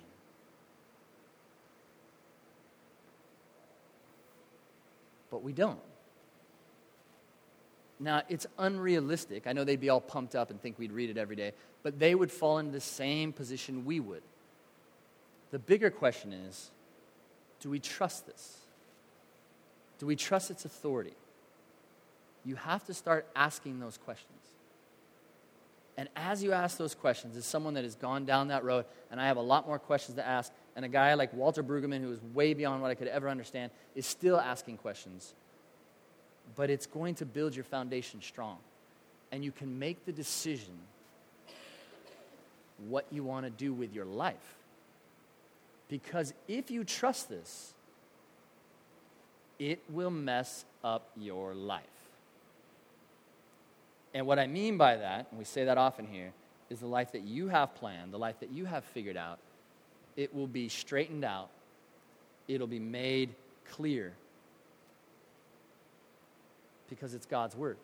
But 5.30 5.44
we 5.44 5.52
don't. 5.52 5.78
Now, 8.00 8.22
it's 8.28 8.46
unrealistic. 8.58 9.46
I 9.46 9.52
know 9.52 9.62
they'd 9.62 9.78
be 9.78 9.90
all 9.90 10.00
pumped 10.00 10.34
up 10.34 10.50
and 10.50 10.60
think 10.60 10.78
we'd 10.78 10.90
read 10.90 11.10
it 11.10 11.18
every 11.18 11.36
day, 11.36 11.52
but 11.82 11.98
they 11.98 12.14
would 12.14 12.32
fall 12.32 12.58
into 12.58 12.72
the 12.72 12.80
same 12.80 13.32
position 13.32 13.84
we 13.84 14.00
would. 14.00 14.22
The 15.50 15.58
bigger 15.58 15.90
question 15.90 16.32
is 16.32 16.70
do 17.60 17.70
we 17.70 17.78
trust 17.78 18.26
this? 18.26 18.58
Do 19.98 20.06
we 20.06 20.16
trust 20.16 20.50
its 20.50 20.64
authority? 20.64 21.12
You 22.44 22.56
have 22.56 22.84
to 22.86 22.94
start 22.94 23.26
asking 23.36 23.80
those 23.80 23.98
questions. 23.98 24.38
And 25.96 26.08
as 26.16 26.42
you 26.42 26.52
ask 26.52 26.78
those 26.78 26.94
questions, 26.94 27.36
as 27.36 27.44
someone 27.44 27.74
that 27.74 27.84
has 27.84 27.94
gone 27.94 28.24
down 28.24 28.48
that 28.48 28.64
road, 28.64 28.86
and 29.10 29.20
I 29.20 29.26
have 29.26 29.36
a 29.36 29.42
lot 29.42 29.66
more 29.66 29.78
questions 29.78 30.16
to 30.16 30.26
ask, 30.26 30.50
and 30.74 30.84
a 30.84 30.88
guy 30.88 31.12
like 31.14 31.34
Walter 31.34 31.62
Brueggemann, 31.62 32.00
who 32.00 32.12
is 32.12 32.20
way 32.32 32.54
beyond 32.54 32.80
what 32.80 32.90
I 32.90 32.94
could 32.94 33.08
ever 33.08 33.28
understand, 33.28 33.70
is 33.94 34.06
still 34.06 34.40
asking 34.40 34.78
questions 34.78 35.34
but 36.56 36.70
it's 36.70 36.86
going 36.86 37.14
to 37.16 37.26
build 37.26 37.54
your 37.54 37.64
foundation 37.64 38.20
strong. 38.22 38.58
And 39.32 39.44
you 39.44 39.52
can 39.52 39.78
make 39.78 40.04
the 40.04 40.12
decision 40.12 40.74
what 42.88 43.06
you 43.10 43.22
want 43.22 43.46
to 43.46 43.50
do 43.50 43.72
with 43.72 43.94
your 43.94 44.04
life. 44.04 44.56
Because 45.90 46.32
if 46.46 46.70
you 46.70 46.84
trust 46.84 47.28
this, 47.28 47.74
it 49.58 49.82
will 49.90 50.10
mess 50.10 50.64
up 50.84 51.10
your 51.16 51.52
life. 51.52 51.84
And 54.14 54.26
what 54.26 54.38
I 54.38 54.46
mean 54.46 54.78
by 54.78 54.96
that, 54.96 55.26
and 55.30 55.38
we 55.38 55.44
say 55.44 55.64
that 55.64 55.76
often 55.76 56.06
here, 56.06 56.32
is 56.70 56.78
the 56.78 56.86
life 56.86 57.12
that 57.12 57.22
you 57.22 57.48
have 57.48 57.74
planned, 57.74 58.12
the 58.12 58.18
life 58.18 58.38
that 58.40 58.50
you 58.52 58.64
have 58.64 58.84
figured 58.84 59.16
out, 59.16 59.40
it 60.16 60.32
will 60.32 60.46
be 60.46 60.68
straightened 60.68 61.24
out, 61.24 61.50
it'll 62.46 62.66
be 62.68 62.78
made 62.78 63.34
clear 63.68 64.12
because 66.88 67.14
it's 67.14 67.26
God's 67.26 67.56
word. 67.56 67.76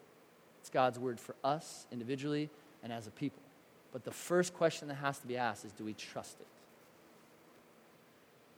It's 0.60 0.70
God's 0.70 0.98
word 0.98 1.18
for 1.18 1.34
us 1.42 1.86
individually 1.90 2.50
and 2.82 2.92
as 2.92 3.06
a 3.06 3.10
people. 3.10 3.42
But 3.92 4.04
the 4.04 4.10
first 4.12 4.54
question 4.54 4.88
that 4.88 4.94
has 4.94 5.18
to 5.18 5.26
be 5.26 5.36
asked 5.36 5.64
is 5.64 5.72
do 5.72 5.84
we 5.84 5.94
trust 5.94 6.36
it? 6.40 6.46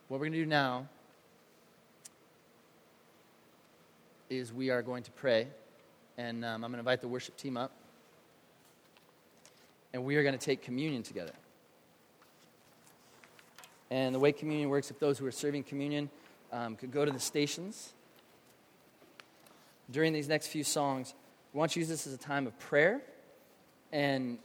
What 0.09 0.20
we're 0.20 0.26
going 0.26 0.32
to 0.32 0.38
do 0.38 0.46
now 0.46 0.88
is 4.30 4.50
we 4.54 4.70
are 4.70 4.80
going 4.80 5.02
to 5.02 5.11
pray, 5.11 5.48
and 6.16 6.46
um, 6.46 6.64
I'm 6.64 6.70
going 6.70 6.72
to 6.72 6.78
invite 6.78 7.02
the 7.02 7.09
worship 7.09 7.36
team 7.36 7.59
up, 7.59 7.72
and 9.92 10.06
we 10.06 10.16
are 10.16 10.22
going 10.22 10.36
to 10.36 10.42
take 10.42 10.62
communion 10.62 11.02
together. 11.02 11.34
And 13.90 14.14
the 14.14 14.18
way 14.18 14.32
communion 14.32 14.70
works, 14.70 14.90
if 14.90 14.98
those 14.98 15.18
who 15.18 15.26
are 15.26 15.30
serving 15.30 15.64
communion 15.64 16.09
um, 16.52 16.76
could 16.76 16.90
go 16.90 17.04
to 17.04 17.11
the 17.11 17.20
stations 17.20 17.92
during 19.90 20.14
these 20.14 20.26
next 20.26 20.46
few 20.46 20.64
songs, 20.64 21.12
we 21.52 21.59
want 21.59 21.72
to 21.72 21.80
use 21.80 21.88
this 21.90 22.06
as 22.06 22.14
a 22.14 22.18
time 22.18 22.46
of 22.46 22.59
prayer. 22.59 23.02
And 23.92 24.38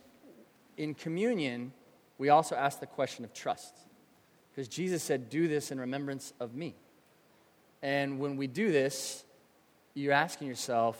in 0.76 0.94
communion, 0.94 1.72
we 2.18 2.28
also 2.28 2.54
ask 2.54 2.82
the 2.82 2.86
question 2.86 3.24
of 3.24 3.34
trust. 3.34 3.74
Because 4.54 4.68
Jesus 4.68 5.02
said, 5.02 5.30
Do 5.30 5.48
this 5.48 5.72
in 5.72 5.80
remembrance 5.80 6.34
of 6.40 6.54
me. 6.54 6.76
And 7.82 8.20
when 8.20 8.38
we 8.38 8.48
do 8.48 8.72
this, 8.72 9.24
you're 9.94 10.14
asking 10.14 10.48
yourself 10.48 10.98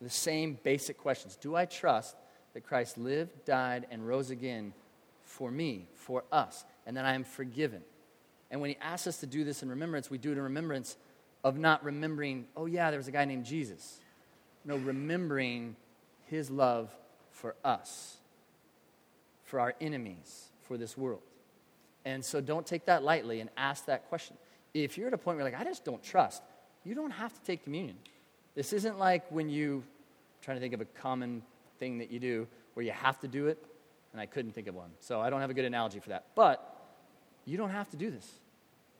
the 0.00 0.10
same 0.10 0.58
basic 0.62 0.98
questions 0.98 1.36
Do 1.36 1.56
I 1.56 1.64
trust 1.64 2.14
that 2.54 2.66
Christ 2.66 2.98
lived, 2.98 3.44
died, 3.44 3.86
and 3.90 4.06
rose 4.06 4.30
again 4.30 4.72
for 5.24 5.50
me, 5.50 5.88
for 5.94 6.24
us, 6.30 6.64
and 6.86 6.96
that 6.96 7.04
I 7.04 7.14
am 7.14 7.24
forgiven? 7.24 7.82
And 8.50 8.60
when 8.60 8.70
he 8.70 8.76
asks 8.80 9.06
us 9.06 9.18
to 9.18 9.26
do 9.26 9.44
this 9.44 9.62
in 9.62 9.70
remembrance, 9.70 10.10
we 10.10 10.18
do 10.18 10.30
it 10.30 10.38
in 10.38 10.42
remembrance 10.42 10.96
of 11.42 11.58
not 11.58 11.84
remembering, 11.84 12.46
oh, 12.56 12.66
yeah, 12.66 12.90
there 12.90 12.98
was 12.98 13.08
a 13.08 13.12
guy 13.12 13.24
named 13.24 13.44
Jesus. 13.44 14.00
No, 14.64 14.76
remembering 14.76 15.76
his 16.26 16.50
love 16.50 16.90
for 17.30 17.54
us, 17.64 18.16
for 19.44 19.60
our 19.60 19.74
enemies, 19.80 20.48
for 20.62 20.76
this 20.76 20.96
world. 20.96 21.22
And 22.06 22.24
so 22.24 22.40
don't 22.40 22.64
take 22.64 22.86
that 22.86 23.02
lightly 23.02 23.40
and 23.40 23.50
ask 23.56 23.86
that 23.86 24.08
question. 24.08 24.36
If 24.72 24.96
you're 24.96 25.08
at 25.08 25.12
a 25.12 25.18
point 25.18 25.36
where 25.36 25.44
you're 25.44 25.52
like, 25.52 25.60
I 25.60 25.68
just 25.68 25.84
don't 25.84 26.02
trust, 26.02 26.40
you 26.84 26.94
don't 26.94 27.10
have 27.10 27.34
to 27.34 27.40
take 27.42 27.64
communion. 27.64 27.96
This 28.54 28.72
isn't 28.72 28.96
like 28.96 29.24
when 29.30 29.50
you, 29.50 29.78
I'm 29.78 30.44
trying 30.44 30.56
to 30.56 30.60
think 30.60 30.72
of 30.72 30.80
a 30.80 30.84
common 30.84 31.42
thing 31.80 31.98
that 31.98 32.12
you 32.12 32.20
do 32.20 32.46
where 32.74 32.86
you 32.86 32.92
have 32.92 33.18
to 33.20 33.28
do 33.28 33.48
it, 33.48 33.58
and 34.12 34.20
I 34.20 34.26
couldn't 34.26 34.52
think 34.52 34.68
of 34.68 34.76
one. 34.76 34.90
So 35.00 35.20
I 35.20 35.30
don't 35.30 35.40
have 35.40 35.50
a 35.50 35.54
good 35.54 35.64
analogy 35.64 35.98
for 35.98 36.10
that. 36.10 36.26
But 36.36 36.94
you 37.44 37.56
don't 37.56 37.70
have 37.70 37.90
to 37.90 37.96
do 37.96 38.08
this. 38.10 38.30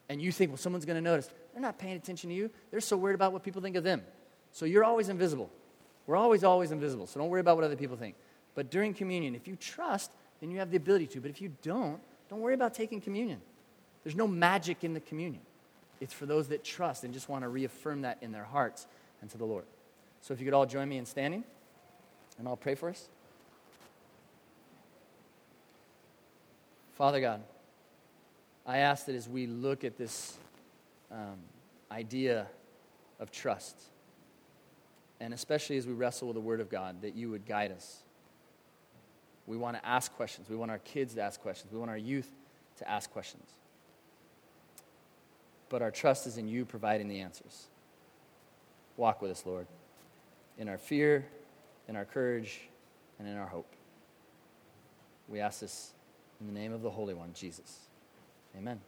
And 0.09 0.21
you 0.21 0.33
think, 0.33 0.51
well, 0.51 0.59
someone's 0.59 0.85
going 0.85 0.97
to 0.97 1.11
notice. 1.11 1.31
They're 1.53 1.63
not 1.63 1.79
paying 1.79 1.97
attention 1.97 2.31
to 2.31 2.35
you. 2.35 2.51
They're 2.73 2.81
so 2.81 2.97
worried 2.97 3.15
about 3.15 3.33
what 3.33 3.45
people 3.45 3.63
think 3.63 3.77
of 3.77 3.85
them. 3.85 4.03
So 4.51 4.65
you're 4.65 4.85
always 4.85 5.09
invisible. 5.09 5.49
We're 6.09 6.17
always, 6.17 6.43
always 6.43 6.73
invisible. 6.73 7.07
So 7.07 7.21
don't 7.21 7.29
worry 7.29 7.41
about 7.41 7.57
what 7.57 7.65
other 7.65 7.77
people 7.77 7.97
think. 7.97 8.17
But 8.57 8.69
during 8.69 8.95
communion, 8.95 9.37
if 9.37 9.47
you 9.47 9.55
trust, 9.55 10.11
then 10.41 10.51
you 10.51 10.59
have 10.59 10.73
the 10.73 10.77
ability 10.77 11.07
to. 11.09 11.21
But 11.21 11.31
if 11.31 11.41
you 11.41 11.53
don't, 11.63 12.01
don't 12.29 12.41
worry 12.41 12.55
about 12.55 12.75
taking 12.75 13.01
communion. 13.01 13.41
There's 14.05 14.17
no 14.17 14.27
magic 14.27 14.85
in 14.85 14.95
the 14.95 15.01
communion. 15.01 15.43
It's 16.01 16.13
for 16.13 16.27
those 16.27 16.49
that 16.49 16.63
trust 16.63 17.05
and 17.05 17.15
just 17.15 17.29
want 17.29 17.43
to 17.43 17.49
reaffirm 17.49 18.03
that 18.03 18.19
in 18.21 18.33
their 18.33 18.45
hearts 18.45 18.87
and 19.21 19.31
to 19.31 19.39
the 19.39 19.45
Lord. 19.45 19.65
So 20.21 20.35
if 20.35 20.41
you 20.41 20.47
could 20.47 20.55
all 20.55 20.67
join 20.67 20.89
me 20.89 20.99
in 20.99 21.07
standing, 21.07 21.45
and 22.39 22.47
I'll 22.47 22.57
pray 22.57 22.75
for 22.75 22.91
us. 22.91 23.09
Father 26.95 27.21
God, 27.21 27.43
I 28.67 28.79
ask 28.79 29.07
that 29.07 29.15
as 29.15 29.29
we 29.29 29.47
look 29.47 29.85
at 29.85 29.97
this 29.97 30.37
um, 31.11 31.39
idea 31.91 32.47
of 33.21 33.31
trust. 33.31 33.81
And 35.21 35.33
especially 35.33 35.77
as 35.79 35.87
we 35.87 35.93
wrestle 35.93 36.29
with 36.29 36.35
the 36.35 36.41
Word 36.41 36.61
of 36.61 36.69
God, 36.69 37.03
that 37.03 37.15
you 37.15 37.31
would 37.31 37.47
guide 37.47 37.73
us. 37.73 38.03
We 39.47 39.57
want 39.57 39.77
to 39.77 39.87
ask 39.87 40.15
questions. 40.17 40.49
We 40.49 40.57
want 40.57 40.71
our 40.71 40.79
kids 40.79 41.15
to 41.15 41.23
ask 41.23 41.41
questions. 41.41 41.73
We 41.73 41.79
want 41.79 41.91
our 41.91 41.97
youth 41.97 42.29
to 42.79 42.91
ask 42.91 43.11
questions. 43.11 43.49
But 45.69 45.83
our 45.83 45.91
trust 45.91 46.27
is 46.27 46.37
in 46.37 46.49
you 46.49 46.65
providing 46.65 47.09
the 47.09 47.21
answers. 47.21 47.67
Walk 48.97 49.21
with 49.21 49.31
us, 49.31 49.45
Lord, 49.45 49.67
in 50.59 50.69
our 50.69 50.79
fear, 50.79 51.27
in 51.89 51.97
our 51.97 52.05
courage, 52.05 52.61
and 53.19 53.29
in 53.29 53.37
our 53.37 53.47
hope. 53.47 53.71
We 55.29 55.41
ask 55.41 55.61
this 55.61 55.93
in 56.41 56.47
the 56.47 56.53
name 56.53 56.73
of 56.73 56.83
the 56.83 56.91
Holy 56.91 57.15
One, 57.15 57.31
Jesus. 57.35 57.79
Amen. 58.57 58.81